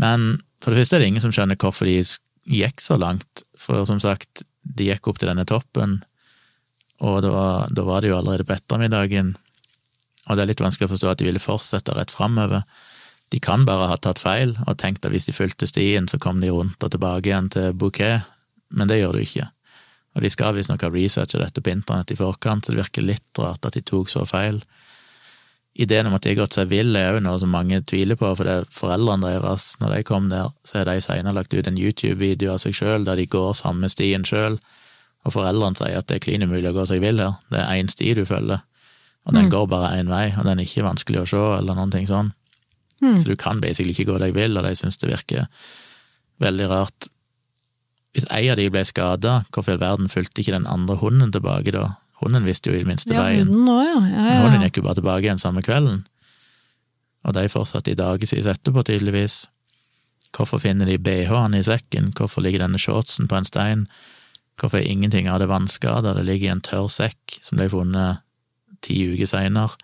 Men 0.00 0.40
for 0.64 0.72
det 0.72 0.82
første 0.82 0.96
er 0.96 1.04
det 1.04 1.12
ingen 1.12 1.24
som 1.24 1.32
skjønner 1.34 1.60
hvorfor 1.60 1.88
de 1.88 2.00
gikk 2.48 2.80
så 2.80 2.96
langt, 2.98 3.44
for 3.60 3.84
som 3.88 4.00
sagt, 4.00 4.46
de 4.64 4.88
gikk 4.88 5.08
opp 5.10 5.20
til 5.20 5.28
denne 5.28 5.44
toppen, 5.48 6.00
og 7.04 7.20
da 7.22 7.66
da 7.68 7.84
var 7.84 8.00
det 8.00 8.10
jo 8.10 8.16
allerede 8.16 8.46
på 8.48 8.56
ettermiddagen, 8.56 9.34
og 10.26 10.36
det 10.36 10.44
er 10.44 10.50
litt 10.52 10.62
vanskelig 10.62 10.88
å 10.88 10.94
forstå 10.94 11.10
at 11.10 11.20
de 11.20 11.28
ville 11.28 11.42
fortsette 11.42 11.94
rett 11.96 12.12
framover. 12.14 12.64
De 13.34 13.40
kan 13.42 13.66
bare 13.66 13.90
ha 13.90 13.98
tatt 13.98 14.22
feil 14.22 14.54
og 14.66 14.78
tenkt 14.78 15.06
at 15.06 15.14
hvis 15.14 15.26
de 15.28 15.34
fulgte 15.34 15.68
stien, 15.70 16.06
så 16.10 16.18
kom 16.22 16.40
de 16.42 16.52
rundt 16.54 16.82
og 16.82 16.92
tilbake 16.94 17.30
igjen 17.30 17.50
til 17.50 17.74
Bouquet, 17.74 18.26
men 18.70 18.90
det 18.90 19.00
gjør 19.00 19.18
du 19.18 19.24
ikke. 19.24 19.48
Og 20.16 20.24
de 20.24 20.30
skal 20.32 20.54
visstnok 20.56 20.82
ha 20.86 20.90
researcha 20.90 21.42
dette 21.42 21.62
på 21.62 21.72
internett 21.74 22.14
i 22.14 22.18
forkant, 22.18 22.64
så 22.64 22.72
det 22.72 22.80
virker 22.80 23.04
litt 23.04 23.40
rart 23.42 23.66
at 23.68 23.76
de 23.76 23.84
tok 23.84 24.10
så 24.10 24.24
feil. 24.28 24.62
Ideen 25.76 26.08
om 26.08 26.14
at 26.16 26.24
de 26.24 26.32
har 26.32 26.38
gått 26.38 26.56
seg 26.56 26.70
vill, 26.70 26.96
er 26.96 27.18
jo 27.18 27.24
noe 27.26 27.36
som 27.42 27.52
mange 27.52 27.82
tviler 27.84 28.16
på, 28.16 28.30
for 28.32 28.48
det 28.48 28.54
er 28.62 28.70
foreldrene 28.72 29.28
deres, 29.28 29.74
når 29.82 29.92
de 29.92 30.06
kom 30.08 30.30
der, 30.32 30.54
så 30.64 30.80
har 30.80 30.88
de 30.88 31.02
senere 31.04 31.36
lagt 31.36 31.52
ut 31.52 31.68
en 31.68 31.76
YouTube-video 31.76 32.54
av 32.54 32.62
seg 32.62 32.78
sjøl 32.78 33.04
der 33.04 33.20
de 33.20 33.26
går 33.28 33.52
samme 33.58 33.90
stien 33.92 34.24
sjøl, 34.24 34.56
og 35.26 35.34
foreldrene 35.34 35.76
sier 35.76 36.00
at 36.00 36.08
det 36.08 36.16
er 36.16 36.24
klin 36.24 36.46
umulig 36.46 36.70
å 36.70 36.78
gå 36.78 36.86
seg 36.88 37.04
vill 37.04 37.20
her, 37.20 37.36
det 37.52 37.60
er 37.60 37.76
én 37.76 37.92
sti 37.92 38.14
du 38.16 38.24
følger, 38.24 38.64
og 39.26 39.34
den 39.34 39.44
Mm. 39.46 39.50
går 39.50 39.66
bare 39.68 39.96
én 39.98 40.08
vei, 40.08 40.32
og 40.38 40.44
den 40.44 40.58
er 40.60 40.64
ikke 40.64 40.84
vanskelig 40.86 41.20
å 41.22 41.28
se, 41.28 41.36
eller 41.58 41.74
noen 41.74 41.90
ting 41.90 42.06
sånn. 42.06 42.32
Mm. 43.02 43.16
Så 43.16 43.26
du 43.26 43.36
kan 43.36 43.60
basically 43.60 43.92
ikke 43.92 44.06
gå 44.12 44.18
deg 44.18 44.34
vill, 44.34 44.56
og 44.56 44.64
de 44.64 44.70
syns 44.74 44.96
det 44.98 45.10
virker 45.10 45.48
veldig 46.40 46.68
rart. 46.70 47.08
Hvis 48.14 48.24
ei 48.30 48.48
av 48.48 48.56
de 48.56 48.68
ble 48.70 48.84
skada, 48.84 49.44
hvorfor 49.52 49.70
i 49.70 49.72
all 49.76 49.78
verden 49.82 50.08
fulgte 50.08 50.40
ikke 50.40 50.52
den 50.54 50.66
andre 50.66 50.96
hunden 50.96 51.32
tilbake 51.32 51.72
da? 51.72 51.96
Hunden 52.22 52.44
visste 52.44 52.70
jo 52.70 52.76
i 52.76 52.78
det 52.78 52.86
minste 52.86 53.12
Ja, 53.12 53.22
veien. 53.24 53.46
hunden 53.48 53.66
også, 53.68 54.10
ja. 54.10 54.16
ja, 54.16 54.34
ja, 54.34 54.42
hunden 54.46 54.62
gikk 54.62 54.76
jo 54.78 54.82
bare 54.82 54.94
tilbake 54.94 55.22
igjen 55.26 55.38
samme 55.42 55.62
kvelden. 55.62 56.06
Og 57.26 57.34
de 57.34 57.48
fortsatte 57.48 57.90
i 57.90 57.94
dagevis 57.98 58.32
etterpå, 58.46 58.84
tydeligvis. 58.86 59.48
Hvorfor 60.32 60.60
finner 60.60 60.86
de 60.86 60.96
bh-en 60.98 61.54
i 61.54 61.62
sekken? 61.62 62.12
Hvorfor 62.14 62.40
ligger 62.42 62.60
denne 62.60 62.78
shortsen 62.78 63.28
på 63.28 63.36
en 63.36 63.44
stein? 63.44 63.86
Hvorfor 64.58 64.78
er 64.78 64.88
ingenting 64.88 65.28
av 65.28 65.40
det 65.40 65.48
vannskada? 65.48 66.14
Det 66.14 66.24
ligger 66.24 66.46
i 66.48 66.52
en 66.52 66.60
tørr 66.60 66.88
sekk 66.88 67.38
som 67.42 67.58
ble 67.58 67.68
funnet 67.68 68.20
ti 68.84 69.00
uker 69.12 69.30
seinere. 69.30 69.76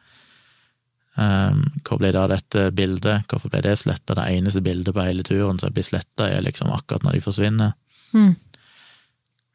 Um, 1.13 1.67
hvor 1.85 1.99
ble 2.01 2.09
det 2.15 2.21
av 2.21 2.31
dette 2.33 2.71
bildet? 2.73 3.27
Hvorfor 3.29 3.53
ble 3.53 3.61
det 3.65 3.75
sletta? 3.81 4.17
Det 4.17 4.31
eneste 4.33 4.63
bildet 4.65 4.97
på 4.97 5.05
hele 5.05 5.25
turen 5.27 5.61
som 5.61 5.75
blir 5.75 5.85
sletta, 5.85 6.29
er 6.29 6.45
liksom 6.45 6.73
akkurat 6.73 7.05
når 7.05 7.19
de 7.19 7.25
forsvinner. 7.25 7.75
Mm. 8.17 8.33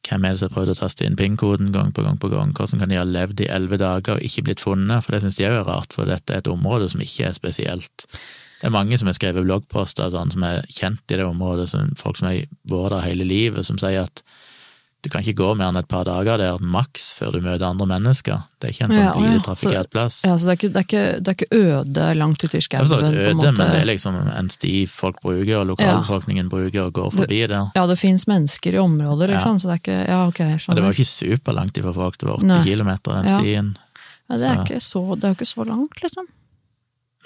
Hvem 0.08 0.24
er 0.24 0.36
det 0.36 0.40
som 0.40 0.52
har 0.52 0.56
prøvd 0.56 0.72
å 0.72 0.78
taste 0.78 1.06
inn 1.08 1.18
PIN-koden 1.20 1.72
gang 1.74 1.90
på 1.92 2.04
gang 2.06 2.20
på 2.22 2.30
gang? 2.32 2.54
Hvordan 2.56 2.84
kan 2.84 2.92
de 2.92 3.00
ha 3.00 3.06
levd 3.08 3.42
i 3.44 3.50
elleve 3.52 3.80
dager 3.82 4.16
og 4.16 4.24
ikke 4.24 4.46
blitt 4.48 4.64
funnet? 4.64 5.04
For 5.04 5.16
det 5.16 5.24
syns 5.26 5.40
de 5.40 5.48
òg 5.50 5.58
er 5.64 5.68
rart, 5.68 5.96
for 5.96 6.10
dette 6.10 6.34
er 6.34 6.44
et 6.44 6.52
område 6.52 6.88
som 6.94 7.02
ikke 7.04 7.28
er 7.28 7.36
spesielt. 7.36 8.06
Det 8.62 8.70
er 8.70 8.74
mange 8.74 8.98
som 8.98 9.10
har 9.10 9.18
skrevet 9.18 9.46
bloggposter 9.46 10.14
sånn, 10.14 10.32
som 10.34 10.46
er 10.48 10.64
kjent 10.72 11.04
i 11.12 11.20
det 11.20 11.26
området, 11.26 11.68
som, 11.74 11.92
folk 12.00 12.22
som 12.22 12.30
har 12.30 12.40
vært 12.70 12.96
der 12.96 13.06
hele 13.10 13.28
livet, 13.28 13.66
som 13.68 13.82
sier 13.82 14.06
at 14.06 14.24
du 15.04 15.10
kan 15.14 15.22
ikke 15.22 15.38
gå 15.38 15.48
mer 15.56 15.70
enn 15.70 15.78
et 15.78 15.88
par 15.88 16.04
dager 16.08 16.38
der 16.42 16.58
maks 16.60 17.12
før 17.16 17.32
du 17.32 17.40
møter 17.46 17.68
andre 17.70 17.86
mennesker. 17.88 18.42
Det 18.60 18.68
er 18.68 18.74
ikke 18.74 18.86
en 18.88 18.94
sånn 18.96 19.04
Ja, 19.06 19.12
lite 19.22 19.44
trafikkert 19.46 19.90
plass. 19.94 20.24
Ja, 20.26 20.34
så 20.36 20.48
det 20.50 20.54
er, 20.54 20.58
ikke, 20.58 20.70
det, 20.74 20.78
er 20.82 20.88
ikke, 20.88 21.04
det 21.22 21.28
er 21.28 21.38
ikke 21.38 21.60
øde 21.60 22.08
langt 22.18 22.44
ute 22.44 22.48
i 22.50 22.58
Det 22.58 22.58
er 22.58 22.66
skauen? 22.66 22.88
for 22.90 23.02
på 23.02 23.06
en 23.08 23.14
øde, 23.16 23.34
måte. 23.38 23.52
men 23.58 23.72
det 23.72 23.80
er 23.82 23.86
liksom 23.86 24.16
en 24.40 24.50
sti 24.50 24.74
folk 24.90 25.22
bruker, 25.22 25.56
og 25.62 25.68
lokalbefolkningen 25.68 26.50
bruker 26.50 26.82
og 26.90 26.94
går 26.98 27.12
forbi 27.14 27.40
der. 27.48 27.70
Ja, 27.78 27.86
det 27.88 28.00
fins 28.02 28.26
mennesker 28.28 28.74
i 28.74 28.78
området, 28.82 29.30
Ja. 29.30 29.36
liksom, 29.36 29.60
så 29.62 29.70
det 29.70 29.76
er 29.78 29.84
ikke 29.86 30.00
Ja, 30.10 30.28
ok, 30.28 30.40
jeg 30.40 30.60
Og 30.68 30.76
det 30.76 30.84
var 30.84 30.92
jo 30.92 30.98
ikke 30.98 31.12
superlangt 31.14 31.78
ifra 31.78 31.94
folk, 31.94 32.18
det 32.18 32.28
var 32.28 32.36
åtte 32.42 32.64
kilometer, 32.66 33.12
den 33.22 33.26
Ja. 33.32 33.40
stien. 33.40 33.78
Ja, 34.30 34.38
det, 34.38 34.44
er 34.44 34.56
så- 34.56 34.66
ikke 34.66 34.82
så, 34.82 35.16
det 35.16 35.24
er 35.24 35.28
jo 35.30 35.36
ikke 35.38 35.54
så 35.56 35.64
langt, 35.66 36.02
liksom. 36.04 36.26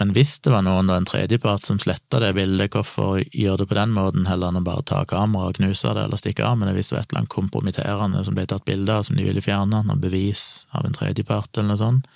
Men 0.01 0.15
hvis 0.15 0.39
det 0.41 0.49
var 0.49 0.63
noen, 0.65 0.87
da, 0.89 0.95
en 0.97 1.05
tredjepart, 1.05 1.61
som 1.61 1.77
sletta 1.77 2.17
det 2.23 2.31
bildet, 2.33 2.73
hvorfor 2.73 3.19
gjøre 3.21 3.59
det 3.61 3.67
på 3.69 3.75
den 3.77 3.91
måten, 3.93 4.23
heller 4.25 4.49
enn 4.49 4.57
å 4.57 4.63
bare 4.65 4.81
ta 4.89 5.03
kameraet 5.05 5.51
og 5.51 5.59
knuse 5.59 5.91
det, 5.93 6.07
eller 6.07 6.17
stikke 6.17 6.47
av 6.47 6.55
med 6.57 6.71
det 6.71 6.73
hvis 6.79 6.89
det 6.89 6.95
var 6.95 7.03
et 7.03 7.11
eller 7.11 7.21
annet 7.21 7.33
kompromitterende 7.35 8.23
som 8.25 8.39
ble 8.39 8.47
tatt 8.49 8.65
bilde 8.65 8.95
av, 8.95 9.05
som 9.05 9.19
de 9.19 9.27
ville 9.27 9.43
fjerne, 9.45 9.83
noe 9.85 10.01
bevis 10.01 10.45
av 10.73 10.87
en 10.89 10.97
tredjepart 10.97 11.53
eller 11.53 11.75
noe 11.75 11.81
sånt? 11.83 12.09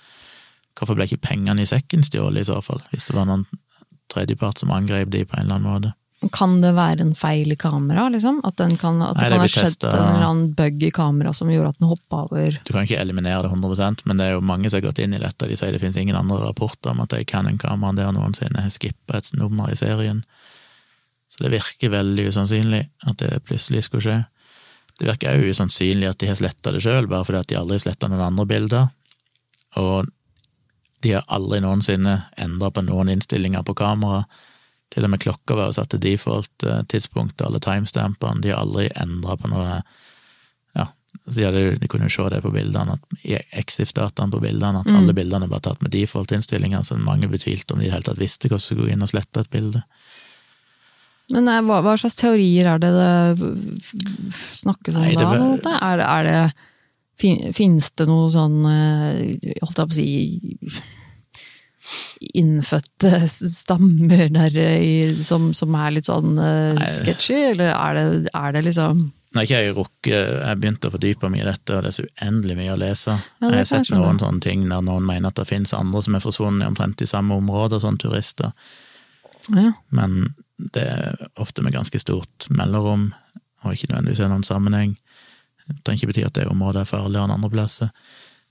Hvorfor 0.74 0.98
ble 0.98 1.06
ikke 1.06 1.22
pengene 1.28 1.62
i 1.62 1.68
sekken 1.70 2.02
stjålet, 2.02 2.42
i 2.42 2.50
så 2.50 2.58
fall, 2.64 2.82
hvis 2.90 3.06
det 3.06 3.14
var 3.14 3.30
noen 3.30 3.46
tredjepart 4.10 4.64
som 4.64 4.74
angrep 4.74 5.14
de 5.14 5.22
på 5.22 5.38
en 5.38 5.46
eller 5.46 5.60
annen 5.60 5.70
måte? 5.70 5.94
Kan 6.34 6.58
det 6.62 6.72
være 6.76 7.04
en 7.04 7.14
feil 7.16 7.52
i 7.52 7.56
kamera, 7.60 8.08
liksom? 8.12 8.40
At, 8.46 8.56
den 8.60 8.76
kan, 8.80 9.00
at 9.02 9.18
det 9.18 9.22
Nei, 9.22 9.28
det 9.30 9.36
kan 9.36 9.44
ha 9.44 9.48
skjedd 9.52 9.86
en 9.88 9.96
eller 9.96 10.26
annen 10.26 10.52
bug 10.58 10.84
i 10.86 10.90
kamera 10.94 11.32
som 11.36 11.50
gjorde 11.52 11.74
at 11.74 11.80
den 11.80 11.90
hoppa 11.90 12.22
over 12.26 12.58
Du 12.66 12.72
kan 12.72 12.86
ikke 12.86 13.00
eliminere 13.00 13.44
det 13.46 13.52
100% 13.52 14.06
men 14.06 14.20
det 14.20 14.28
er 14.28 14.36
jo 14.36 14.44
mange 14.44 14.70
som 14.70 14.80
har 14.80 14.88
gått 14.88 15.02
inn 15.04 15.16
i 15.16 15.22
dette. 15.22 15.48
De 15.48 15.58
sier 15.58 15.74
det 15.74 15.82
finnes 15.82 15.98
ingen 16.00 16.18
andre 16.18 16.40
rapporter 16.44 16.92
om 16.94 17.04
at 17.04 17.12
de 17.14 17.24
Canon-kameraene 17.28 18.00
der 18.00 18.16
noensinne 18.16 18.64
har 18.64 18.74
skippa 18.74 19.20
et 19.20 19.32
nummer 19.36 19.70
i 19.72 19.78
serien. 19.78 20.24
Så 21.32 21.44
det 21.44 21.52
virker 21.56 21.92
veldig 21.92 22.28
usannsynlig 22.30 22.86
at 23.04 23.20
det 23.20 23.44
plutselig 23.44 23.84
skulle 23.86 24.04
skje. 24.06 24.18
Det 24.96 25.08
virker 25.10 25.36
òg 25.36 25.50
usannsynlig 25.52 26.08
at 26.08 26.20
de 26.22 26.30
har 26.30 26.38
sletta 26.38 26.72
det 26.72 26.80
sjøl, 26.84 27.08
bare 27.10 27.26
fordi 27.28 27.42
at 27.42 27.50
de 27.50 27.58
aldri 27.58 27.80
sletta 27.82 28.08
noen 28.08 28.24
andre 28.30 28.46
bilder. 28.48 28.86
Og 29.76 30.08
de 31.04 31.12
har 31.12 31.26
aldri 31.28 31.60
noensinne 31.60 32.16
endra 32.40 32.70
på 32.72 32.86
noen 32.86 33.12
innstillinger 33.12 33.66
på 33.66 33.76
kamera. 33.76 34.24
Til 34.94 35.04
og 35.04 35.10
med 35.10 35.20
klokka 35.20 35.56
var 35.58 35.66
jo 35.70 35.76
satt 35.80 35.90
til 35.90 36.00
default-tidspunkt, 36.04 37.42
alle 37.42 37.58
timestampene. 37.60 38.40
De 38.44 38.52
har 38.54 38.62
aldri 38.62 38.88
endra 39.02 39.36
på 39.36 39.48
noe 39.50 39.80
Ja, 40.76 40.86
så 41.26 41.34
de, 41.38 41.44
hadde, 41.48 41.64
de 41.80 41.88
kunne 41.88 42.06
jo 42.08 42.14
se 42.14 42.28
det 42.30 42.42
på 42.44 42.52
bildene, 42.54 42.92
at, 42.98 43.18
i 43.24 43.34
Exif-dataen 43.58 44.30
på 44.30 44.40
bildene, 44.40 44.80
at 44.84 44.86
Mm. 44.86 44.96
alle 45.00 45.14
bildene 45.16 45.48
var 45.50 45.60
tatt 45.64 45.80
med 45.82 45.90
default-innstillinger, 45.90 46.84
så 46.84 46.96
mange 47.00 47.28
betvilte 47.28 47.72
om 47.74 47.80
de 47.80 47.86
i 47.86 47.88
det 47.88 47.94
hele 47.96 48.02
tatt 48.10 48.18
visste 48.20 48.48
hvordan 48.48 48.58
de 48.62 48.66
skulle 48.66 48.84
gå 48.86 48.92
inn 48.92 49.02
og 49.02 49.08
slette 49.08 49.40
et 49.40 49.50
bilde. 49.50 49.82
Men 51.30 51.44
nei, 51.48 51.58
hva, 51.66 51.80
hva 51.82 51.96
slags 51.98 52.14
teorier 52.20 52.68
er 52.70 52.78
det 52.78 52.92
det 52.94 53.48
snakkes 54.54 54.94
om 54.94 55.02
Nei, 55.02 55.14
det 55.16 55.24
var- 55.26 55.58
da? 55.64 55.78
Er 55.82 55.96
det, 55.96 56.06
er 56.06 56.22
det 56.22 56.52
fin, 57.18 57.52
Fins 57.52 57.90
det 57.96 58.06
noe 58.06 58.28
sånn 58.30 58.60
eh, 58.70 59.56
Holdt 59.64 59.80
jeg 59.80 59.88
på 59.88 59.90
å 59.90 59.96
si 59.96 60.58
Innfødte 62.34 63.28
stammer 63.30 64.26
der 64.34 64.56
i, 64.58 65.22
som, 65.24 65.52
som 65.54 65.74
er 65.78 65.94
litt 65.94 66.08
sånn 66.08 66.34
eh, 66.38 66.72
Nei. 66.78 66.88
sketchy, 66.90 67.36
eller 67.52 67.74
er 67.76 67.98
det, 67.98 68.32
er 68.34 68.56
det 68.56 68.64
liksom 68.70 69.06
Nei, 69.36 69.42
ikke 69.44 69.58
jeg 69.60 69.74
rukket 69.76 70.14
Jeg 70.16 70.58
begynte 70.62 70.88
å 70.88 70.94
fordype 70.94 71.28
meg 71.28 71.42
i 71.42 71.48
dette, 71.48 71.76
og 71.76 71.84
det 71.84 71.90
er 71.90 71.96
så 71.98 72.06
uendelig 72.06 72.56
mye 72.56 72.72
å 72.72 72.78
lese. 72.80 73.16
Ja, 73.42 73.50
jeg 73.50 73.58
har 73.58 73.68
sett 73.68 73.90
noen 73.92 74.20
sånne 74.22 74.40
ting 74.44 74.64
der 74.70 74.84
noen 74.86 75.06
mener 75.06 75.32
at 75.32 75.40
det 75.40 75.48
finnes 75.50 75.74
andre 75.76 76.02
som 76.06 76.16
er 76.16 76.24
forsvunnet 76.24 76.64
i 76.64 76.70
omtrent 76.70 77.04
i 77.04 77.08
samme 77.10 77.36
område, 77.36 77.82
sånn 77.82 77.98
turister, 78.00 78.54
ja. 79.52 79.72
men 79.94 80.32
det 80.56 80.86
er 80.88 81.26
ofte 81.42 81.62
med 81.62 81.74
ganske 81.76 82.00
stort 82.00 82.46
mellomrom, 82.48 83.10
og 83.64 83.74
ikke 83.74 83.90
nødvendigvis 83.90 84.22
i 84.24 84.30
noen 84.30 84.46
sammenheng. 84.46 84.96
Det 85.66 85.82
trenger 85.82 86.00
ikke 86.00 86.12
bety 86.14 86.24
at 86.24 86.38
det 86.38 86.46
området 86.48 86.84
er 86.84 86.90
farligere 86.90 87.28
enn 87.28 87.36
andre 87.36 87.52
plasser. 87.52 87.92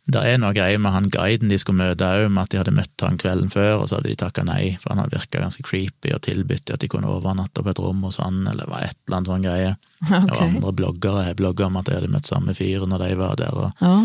Det 0.06 0.22
er 0.22 0.38
noe 0.38 0.54
greier 0.54 0.78
med 0.78 0.94
han 0.94 1.08
guiden 1.10 1.50
de 1.50 1.58
skulle 1.58 1.80
møte 1.82 2.06
òg, 2.06 2.28
med 2.30 2.44
at 2.44 2.52
de 2.54 2.60
hadde 2.60 2.74
møtt 2.78 3.02
han 3.02 3.18
kvelden 3.18 3.50
før, 3.50 3.80
og 3.82 3.88
så 3.89 3.98
hadde 3.98 4.12
de 4.12 4.18
takka 4.22 4.44
nei, 4.46 4.76
for 4.82 4.94
han 4.94 5.00
hadde 5.02 5.15
virka 5.18 5.39
ganske 5.41 5.63
creepy 5.65 6.12
og 6.13 6.22
tilbudt 6.28 6.70
at 6.76 6.84
de 6.84 6.89
kunne 6.91 7.10
overnatte 7.10 7.63
på 7.65 7.72
et 7.74 7.80
rom 7.82 8.04
hos 8.06 8.20
han, 8.22 8.44
eller 8.52 8.70
var 8.70 8.86
et 8.86 8.98
eller 9.08 9.18
annet 9.18 9.32
sånn 9.32 9.48
greie. 9.48 9.72
Og 10.30 10.30
Ok. 10.36 10.41
andre 10.46 10.74
bloggere 10.78 11.24
har 11.26 11.38
blogga 11.39 11.65
om 11.65 11.78
at 11.82 11.88
de 11.89 11.96
hadde 11.98 12.12
møtt 12.13 12.30
samme 12.30 12.54
fyr 12.54 12.86
når 12.86 13.02
de 13.08 13.15
var 13.18 13.36
der, 13.41 13.58
og 13.58 13.72
Ja. 13.82 13.96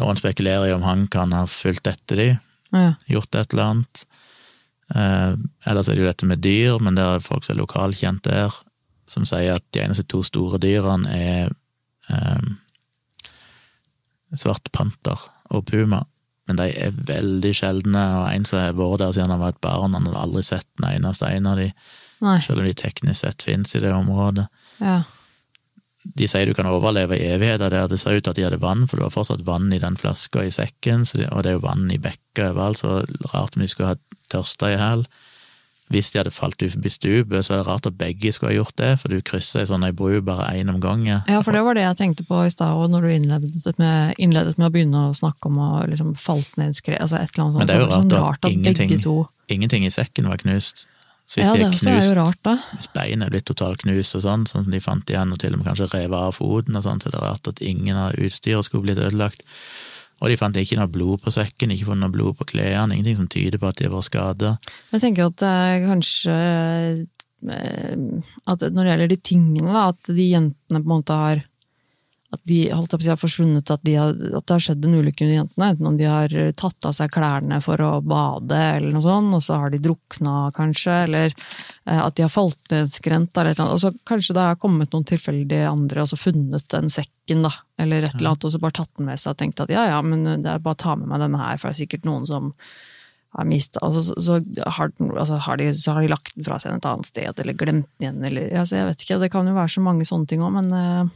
noen 0.00 0.18
spekulerer 0.18 0.66
i 0.70 0.74
om 0.74 0.82
han 0.82 1.06
kan 1.10 1.32
ha 1.38 1.44
fulgt 1.46 1.86
etter 1.86 2.16
de, 2.18 2.26
ja. 2.74 2.94
gjort 3.10 3.34
et 3.38 3.52
eller 3.54 3.68
annet. 3.70 4.02
Eh, 4.94 5.36
ellers 5.70 5.88
er 5.88 5.94
det 5.94 6.02
jo 6.02 6.08
dette 6.10 6.26
med 6.26 6.42
dyr, 6.42 6.80
men 6.82 6.98
det 6.98 7.04
er 7.06 7.22
folk 7.22 7.44
som 7.46 7.54
er 7.54 7.60
lokalkjent 7.62 8.22
der, 8.26 8.50
som 9.06 9.22
sier 9.26 9.54
at 9.60 9.64
de 9.74 9.84
eneste 9.84 10.02
to 10.10 10.22
store 10.26 10.58
dyrene 10.62 11.06
er 11.14 11.54
eh, 12.10 12.50
svart 14.38 14.70
panter 14.72 15.28
og 15.50 15.66
puma. 15.70 16.04
Men 16.50 16.58
de 16.58 16.66
er 16.82 16.96
veldig 17.06 17.52
sjeldne, 17.54 18.02
og 18.18 18.26
en 18.32 18.46
som 18.48 18.58
har 18.58 18.74
vært 18.78 19.02
der 19.04 19.14
siden 19.14 19.30
han 19.34 19.42
var 19.42 19.54
et 19.54 19.62
barn, 19.62 19.94
han 19.94 20.08
hadde 20.08 20.24
aldri 20.24 20.42
sett 20.46 20.66
den 20.80 20.88
eneste 20.96 21.30
en 21.30 21.46
av 21.46 21.60
de, 21.60 21.70
Nei. 22.24 22.36
selv 22.42 22.62
om 22.62 22.66
de 22.66 22.74
teknisk 22.76 23.22
sett 23.22 23.46
finnes 23.46 23.74
i 23.78 23.82
det 23.84 23.92
området. 23.94 24.48
Ja. 24.82 25.02
De 26.00 26.26
sier 26.30 26.48
du 26.48 26.56
kan 26.56 26.66
overleve 26.66 27.18
i 27.18 27.28
evigheter 27.34 27.70
der. 27.70 27.86
Det 27.90 28.00
ser 28.00 28.16
ut 28.16 28.24
til 28.24 28.32
at 28.32 28.38
de 28.38 28.46
hadde 28.48 28.62
vann, 28.62 28.86
for 28.88 28.98
du 28.98 29.04
har 29.04 29.14
fortsatt 29.14 29.44
vann 29.46 29.68
i 29.72 29.80
den 29.82 29.98
flaska 30.00 30.42
i 30.46 30.52
sekken, 30.54 31.04
og 31.30 31.44
det 31.44 31.52
er 31.52 31.58
jo 31.58 31.66
vann 31.66 31.90
i 31.92 32.00
bekka 32.02 32.50
overalt, 32.54 32.80
så 32.80 33.02
rart 33.34 33.54
om 33.54 33.62
de 33.62 33.68
skulle 33.70 33.92
ha 33.92 34.00
tørsta 34.32 34.72
i 34.72 34.80
hæl. 34.80 35.04
Hvis 35.90 36.12
de 36.12 36.20
hadde 36.20 36.30
falt 36.30 36.62
ut 36.62 36.70
forbi 36.70 36.90
stupet, 36.94 37.42
så 37.44 37.54
er 37.54 37.58
det 37.58 37.66
rart 37.66 37.86
at 37.88 37.96
begge 37.98 38.30
skulle 38.32 38.52
ha 38.52 38.58
gjort 38.60 38.76
det, 38.78 38.92
for 39.00 39.10
du 39.10 39.18
krysser 39.26 39.64
ei 39.64 39.66
sånn 39.66 39.82
ei 39.82 39.90
bru 39.90 40.20
bare 40.22 40.52
én 40.54 40.70
om 40.70 40.78
gangen. 40.80 41.24
ja, 41.26 41.40
for 41.42 41.50
det 41.56 41.64
var 41.66 41.74
det 41.74 41.82
jeg 41.82 41.96
tenkte 41.98 42.26
på 42.28 42.44
i 42.46 42.52
stad, 42.54 42.76
òg, 42.78 42.90
når 42.92 43.02
du 43.02 43.08
innledet 43.16 43.78
med, 43.82 44.14
innledet 44.22 44.54
med 44.58 44.68
å 44.68 44.74
begynne 44.76 45.02
å 45.08 45.16
snakke 45.18 45.50
om 45.50 45.58
å 45.58 45.70
liksom 45.90 46.14
falt 46.14 46.54
ned 46.56 46.78
skred, 46.78 47.00
altså 47.02 47.18
et 47.18 47.34
eller 47.34 47.42
annet 47.44 47.52
sånt. 47.54 47.58
Men 47.58 47.66
det 47.66 47.74
er 47.74 47.80
jo 47.80 47.88
rart, 47.90 47.98
sånn 47.98 48.14
rart 48.14 48.44
at 48.44 48.52
ingenting- 48.52 48.88
begge 48.94 49.02
to 49.02 49.28
Ingenting 49.50 49.82
i 49.84 49.90
sekken 49.90 50.28
var 50.30 50.36
knust. 50.38 50.86
Så 51.26 51.40
hvis 51.40 51.46
Ja, 51.46 51.52
det 51.54 51.62
er 51.86 51.90
er 51.90 52.06
jo 52.06 52.14
rart, 52.14 52.38
da. 52.42 52.56
hvis 52.78 52.88
beinet 52.94 53.26
er 53.26 53.30
blitt 53.30 53.44
totalt 53.46 53.78
knust 53.82 54.14
og 54.14 54.22
sånn, 54.22 54.46
sånn 54.46 54.64
som 54.64 54.70
de 54.70 54.78
fant 54.80 55.06
igjen, 55.10 55.32
og 55.32 55.38
til 55.38 55.52
og 55.54 55.58
med 55.58 55.66
kanskje 55.66 55.90
revet 55.90 56.14
av 56.14 56.34
foten 56.34 56.74
og 56.76 56.82
sånn, 56.82 57.02
så 57.02 57.10
det 57.10 57.18
er 57.18 57.26
rart 57.26 57.48
at 57.48 57.58
ingen 57.62 57.96
av 57.96 58.12
utstyret 58.14 58.64
skulle 58.64 58.82
blitt 58.82 58.98
ødelagt. 58.98 59.42
Og 60.20 60.28
de 60.28 60.36
fant 60.40 60.56
ikke 60.60 60.76
noe 60.78 60.90
blod 60.92 61.22
på 61.24 61.32
sekken, 61.32 61.72
ikke 61.72 61.88
funnet 61.88 62.04
noe 62.04 62.14
blod 62.14 62.36
på 62.38 62.48
klærne, 62.52 62.92
ingenting 62.94 63.22
som 63.22 63.30
tyder 63.30 63.60
på 63.60 63.70
at 63.70 63.80
de 63.80 63.92
var 63.92 64.04
skada. 64.04 64.54
Jeg 64.92 65.04
tenker 65.04 65.30
at 65.30 65.44
er 65.48 65.86
kanskje 65.86 66.34
eh, 67.48 68.26
At 68.44 68.66
når 68.68 68.82
det 68.82 68.90
gjelder 68.92 69.12
de 69.14 69.20
tingene, 69.30 69.72
da, 69.72 69.86
at 69.94 70.12
de 70.12 70.26
jentene 70.28 70.82
på 70.82 70.84
en 70.84 70.92
måte 70.92 71.16
har 71.16 71.44
at 72.30 72.42
de 72.46 72.58
holdt 72.70 72.94
si, 72.94 73.08
har 73.10 73.18
forsvunnet, 73.18 73.70
at, 73.74 73.82
de 73.82 73.96
har, 73.98 74.12
at 74.14 74.44
det 74.46 74.54
har 74.54 74.62
skjedd 74.62 74.84
en 74.86 74.94
ulykke 75.00 75.26
med 75.26 75.34
jentene. 75.34 75.70
Enten 75.72 75.88
om 75.90 75.96
de 75.98 76.06
har 76.06 76.34
tatt 76.58 76.86
av 76.86 76.94
seg 76.94 77.10
klærne 77.10 77.58
for 77.64 77.82
å 77.82 77.88
bade, 78.06 78.60
eller 78.76 78.94
noe 78.94 79.02
sånt, 79.02 79.34
og 79.34 79.42
så 79.42 79.58
har 79.58 79.72
de 79.74 79.80
drukna, 79.82 80.34
kanskje. 80.54 80.94
Eller 81.08 81.34
eh, 81.34 81.98
at 81.98 82.14
de 82.14 82.22
har 82.22 82.30
falt 82.30 82.60
ned 82.70 82.92
skrent, 82.92 83.34
eller 83.34 83.58
noe. 83.58 83.74
Og 83.74 83.82
så 83.82 83.90
kanskje 84.06 84.36
det 84.38 84.46
har 84.46 84.60
kommet 84.62 84.94
noen 84.94 85.08
tilfeldige 85.10 85.66
andre 85.72 86.04
og 86.04 86.12
så 86.12 86.20
funnet 86.20 86.68
den 86.70 86.92
sekken, 86.94 87.42
da. 87.48 87.50
Eller 87.82 88.06
et 88.06 88.14
eller 88.14 88.30
annet, 88.30 88.46
og 88.46 88.54
så 88.54 88.62
bare 88.62 88.78
tatt 88.78 88.92
den 88.94 89.10
med 89.10 89.18
seg 89.18 89.34
og 89.34 89.42
tenkt 89.42 89.64
at 89.64 89.74
ja 89.74 89.88
ja, 89.90 89.98
men 90.04 90.22
det 90.44 90.54
er 90.54 90.62
bare 90.62 90.78
å 90.78 90.82
ta 90.86 90.94
med 91.00 91.10
meg 91.10 91.24
denne 91.24 91.40
her, 91.40 91.58
for 91.58 91.66
det 91.66 91.74
er 91.74 91.82
sikkert 91.82 92.06
noen 92.06 92.28
som 92.30 92.52
har 93.30 93.46
mista 93.46 93.78
altså, 93.86 94.02
så, 94.02 94.14
så, 94.18 94.38
har, 94.74 94.90
altså, 95.14 95.36
har 95.46 95.58
de, 95.60 95.68
så 95.78 95.94
har 95.94 96.02
de 96.02 96.10
lagt 96.10 96.32
den 96.34 96.46
fra 96.46 96.56
seg 96.58 96.74
et 96.74 96.86
annet 96.90 97.06
sted, 97.06 97.42
eller 97.42 97.54
glemt 97.58 97.86
den 97.98 98.06
igjen, 98.06 98.24
eller 98.26 98.54
altså, 98.58 98.78
Jeg 98.80 98.88
vet 98.88 99.04
ikke, 99.04 99.18
det 99.22 99.30
kan 99.34 99.50
jo 99.50 99.54
være 99.54 99.74
så 99.74 99.82
mange 99.86 100.06
sånne 100.08 100.30
ting 100.30 100.42
òg, 100.42 100.56
men 100.58 101.10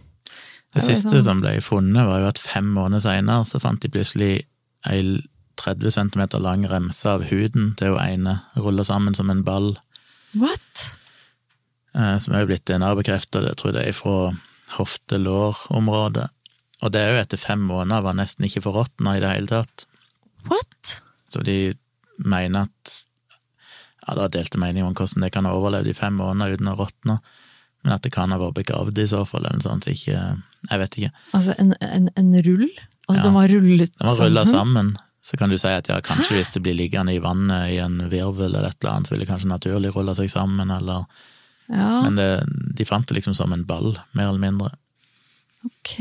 Det 0.75 0.83
siste 0.83 1.13
sånn. 1.13 1.27
som 1.27 1.45
ble 1.45 1.59
funnet, 1.63 2.07
var 2.09 2.23
jo 2.23 2.33
at 2.33 2.41
fem 2.43 2.67
måneder 2.75 3.05
seinere 3.05 3.47
så 3.47 3.61
fant 3.63 3.83
de 3.83 3.93
plutselig 3.95 4.33
ei 4.91 5.23
30 5.61 5.95
cm 5.95 6.25
lang 6.43 6.67
remse 6.67 7.07
av 7.09 7.23
huden 7.31 7.73
til 7.79 7.95
hun 7.95 8.03
ene, 8.03 8.35
rulla 8.59 8.85
sammen 8.87 9.15
som 9.15 9.31
en 9.31 9.45
ball. 9.47 9.77
What? 10.35 10.87
Uh, 11.95 12.19
som 12.19 12.35
er 12.35 12.43
jo 12.43 12.51
blitt 12.51 12.67
DNA-bekrefta, 12.67 13.45
det 13.45 13.55
tror 13.61 13.71
jeg 13.71 13.79
det 13.79 13.85
er 13.87 13.97
fra 13.97 14.17
hofte-lår-området. 14.75 16.27
Og 16.83 16.93
det 16.93 17.01
er 17.01 17.15
jo 17.15 17.23
etter 17.23 17.41
fem 17.41 17.63
måneder 17.65 18.03
var 18.05 18.19
nesten 18.19 18.49
ikke 18.49 18.65
forråtna 18.67 19.17
i 19.17 19.23
det 19.23 19.31
hele 19.31 19.53
tatt. 19.53 19.87
What? 20.51 20.99
Så 21.33 21.45
de 21.47 21.75
mener 22.19 22.69
at 22.69 23.01
Ja, 24.05 24.19
det 24.19 24.25
er 24.25 24.33
delte 24.35 24.59
meninger 24.61 24.85
om 24.85 24.93
hvordan 24.93 25.25
det 25.25 25.31
kan 25.33 25.47
ha 25.49 25.55
overlevd 25.57 25.89
i 25.89 25.97
fem 25.97 26.19
måneder 26.21 26.59
uten 26.59 26.69
å 26.69 26.75
råtne, 26.77 27.15
men 27.85 27.93
at 27.95 28.03
det 28.03 28.13
kan 28.15 28.33
ha 28.33 28.39
vært 28.41 28.55
begravd 28.63 28.99
i 28.99 29.07
så 29.11 29.23
fall, 29.29 29.45
eller 29.45 29.61
noe 29.61 29.67
sånt. 29.69 29.87
Ikke, 29.93 30.19
jeg 30.71 30.81
vet 30.81 30.99
ikke. 30.99 31.11
Altså 31.37 31.55
en, 31.59 31.75
en, 31.85 32.09
en 32.17 32.35
rull? 32.47 32.69
Altså 33.09 33.21
Ja. 33.21 33.25
den 33.29 33.35
var 33.37 33.49
rullet 33.53 33.93
Den 33.99 34.09
var 34.09 34.21
rulla 34.25 34.45
sammen. 34.49 34.95
Så 35.25 35.37
kan 35.41 35.49
du 35.53 35.57
si 35.61 35.69
at 35.69 35.89
ja, 35.89 35.99
kanskje 36.05 36.37
hvis 36.37 36.51
det 36.53 36.61
blir 36.65 36.75
liggende 36.77 37.13
i 37.15 37.21
vannet 37.21 37.71
i 37.73 37.79
en 37.81 37.99
virvel 38.13 38.51
eller 38.55 38.67
et 38.71 38.77
eller 38.83 38.95
annet, 38.95 39.09
så 39.09 39.15
vil 39.15 39.21
det 39.25 39.29
kanskje 39.29 39.49
naturlig 39.49 39.93
rulle 39.97 40.15
seg 40.17 40.29
sammen, 40.33 40.71
eller 40.71 41.05
Ja, 41.69 42.03
Men 42.05 42.17
det, 42.17 42.27
de 42.77 42.85
fant 42.85 43.07
det 43.09 43.15
liksom 43.17 43.35
som 43.37 43.53
en 43.57 43.65
ball, 43.65 43.95
mer 44.13 44.29
eller 44.29 44.41
mindre. 44.43 44.71
ok. 45.65 45.95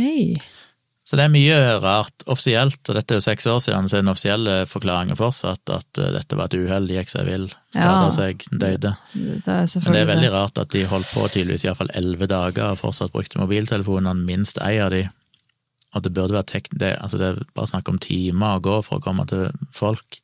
Så 1.04 1.18
det 1.20 1.26
er 1.26 1.32
mye 1.34 1.56
rart. 1.84 2.24
Offisielt, 2.32 2.80
og 2.88 2.96
dette 2.96 3.12
er 3.12 3.18
jo 3.20 3.26
seks 3.26 3.46
år 3.52 3.58
siden, 3.60 3.90
så 3.92 3.98
er 3.98 4.04
den 4.06 4.12
offisielle 4.14 4.54
forklaringen 4.72 5.18
fortsatt 5.20 5.68
at 5.76 6.00
eh, 6.00 6.14
dette 6.16 6.38
var 6.40 6.48
et 6.48 6.56
uhell, 6.56 6.88
gikk 6.96 7.10
seg 7.12 7.26
vill, 7.28 7.50
skada 7.76 8.06
Ja. 8.08 8.14
seg, 8.16 8.46
døde. 8.52 8.94
Det 9.14 9.58
Men 9.84 9.92
det 9.98 10.02
er 10.02 10.08
veldig 10.14 10.32
rart 10.32 10.58
at 10.64 10.70
de 10.72 10.86
holdt 10.88 11.10
på 11.12 11.26
tydeligvis 11.34 11.66
iallfall 11.68 11.92
elleve 11.94 12.28
dager 12.32 12.72
og 12.72 12.80
fortsatt 12.80 13.12
brukte 13.12 13.42
mobiltelefonene, 13.42 14.16
minst 14.24 14.62
ei 14.64 14.78
av 14.80 14.92
de. 14.96 15.04
Og 15.94 16.02
det 16.08 16.14
burde 16.16 16.34
være 16.34 16.48
tek 16.54 16.70
det, 16.72 16.96
altså 17.04 17.20
det 17.20 17.28
er 17.34 17.42
bare 17.54 17.68
snakk 17.70 17.90
om 17.92 18.00
timer 18.02 18.56
å 18.58 18.62
gå 18.64 18.78
for 18.88 18.98
å 18.98 19.04
komme 19.04 19.28
til 19.30 19.52
folk. 19.76 20.22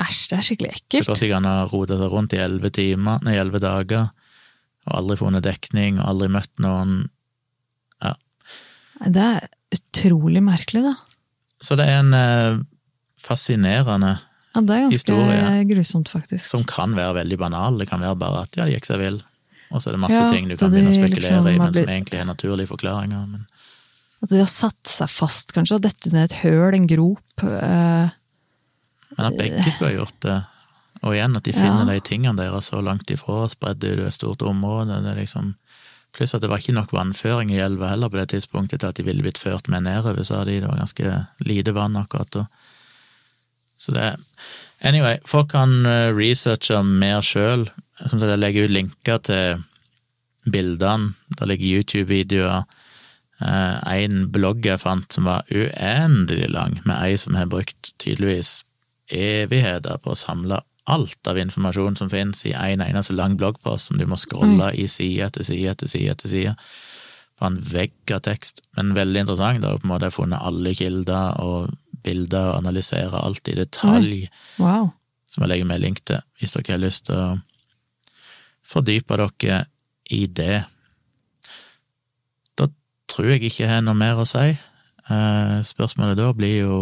Æsj, 0.00 0.28
det 0.30 0.38
er 0.38 0.46
skikkelig 0.46 0.70
Så 0.70 0.78
ekkelt. 0.78 1.06
hvordan 1.10 1.28
kan 1.34 1.44
han 1.44 1.58
ha 1.58 1.66
rota 1.74 1.98
seg 1.98 2.14
rundt 2.14 2.32
i 2.32 2.40
elleve 2.42 2.70
timer, 2.72 3.18
nei, 3.26 3.34
elleve 3.38 3.60
dager, 3.60 4.08
og 4.86 4.94
aldri 4.96 5.16
funnet 5.20 5.42
dekning, 5.42 5.98
og 5.98 6.06
aldri 6.14 6.28
møtt 6.38 6.54
noen 6.62 6.96
Ja. 8.02 8.14
Det 9.10 9.20
er 9.26 9.48
utrolig 9.74 10.42
merkelig, 10.44 10.82
da. 10.86 10.94
Så 11.64 11.76
det 11.78 11.86
er 11.88 12.00
en 12.02 12.14
eh, 12.18 12.58
fascinerende 13.24 14.14
Ja, 14.54 14.60
det 14.62 14.70
er 14.76 14.82
ganske 14.84 14.98
Historie. 14.98 15.64
grusomt, 15.70 16.08
faktisk. 16.12 16.44
som 16.46 16.64
kan 16.68 16.94
være 16.94 17.14
veldig 17.22 17.38
banal. 17.40 17.78
Det 17.80 17.88
kan 17.90 18.00
være 18.04 18.16
bare 18.20 18.42
at 18.44 18.56
ja, 18.58 18.64
det 18.68 18.76
gikk 18.76 18.86
seg 18.86 19.00
vill, 19.02 19.16
og 19.72 19.80
så 19.82 19.90
er 19.90 19.96
det 19.96 20.02
masse 20.04 20.20
Ja, 20.20 20.28
ting 20.30 20.46
du 20.48 20.56
kan 20.56 20.70
begynne 20.70 20.92
å 20.92 20.98
spekulere 20.98 21.40
liksom 21.42 21.48
i, 21.50 21.58
men 21.58 21.74
som 21.74 21.90
egentlig 21.90 22.20
er 22.20 22.28
naturlige 22.28 22.70
forklaringer. 22.70 23.24
Men 23.32 23.46
At 24.22 24.30
de 24.30 24.38
har 24.38 24.50
satt 24.50 24.86
seg 24.86 25.10
fast, 25.10 25.52
kanskje. 25.56 25.76
At 25.80 25.86
dette 25.88 26.12
ned 26.14 26.30
et 26.30 26.36
høl, 26.44 26.74
en 26.78 26.86
grop. 26.86 27.42
eh, 27.42 28.10
Men 29.18 29.26
at 29.32 29.38
begge 29.38 29.72
skulle 29.72 29.90
ha 29.90 29.98
gjort 30.04 30.20
det, 30.22 30.38
og 31.02 31.12
igjen 31.14 31.36
at 31.36 31.44
de 31.44 31.52
finner 31.52 31.84
Ja. 31.86 31.92
de 31.92 32.00
tingene 32.00 32.36
deres 32.38 32.70
så 32.70 32.80
langt 32.82 33.10
ifra, 33.10 33.48
spredde 33.50 33.90
i 33.90 34.06
et 34.06 34.12
stort 34.14 34.40
område, 34.42 35.02
det 35.02 35.10
er 35.16 35.20
liksom 35.20 35.54
Pluss 36.14 36.34
at 36.36 36.44
det 36.44 36.50
var 36.50 36.62
ikke 36.62 36.76
nok 36.76 36.92
vannføring 36.94 37.50
i 37.50 37.60
elva 37.62 37.90
heller 37.90 38.10
på 38.10 38.20
det 38.20 38.28
tidspunktet 38.34 38.80
til 38.80 38.92
at 38.92 38.98
de 38.98 39.06
ville 39.06 39.24
blitt 39.24 39.40
ført 39.40 39.68
med 39.68 39.86
nedover, 39.86 40.22
sa 40.26 40.44
de. 40.46 40.60
Det 40.62 40.70
var 40.70 40.78
ganske 40.78 41.14
lite 41.42 41.74
vann 41.74 41.98
akkurat 41.98 42.30
da. 42.34 42.46
Så 43.78 43.94
det 43.96 44.14
Anyway, 44.84 45.16
folk 45.24 45.48
kan 45.54 45.86
eh, 45.86 46.10
researche 46.12 46.82
mer 46.84 47.22
sjøl. 47.24 47.70
Jeg 48.04 48.38
legger 48.38 48.66
ut 48.66 48.74
linker 48.74 49.20
til 49.24 49.62
bildene. 50.44 51.14
Der 51.38 51.48
ligger 51.48 51.78
YouTube-videoer. 51.78 52.66
En 53.40 54.28
blogg 54.32 54.66
jeg 54.66 54.82
fant 54.82 55.12
som 55.12 55.26
var 55.26 55.48
uendelig 55.50 56.50
lang, 56.52 56.78
med 56.84 56.94
ei 57.00 57.16
som 57.18 57.34
har 57.34 57.48
brukt 57.50 57.90
tydeligvis 57.98 58.62
evigheter 59.10 59.98
på 60.02 60.12
å 60.12 60.18
samle 60.18 60.60
alt 60.84 61.26
av 61.26 61.38
informasjon 61.40 61.96
som 61.96 62.10
finnes 62.12 62.44
i 62.46 62.52
en 62.52 62.82
eneste 62.84 63.14
lang 63.16 63.38
bloggpost 63.40 63.88
som 63.88 63.98
du 63.98 64.04
må 64.06 64.18
scrolle 64.20 64.70
i 64.76 64.88
side 64.90 65.30
etter 65.30 65.46
side 65.46 65.70
etter 65.72 65.88
side 65.88 66.12
etter 66.12 66.28
side. 66.28 66.52
På 67.40 67.48
en 67.48 67.56
vegg 67.58 68.12
av 68.14 68.20
tekst, 68.26 68.60
men 68.76 68.92
veldig 68.94 69.24
interessant. 69.24 69.62
Da 69.62 69.72
har 69.72 69.80
på 69.80 69.88
en 69.88 69.94
måte 69.94 70.12
funnet 70.14 70.44
alle 70.44 70.74
kilder 70.76 71.40
og 71.42 71.72
bilder 72.04 72.52
og 72.52 72.60
analysere 72.60 73.16
alt 73.24 73.48
i 73.48 73.56
detalj 73.56 74.26
wow. 74.60 74.90
som 75.30 75.44
jeg 75.44 75.54
legger 75.54 75.70
med 75.70 75.80
link 75.80 76.04
til, 76.04 76.20
hvis 76.38 76.52
dere 76.52 76.76
har 76.76 76.84
lyst 76.84 77.06
til 77.08 77.16
å 77.16 77.30
fordype 78.64 79.16
dere 79.20 79.64
i 80.12 80.26
det. 80.28 80.64
Da 82.60 82.68
tror 83.10 83.32
jeg 83.32 83.48
ikke 83.48 83.64
jeg 83.64 83.72
har 83.72 83.82
noe 83.84 83.96
mer 83.96 84.20
å 84.20 84.28
si. 84.28 84.52
Eh, 84.52 85.56
Spørsmålet 85.64 86.20
da 86.20 86.28
blir 86.36 86.58
jo 86.60 86.78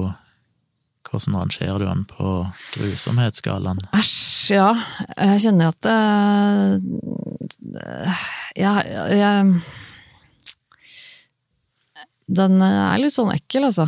hvordan 1.13 1.37
rangerer 1.37 1.83
du 1.83 1.87
den 1.87 2.05
på 2.09 2.31
grusomhetsskalaen? 2.75 3.83
Æsj, 3.97 4.55
ja. 4.57 4.71
Jeg 5.17 5.43
kjenner 5.45 5.73
at 5.73 5.89
uh, 5.89 6.81
ja, 8.59 8.73
jeg 9.13 9.61
Den 12.33 12.65
er 12.65 12.99
litt 13.03 13.15
sånn 13.15 13.33
ekkel, 13.35 13.69
altså. 13.69 13.87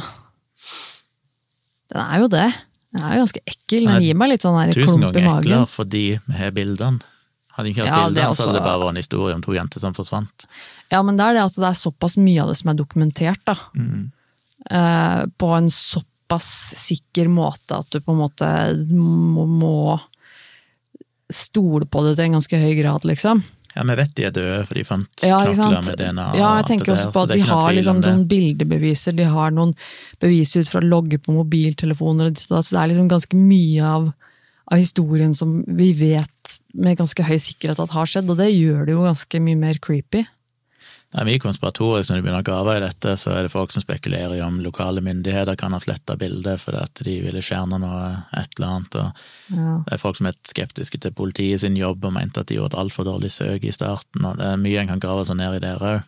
Den 1.95 2.01
er 2.05 2.23
jo 2.23 2.29
det. 2.33 2.47
Den 2.95 3.03
er 3.07 3.17
jo 3.17 3.25
ganske 3.25 3.43
ekkel. 3.49 3.89
Den 3.89 4.05
gir 4.05 4.21
meg 4.21 4.35
litt 4.35 4.45
sånn 4.45 4.61
klump 4.61 4.77
Tusen 4.77 5.01
magen. 5.01 5.17
Tusen 5.17 5.25
ganger 5.25 5.41
eklere 5.41 5.73
fordi 5.73 6.07
vi 6.29 6.39
har 6.39 6.55
bildene. 6.55 7.13
Hadde 7.55 7.71
ikke 7.71 7.85
hatt 7.85 7.89
Ja, 7.89 8.01
det 8.03 8.11
bildene, 8.11 8.31
er 8.31 8.37
så 8.37 8.49
hadde 8.49 8.59
det 8.59 8.67
bare 8.67 8.81
vært 8.83 8.93
en 8.93 9.01
historie 9.01 9.35
om 9.37 9.45
to 9.45 9.55
jenter 9.55 9.83
som 9.83 9.97
forsvant. 9.97 10.47
Ja, 10.93 11.01
men 11.07 11.19
det 11.19 11.25
er 11.27 11.39
det 11.39 11.47
at 11.49 11.57
det 11.59 11.69
er 11.71 11.79
såpass 11.79 12.19
mye 12.21 12.43
av 12.43 12.51
det 12.51 12.59
som 12.61 12.73
er 12.73 12.79
dokumentert, 12.79 13.43
da. 13.47 13.57
Mm. 13.79 14.11
Eh, 14.71 15.23
på 15.39 15.53
en 15.55 15.71
såpass 15.71 16.11
sikker 16.43 17.31
måte 17.33 17.79
at 17.81 17.91
du 17.93 18.01
på 18.01 18.15
en 18.15 18.23
måte 18.23 18.49
må, 18.91 19.47
må 19.49 19.77
stole 21.33 21.87
på 21.87 22.03
det 22.05 22.17
til 22.17 22.29
en 22.29 22.39
ganske 22.39 22.61
høy 22.61 22.73
grad, 22.79 23.07
liksom. 23.09 23.43
Ja, 23.75 23.83
vi 23.83 23.95
vet 23.99 24.13
de 24.15 24.27
er 24.29 24.35
døde, 24.35 24.59
for 24.69 24.79
de 24.79 24.85
fant 24.87 25.25
Ja, 25.27 25.41
knokler 25.49 25.81
med 25.83 25.97
DNA. 25.99 26.27
Ja, 26.39 26.51
jeg 26.61 26.67
tenker 26.69 26.93
også 26.95 27.09
på 27.15 27.25
at 27.25 27.33
de 27.35 27.41
har 27.43 27.73
liksom 27.75 28.03
noen 28.05 28.27
bildebeviser, 28.31 29.17
de 29.19 29.27
har 29.27 29.55
noen 29.55 29.73
bevis 30.23 30.55
ut 30.55 30.71
fra 30.71 30.83
logger 30.85 31.19
på 31.23 31.35
mobiltelefoner, 31.35 32.31
og 32.31 32.37
ditt 32.37 32.47
og 32.53 32.61
datt, 32.61 32.69
så 32.69 32.77
det 32.77 32.83
er 32.85 32.93
liksom 32.93 33.11
ganske 33.11 33.41
mye 33.41 33.89
av, 33.97 34.13
av 34.71 34.79
historien 34.79 35.35
som 35.35 35.57
vi 35.67 35.91
vet 35.99 36.55
med 36.75 37.01
ganske 37.01 37.27
høy 37.27 37.35
sikkerhet 37.43 37.83
at 37.83 37.97
har 37.97 38.11
skjedd, 38.11 38.31
og 38.31 38.39
det 38.39 38.53
gjør 38.53 38.87
det 38.87 38.95
jo 38.95 39.09
ganske 39.09 39.43
mye 39.43 39.59
mer 39.59 39.83
creepy. 39.83 40.23
Det 41.15 41.23
er 41.23 41.29
mye 41.29 41.39
konspiratorisk 41.39 42.11
når 42.11 42.19
du 42.19 42.25
begynner 42.25 42.43
å 42.43 42.47
grave 42.47 42.73
i 42.75 42.81
dette, 42.83 43.13
så 43.23 43.31
er 43.31 43.45
det 43.47 43.53
folk 43.53 43.71
som 43.71 43.85
spekulerer 43.85 44.33
i 44.35 44.41
om 44.43 44.57
lokale 44.65 44.99
myndigheter 45.05 45.55
kan 45.55 45.71
ha 45.71 45.79
sletta 45.79 46.17
bildet 46.19 46.59
fordi 46.59 46.81
at 46.83 47.03
de 47.07 47.15
ville 47.23 47.43
skjerne 47.45 47.79
noe, 47.79 48.09
et 48.35 48.57
eller 48.59 48.73
annet. 48.73 48.97
og 48.99 49.55
Ja. 49.55 49.77
Det 49.87 49.95
er 49.95 50.03
folk 50.03 50.19
som 50.19 50.27
er 50.27 50.41
skeptiske 50.51 50.99
til 50.99 51.15
politiet 51.15 51.63
sin 51.63 51.77
jobb 51.79 52.03
og 52.05 52.17
mente 52.17 52.43
at 52.43 52.51
de 52.51 52.59
gjorde 52.59 52.75
et 52.75 52.81
altfor 52.83 53.07
dårlig 53.07 53.31
søk 53.31 53.63
i 53.63 53.71
starten. 53.71 54.27
og 54.27 54.43
Det 54.43 54.49
er 54.49 54.59
mye 54.59 54.81
en 54.83 54.91
kan 54.91 55.05
grave 55.07 55.25
seg 55.29 55.39
ned 55.39 55.55
i 55.55 55.63
der 55.63 55.79
òg. 55.79 56.03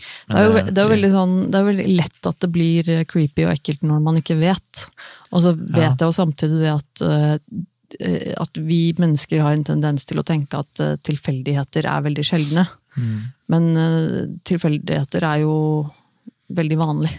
Det 0.00 0.38
er, 0.38 0.46
jo, 0.46 0.54
det, 0.64 0.78
er 0.78 0.86
jo 0.86 0.94
veldig 0.94 1.10
sånn, 1.12 1.34
det 1.50 1.58
er 1.58 1.66
veldig 1.66 1.88
lett 1.98 2.28
at 2.30 2.38
det 2.40 2.48
blir 2.54 2.88
eh, 2.88 3.04
creepy 3.04 3.44
og 3.44 3.52
ekkelt 3.52 3.82
når 3.84 4.00
man 4.00 4.16
ikke 4.16 4.38
vet. 4.40 4.86
Og 5.34 5.42
så 5.44 5.52
vet 5.52 5.76
Ja. 5.76 5.90
jeg 5.92 6.06
jo 6.06 6.14
samtidig 6.16 6.62
det 6.62 6.72
at, 6.72 7.02
eh, 7.04 8.32
at 8.40 8.62
vi 8.64 8.94
mennesker 8.96 9.42
har 9.44 9.52
en 9.52 9.66
tendens 9.66 10.08
til 10.08 10.22
å 10.22 10.24
tenke 10.24 10.62
at 10.64 10.80
eh, 10.80 10.96
tilfeldigheter 11.04 11.84
er 11.84 12.06
veldig 12.08 12.24
sjeldne. 12.24 12.64
Men 13.50 13.70
eh, 13.78 14.28
tilfeldigheter 14.46 15.26
er 15.26 15.42
jo 15.44 15.54
veldig 16.54 16.78
vanlig. 16.80 17.14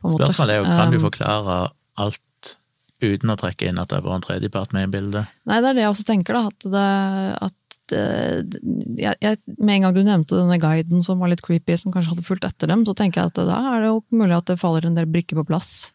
Spørsmålet 0.00 0.54
er 0.54 0.60
jo 0.62 0.68
kan 0.68 0.92
du 0.92 0.98
Um, 0.98 1.06
forklare 1.08 1.56
alt 2.00 2.52
uten 3.00 3.32
å 3.32 3.36
trekke 3.40 3.68
inn 3.68 3.80
at 3.80 3.92
det 3.92 4.02
var 4.04 4.18
en 4.18 4.24
tredjepart 4.24 4.74
med 4.76 4.88
i 4.88 4.92
bildet. 4.92 5.28
Nei, 5.48 5.60
det 5.60 5.70
er 5.70 5.76
det 5.76 5.84
jeg 5.86 5.94
også 5.94 6.06
tenker, 6.08 6.36
da. 6.36 6.48
At 6.48 6.68
det, 6.68 7.60
at 7.90 7.96
eh, 7.96 9.14
jeg, 9.20 9.40
med 9.56 9.74
en 9.76 9.86
gang 9.86 9.96
du 9.96 10.02
nevnte 10.04 10.36
denne 10.36 10.60
guiden 10.60 11.04
som 11.04 11.20
var 11.22 11.32
litt 11.32 11.44
creepy, 11.44 11.76
som 11.80 11.94
kanskje 11.94 12.14
hadde 12.14 12.26
fulgt 12.26 12.46
etter 12.48 12.70
dem, 12.70 12.84
så 12.88 12.96
tenker 12.96 13.22
jeg 13.22 13.32
at 13.32 13.40
da 13.48 13.62
er 13.74 13.84
det 13.84 13.90
jo 13.92 14.02
mulig 14.12 14.36
at 14.36 14.52
det 14.52 14.60
faller 14.60 14.88
en 14.88 14.98
del 14.98 15.08
brikker 15.10 15.40
på 15.40 15.48
plass. 15.48 15.90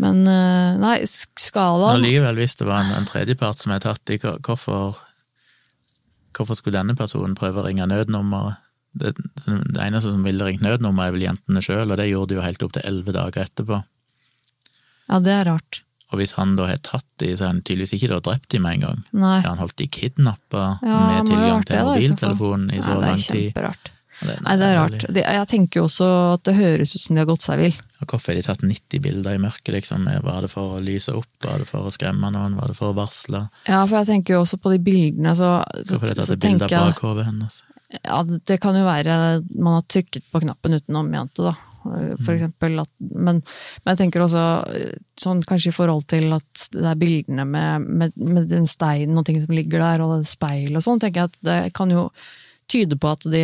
Men 0.00 0.24
eh, 0.26 0.80
nei, 0.80 0.96
skalaen 1.06 2.00
allikevel, 2.00 2.40
hvis 2.40 2.56
det 2.58 2.68
var 2.68 2.82
en, 2.82 2.94
en 2.96 3.08
tredjepart 3.08 3.60
som 3.60 3.74
er 3.74 3.84
tatt 3.84 4.12
i, 4.12 4.18
hvorfor 4.18 4.96
Hvorfor 6.32 6.58
skulle 6.58 6.78
denne 6.78 6.96
personen 6.98 7.36
prøve 7.38 7.62
å 7.62 7.66
ringe 7.66 7.86
nødnummeret? 7.90 8.60
det, 8.92 9.14
det 9.46 9.80
eneste 9.80 10.12
som 10.12 10.24
ville 10.26 10.46
ringt 10.46 10.64
nødnummer, 10.64 11.08
er 11.08 11.16
vel 11.16 11.24
jentene 11.26 11.62
sjøl, 11.64 11.88
og 11.88 11.98
det 12.00 12.10
gjorde 12.10 12.32
de 12.32 12.38
jo 12.38 12.44
helt 12.44 12.66
opp 12.66 12.74
til 12.76 12.84
elleve 12.88 13.14
dager 13.16 13.46
etterpå. 13.46 13.80
Ja, 15.08 15.20
det 15.24 15.32
er 15.38 15.48
rart. 15.48 15.82
Og 16.12 16.20
hvis 16.20 16.34
han 16.36 16.54
da 16.58 16.66
har 16.68 16.80
tatt 16.84 17.08
de, 17.22 17.30
så 17.32 17.46
har 17.46 17.54
han 17.54 17.62
tydeligvis 17.64 17.94
ikke 17.96 18.10
da 18.12 18.20
drept 18.20 18.50
de 18.52 18.60
med 18.60 18.76
en 18.76 18.84
gang. 18.84 19.02
Nei. 19.16 19.38
Har 19.40 19.54
han 19.54 19.62
holdt 19.62 19.78
de 19.80 19.88
kidnappa 19.88 20.64
Ja, 20.84 20.98
med 21.08 21.32
tilgang 21.32 21.64
til 21.68 21.88
mobiltelefonen 21.88 22.68
i 22.68 22.82
så 22.82 22.92
ja, 22.92 23.00
lang 23.00 23.22
det 23.22 23.40
er 23.40 23.72
tid? 23.72 23.91
Det, 24.26 24.36
Nei, 24.46 24.56
det 24.60 24.66
er 24.68 24.76
rart. 24.78 25.04
Det, 25.08 25.22
jeg 25.24 25.48
tenker 25.50 25.80
jo 25.80 25.86
også 25.88 26.08
at 26.34 26.44
det 26.48 26.54
høres 26.58 26.94
ut 26.96 27.02
som 27.04 27.16
de 27.16 27.22
har 27.22 27.28
gått 27.30 27.44
seg 27.46 27.58
vill. 27.62 27.76
Hvorfor 28.02 28.32
har 28.32 28.38
de 28.40 28.44
tatt 28.46 28.62
90 28.66 29.02
bilder 29.04 29.36
i 29.38 29.42
mørket, 29.42 29.72
liksom? 29.76 30.06
Var 30.26 30.40
det 30.46 30.50
for 30.52 30.76
å 30.76 30.80
lyse 30.82 31.14
opp, 31.14 31.28
var 31.44 31.62
det 31.62 31.68
for 31.70 31.86
å 31.86 31.92
skremme 31.94 32.30
noen, 32.34 32.56
var 32.58 32.72
det 32.72 32.78
for 32.78 32.90
å 32.92 32.96
varsle? 32.98 33.44
Ja, 33.68 33.82
for 33.86 34.00
jeg 34.02 34.10
tenker 34.10 34.36
jo 34.38 34.44
også 34.46 34.58
på 34.62 34.72
de 34.74 34.80
bildene, 34.82 35.34
så, 35.38 35.58
Hvorfor 35.86 36.08
har 36.10 36.16
de 36.16 36.22
tatt 36.24 36.34
et 36.36 36.46
bilde 36.48 36.70
av 36.70 36.88
bakhodet 36.92 37.28
hennes? 37.30 37.60
Ja, 38.02 38.22
det 38.24 38.56
kan 38.62 38.74
jo 38.78 38.86
være 38.88 39.14
man 39.52 39.74
har 39.76 39.84
trykket 39.92 40.24
på 40.32 40.40
knappen 40.46 40.78
uten 40.78 40.96
å 40.96 41.04
mente, 41.04 41.44
da. 41.50 41.52
For 41.82 41.98
Mm. 42.30 42.34
eksempel 42.36 42.78
at, 42.78 42.90
men, 43.10 43.40
men 43.42 43.90
jeg 43.90 43.98
tenker 43.98 44.22
også 44.22 44.42
sånn 45.18 45.40
kanskje 45.42 45.72
i 45.72 45.74
forhold 45.74 46.04
til 46.12 46.28
at 46.36 46.68
det 46.76 46.84
er 46.92 47.00
bildene 47.00 47.42
med, 47.42 47.88
med, 47.90 48.14
med 48.22 48.46
den 48.52 48.68
steinen 48.70 49.18
og 49.18 49.26
ting 49.26 49.40
som 49.42 49.50
ligger 49.50 49.82
der, 49.82 50.04
og 50.04 50.20
det 50.20 50.28
speilet 50.30 50.78
og 50.78 50.84
sånn, 50.86 51.00
tenker 51.02 51.24
jeg 51.24 51.32
at 51.32 51.40
det 51.48 51.56
kan 51.74 51.90
jo 51.90 52.04
tyde 52.72 52.98
på 53.00 53.12
at 53.12 53.26
de 53.28 53.42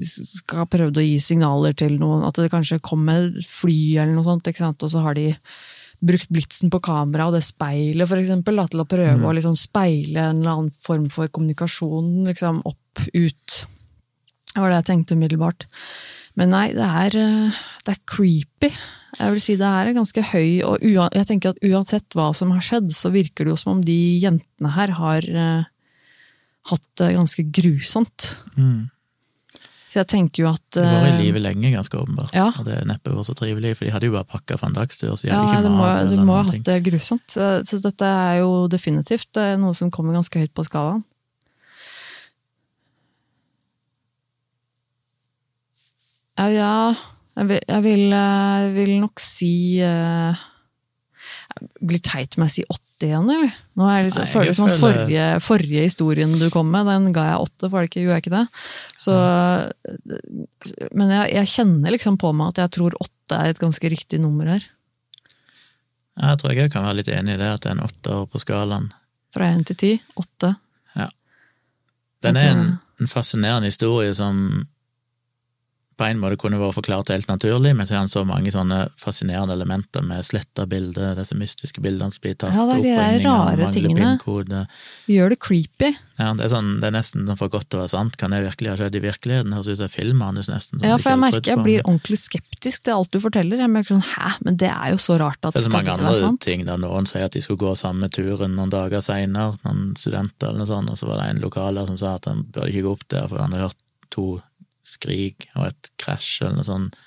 skal 0.00 0.62
ha 0.62 0.68
prøvd 0.70 1.00
å 1.00 1.04
gi 1.04 1.18
signaler 1.22 1.76
til 1.76 1.98
noen, 2.00 2.24
at 2.26 2.38
det 2.40 2.50
kanskje 2.52 2.80
kommer 2.84 3.28
et 3.28 3.46
fly 3.46 3.76
eller 3.98 4.16
noe 4.16 4.26
sånt, 4.26 4.48
ikke 4.48 4.64
sant? 4.64 4.86
og 4.86 4.92
så 4.92 5.04
har 5.04 5.18
de 5.18 5.28
brukt 6.00 6.30
blitsen 6.32 6.70
på 6.72 6.80
kamera 6.84 7.26
og 7.28 7.36
det 7.36 7.42
speilet 7.44 8.08
for 8.08 8.20
eksempel, 8.20 8.56
da, 8.56 8.66
til 8.70 8.82
å 8.82 8.88
prøve 8.88 9.26
å 9.28 9.34
liksom 9.36 9.56
speile 9.58 10.30
en 10.30 10.40
eller 10.40 10.54
annen 10.54 10.78
form 10.86 11.10
for 11.12 11.28
kommunikasjon 11.28 12.30
liksom 12.30 12.62
opp, 12.68 13.04
ut. 13.12 13.58
Det 14.50 14.62
var 14.62 14.72
det 14.72 14.80
jeg 14.80 14.88
tenkte 14.88 15.18
umiddelbart. 15.18 15.68
Men 16.40 16.54
nei, 16.54 16.70
det 16.74 16.86
er, 16.86 17.16
eh, 17.20 17.60
det 17.84 17.94
er 17.94 18.00
creepy. 18.08 18.70
Jeg 19.18 19.34
vil 19.34 19.42
si 19.42 19.56
det 19.60 19.66
er 19.66 19.92
ganske 19.92 20.24
høy, 20.30 20.62
og 20.64 20.80
jeg 20.86 21.26
tenker 21.28 21.52
at 21.52 21.64
uansett 21.66 22.16
hva 22.16 22.30
som 22.36 22.54
har 22.54 22.64
skjedd, 22.64 22.88
så 22.94 23.10
virker 23.12 23.44
det 23.44 23.52
jo 23.52 23.58
som 23.60 23.76
om 23.76 23.84
de 23.84 23.98
jentene 24.22 24.72
her 24.76 24.94
har 24.96 25.26
eh, 25.26 25.69
hatt 26.68 26.88
det 27.00 27.14
ganske 27.16 27.44
grusomt. 27.56 28.34
Mm. 28.56 28.90
Så 29.90 29.98
jeg 29.98 30.06
tenker 30.12 30.44
jo 30.44 30.50
at 30.52 30.76
De 30.76 30.84
var 30.86 31.08
i 31.08 31.14
livet 31.18 31.24
live 31.24 31.40
lenge, 31.42 31.72
ganske 31.74 31.98
åpenbart. 31.98 32.34
ja. 32.36 32.46
Og 32.60 32.66
det 32.68 32.76
neppe 32.86 33.10
var 33.10 33.24
så 33.26 33.34
trivelig, 33.34 33.72
for 33.78 33.88
de 33.88 33.94
hadde 33.94 34.06
jo 34.06 34.14
bare 34.14 34.28
pakka 34.28 34.58
for 34.60 34.70
en 34.70 34.76
dagstur, 34.76 35.16
så 35.16 35.26
de 35.26 35.32
Ja, 35.32 35.40
ikke 35.48 35.64
det 35.64 35.72
må, 35.72 35.82
mat 35.82 36.10
det 36.12 36.26
må 36.28 36.36
ha 36.36 36.44
hatt 36.46 36.68
det 36.68 36.76
grusomt. 36.86 37.26
Så, 37.26 37.48
så 37.66 37.80
dette 37.82 38.06
er 38.06 38.36
jo 38.44 38.68
definitivt 38.70 39.40
eh, 39.40 39.56
noe 39.58 39.74
som 39.74 39.90
kommer 39.90 40.14
ganske 40.14 40.44
høyt 40.44 40.54
på 40.54 40.66
skalaen. 40.68 41.02
Ja, 46.38 46.46
ja 46.54 46.74
jeg, 47.40 47.48
vil, 47.50 47.60
jeg 47.66 47.84
vil, 47.84 48.06
eh, 48.14 48.70
vil 48.76 48.94
nok 49.02 49.20
si 49.22 49.80
eh, 49.82 50.38
Det 50.38 50.49
blir 51.80 52.00
teit 52.04 52.36
om 52.36 52.44
jeg 52.46 52.54
sier 52.54 52.72
åtte 52.72 53.08
igjen, 53.08 53.28
eller? 53.32 53.54
Nå 53.80 53.86
er 53.88 54.04
liksom, 54.06 54.24
Nei, 54.26 54.32
føler 54.32 54.50
det 54.50 54.56
som 54.58 54.68
at 54.68 54.80
forrige, 54.80 55.26
forrige 55.44 55.84
historien 55.86 56.34
du 56.36 56.46
kom 56.52 56.68
med, 56.72 56.88
den 56.90 57.14
ga 57.16 57.26
jeg 57.30 57.46
åtte, 57.46 57.70
for 57.70 57.80
det 57.80 57.90
ikke, 57.90 58.04
gjorde 58.04 58.18
jeg 58.18 58.24
ikke 58.24 58.34
det? 58.36 58.44
Så, 59.00 59.16
Men 60.92 61.14
jeg, 61.16 61.32
jeg 61.38 61.52
kjenner 61.54 61.96
liksom 61.96 62.20
på 62.20 62.32
meg 62.36 62.52
at 62.52 62.62
jeg 62.64 62.74
tror 62.78 62.98
åtte 63.00 63.38
er 63.38 63.54
et 63.54 63.62
ganske 63.62 63.92
riktig 63.92 64.20
nummer 64.22 64.50
her. 64.52 64.66
Jeg 66.20 66.40
tror 66.40 66.52
jeg 66.52 66.72
kan 66.72 66.84
være 66.84 67.00
litt 67.00 67.12
enig 67.14 67.36
i 67.36 67.40
det, 67.40 67.52
at 67.54 67.62
det 67.64 67.70
er 67.70 67.78
en 67.78 67.86
åtter 67.86 68.26
på 68.28 68.42
skalaen. 68.42 68.90
Fra 69.32 69.46
én 69.54 69.62
til 69.64 69.78
ti. 69.78 69.94
Åtte. 70.20 70.56
Den 72.24 72.36
er 72.36 72.50
en, 72.52 72.66
en 73.00 73.08
fascinerende 73.08 73.70
historie 73.70 74.12
som 74.16 74.66
på 76.00 76.06
en 76.08 76.20
måte 76.22 76.38
kunne 76.40 76.56
vært 76.60 76.78
forklart 76.78 77.10
helt 77.12 77.28
naturlig, 77.28 77.74
men 77.76 77.84
så 77.86 77.94
har 77.98 78.04
han 78.06 78.10
så 78.12 78.22
mange 78.24 78.48
sånne 78.54 78.86
fascinerende 79.00 79.52
elementer 79.58 80.04
med 80.06 80.24
sletta 80.24 80.64
bilder, 80.70 81.12
disse 81.18 81.36
mystiske 81.36 81.82
bildene 81.84 82.14
som 82.14 82.22
blir 82.24 82.38
tatt 82.40 82.56
Ja, 82.56 82.64
det 82.70 82.78
er 82.78 82.86
de 82.86 82.94
der 82.96 83.26
rare 83.28 83.68
tingene. 83.74 84.14
PIN-kode. 84.16 84.62
Gjør 85.12 85.34
det 85.34 85.38
creepy. 85.44 85.90
Ja, 86.20 86.30
det, 86.36 86.46
er 86.46 86.52
sånn, 86.52 86.72
det 86.82 86.88
er 86.90 86.94
nesten 86.96 87.24
sånn 87.28 87.38
for 87.40 87.52
godt 87.52 87.68
til 87.72 87.78
å 87.78 87.82
være 87.84 87.92
sant. 87.92 88.16
Kan 88.20 88.32
det 88.34 88.42
virkelig 88.44 88.72
ha 88.72 88.76
skjedd 88.80 88.96
i 88.98 89.02
virkeligheten? 89.04 89.54
Høres 89.56 89.70
ut 89.72 89.80
som 89.80 89.92
filmmanus, 89.92 90.50
nesten. 90.52 90.82
Ja, 90.84 90.98
for 91.00 91.14
jeg 91.14 91.20
merker 91.22 91.52
jeg 91.52 91.64
blir 91.64 91.84
ordentlig 91.84 92.18
skeptisk 92.24 92.84
til 92.88 92.96
alt 92.96 93.12
du 93.12 93.20
forteller. 93.24 93.60
Jeg 93.64 93.72
merker 93.72 93.96
sånn, 93.96 94.04
hæ, 94.16 94.34
men 94.44 94.58
det 94.60 94.68
er 94.72 94.92
jo 94.94 95.00
så 95.00 95.16
rart 95.20 95.40
at 95.44 95.56
Det 95.56 95.62
er 95.62 95.66
så 95.66 95.70
skal 95.70 95.78
mange 95.78 95.88
det 95.88 95.96
være 95.96 96.12
andre 96.16 96.26
sant? 96.26 96.44
ting 96.44 96.66
da 96.68 96.76
noen 96.80 97.08
sier 97.08 97.28
at 97.28 97.36
de 97.36 97.44
skulle 97.44 97.62
gå 97.64 97.72
samme 97.80 98.08
turen 98.12 98.56
noen 98.58 98.72
dager 98.72 99.04
seinere, 99.04 99.56
noen 99.64 99.94
studenter 100.00 100.50
eller 100.52 100.64
noe 100.64 100.72
sånt, 100.72 100.92
og 100.92 101.00
så 101.00 101.08
var 101.08 101.22
det 101.22 101.30
en 101.34 101.42
lokaler 101.46 101.88
som 101.92 102.00
sa 102.00 102.16
at 102.20 102.28
han 102.28 102.44
burde 102.48 102.68
ikke 102.72 102.86
gå 102.88 102.94
opp 102.98 103.08
der, 103.12 103.28
for 103.32 103.40
han 103.44 103.56
har 103.56 103.68
hørt 103.68 103.80
to 104.12 104.28
skrik 104.90 105.48
og 105.56 105.70
et 105.70 105.90
krasj 106.00 106.42
eller 106.44 106.60
noe 106.60 106.66
sånt 106.68 106.98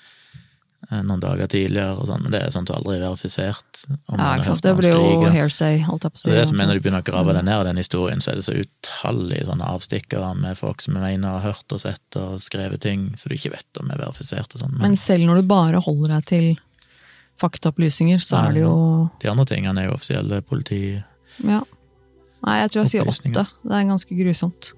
eh, 0.90 1.00
noen 1.00 1.22
dager 1.22 1.48
tidligere, 1.50 1.94
og 1.98 2.08
sånn, 2.08 2.24
men 2.24 2.34
det 2.34 2.42
er 2.44 2.54
sånt 2.54 2.70
som 2.70 2.78
aldri 2.80 2.98
er 2.98 3.04
verifisert. 3.06 3.84
om 4.08 4.18
Ja, 4.18 4.34
ikke 4.36 4.48
sant? 4.50 4.64
Det 4.64 4.74
blir 4.78 4.92
jo 4.94 5.30
hearsay, 5.34 5.80
holdt 5.86 6.06
jeg 6.06 6.14
på 6.14 6.20
å 6.20 6.22
si. 6.22 6.28
Så 6.28 6.36
det 6.36 6.48
som 6.50 6.60
er 6.60 6.70
når 6.70 6.80
du 6.80 6.84
begynner 6.84 7.04
å 7.04 7.08
grave 7.08 7.36
deg 7.36 7.46
ned 7.48 7.62
i 7.62 7.68
den 7.70 7.80
historien, 7.82 8.24
så 8.24 8.32
er 8.32 8.40
det 8.40 8.46
så 8.48 8.56
utallige 8.58 9.48
sånne 9.48 9.70
avstikkere 9.76 10.34
med 10.40 10.60
folk 10.60 10.84
som 10.84 10.98
mener 10.98 11.38
har 11.38 11.46
hørt 11.48 11.76
og 11.76 11.82
sett 11.84 12.20
og 12.20 12.36
skrevet 12.44 12.84
ting 12.84 13.10
som 13.20 13.32
du 13.32 13.38
ikke 13.38 13.54
vet 13.56 13.82
om 13.82 13.92
er 13.92 14.02
verifisert 14.02 14.56
og 14.56 14.64
sånn. 14.64 14.78
Men 14.82 14.98
selv 15.00 15.28
når 15.28 15.42
du 15.42 15.50
bare 15.54 15.82
holder 15.84 16.18
deg 16.18 16.30
til 16.32 16.50
faktaopplysninger, 17.40 18.20
så 18.22 18.38
nei, 18.38 18.44
er 18.46 18.58
det 18.58 18.62
jo 18.62 18.76
de 19.22 19.30
andre 19.32 19.48
tingene 19.50 19.82
er 19.82 19.90
jo 19.90 19.96
offisielle 19.96 20.40
politi... 20.46 20.84
Ja. 21.42 21.64
Nei, 22.44 22.58
jeg 22.60 22.72
tror 22.72 22.82
jeg 22.82 22.90
sier 22.92 23.08
åtte. 23.08 23.46
Det 23.64 23.72
er 23.72 23.86
ganske 23.88 24.16
grusomt. 24.18 24.74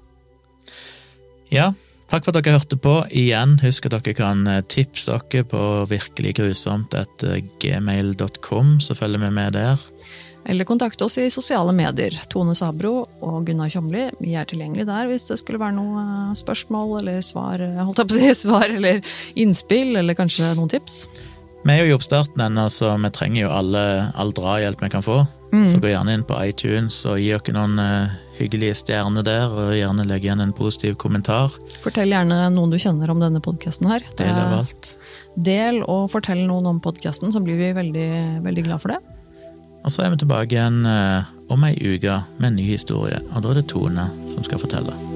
Ja, 1.52 1.72
takk 2.10 2.26
for 2.26 2.32
at 2.32 2.38
dere 2.38 2.58
hørte 2.58 2.78
på. 2.80 2.98
Igjen, 3.10 3.56
husk 3.62 3.88
at 3.88 3.96
dere 3.98 4.16
kan 4.16 4.46
eh, 4.50 4.62
tipse 4.70 5.12
dere 5.12 5.46
på 5.48 5.62
virkelig 5.90 6.36
grusomt 6.40 6.94
etter 6.96 7.42
gmail.com, 7.62 8.78
så 8.84 8.96
følger 8.98 9.26
vi 9.26 9.32
med 9.34 9.58
der. 9.58 9.82
Eller 10.46 10.64
kontakt 10.64 11.02
oss 11.02 11.18
i 11.18 11.26
sosiale 11.30 11.72
medier. 11.74 12.14
Tone 12.30 12.54
Sabro 12.54 13.00
og 13.24 13.46
Gunnar 13.48 13.70
Kjomli. 13.72 14.04
Vi 14.22 14.36
er 14.38 14.46
tilgjengelige 14.46 14.86
der 14.86 15.08
hvis 15.10 15.26
det 15.26 15.40
skulle 15.40 15.62
være 15.62 15.74
noe 15.78 16.04
eh, 16.04 16.34
spørsmål 16.38 17.00
eller 17.00 17.24
svar, 17.26 17.62
eh, 17.62 17.80
holdt 17.82 18.02
jeg 18.02 18.10
på 18.12 18.18
å 18.18 18.20
si, 18.20 18.34
svar 18.46 18.68
eller 18.70 19.00
innspill, 19.34 19.96
eller 19.98 20.18
kanskje 20.18 20.54
noen 20.54 20.70
tips. 20.70 21.04
Vi 21.66 21.74
er 21.74 21.82
jo 21.82 21.90
i 21.90 21.96
oppstarten 21.96 22.44
ennå, 22.44 22.68
så 22.70 22.92
vi 23.02 23.10
trenger 23.10 23.48
jo 23.48 23.50
alle, 23.50 23.82
all 24.14 24.30
drahjelp 24.36 24.84
vi 24.84 24.92
kan 24.92 25.02
få. 25.02 25.24
Så 25.64 25.78
gå 25.80 25.88
gjerne 25.88 26.12
inn 26.12 26.24
på 26.26 26.36
iTunes 26.42 26.98
og 27.08 27.20
gi 27.22 27.30
dere 27.30 27.54
noen 27.54 27.78
eh, 27.80 28.14
hyggelige 28.38 28.76
stjerne 28.82 29.24
der, 29.26 29.50
og 29.50 29.74
gjerne 29.76 30.06
legg 30.08 30.26
igjen 30.26 30.44
en 30.44 30.54
positiv 30.56 30.96
kommentar. 31.02 31.54
Fortell 31.84 32.12
gjerne 32.14 32.46
noen 32.54 32.72
du 32.72 32.78
kjenner 32.80 33.12
om 33.12 33.22
denne 33.22 33.42
podkasten 33.44 33.90
her. 33.90 34.06
Del 34.18 34.32
av 34.34 34.60
alt. 34.60 34.94
Del 35.36 35.82
og 35.84 36.08
fortell 36.12 36.46
noen 36.48 36.70
om 36.74 36.80
podkasten, 36.84 37.32
så 37.32 37.42
blir 37.44 37.60
vi 37.60 37.74
veldig, 37.76 38.10
veldig 38.46 38.66
glad 38.68 38.84
for 38.84 38.94
det. 38.94 39.02
Og 39.86 39.92
så 39.94 40.02
er 40.02 40.12
vi 40.12 40.22
tilbake 40.24 40.56
igjen 40.56 40.80
eh, 40.90 41.28
om 41.52 41.68
ei 41.68 41.76
uke 41.78 42.18
med 42.40 42.50
en 42.50 42.58
ny 42.58 42.70
historie, 42.72 43.20
og 43.30 43.44
da 43.44 43.52
er 43.52 43.62
det 43.62 43.68
Tone 43.70 44.08
som 44.32 44.42
skal 44.46 44.62
fortelle. 44.62 45.15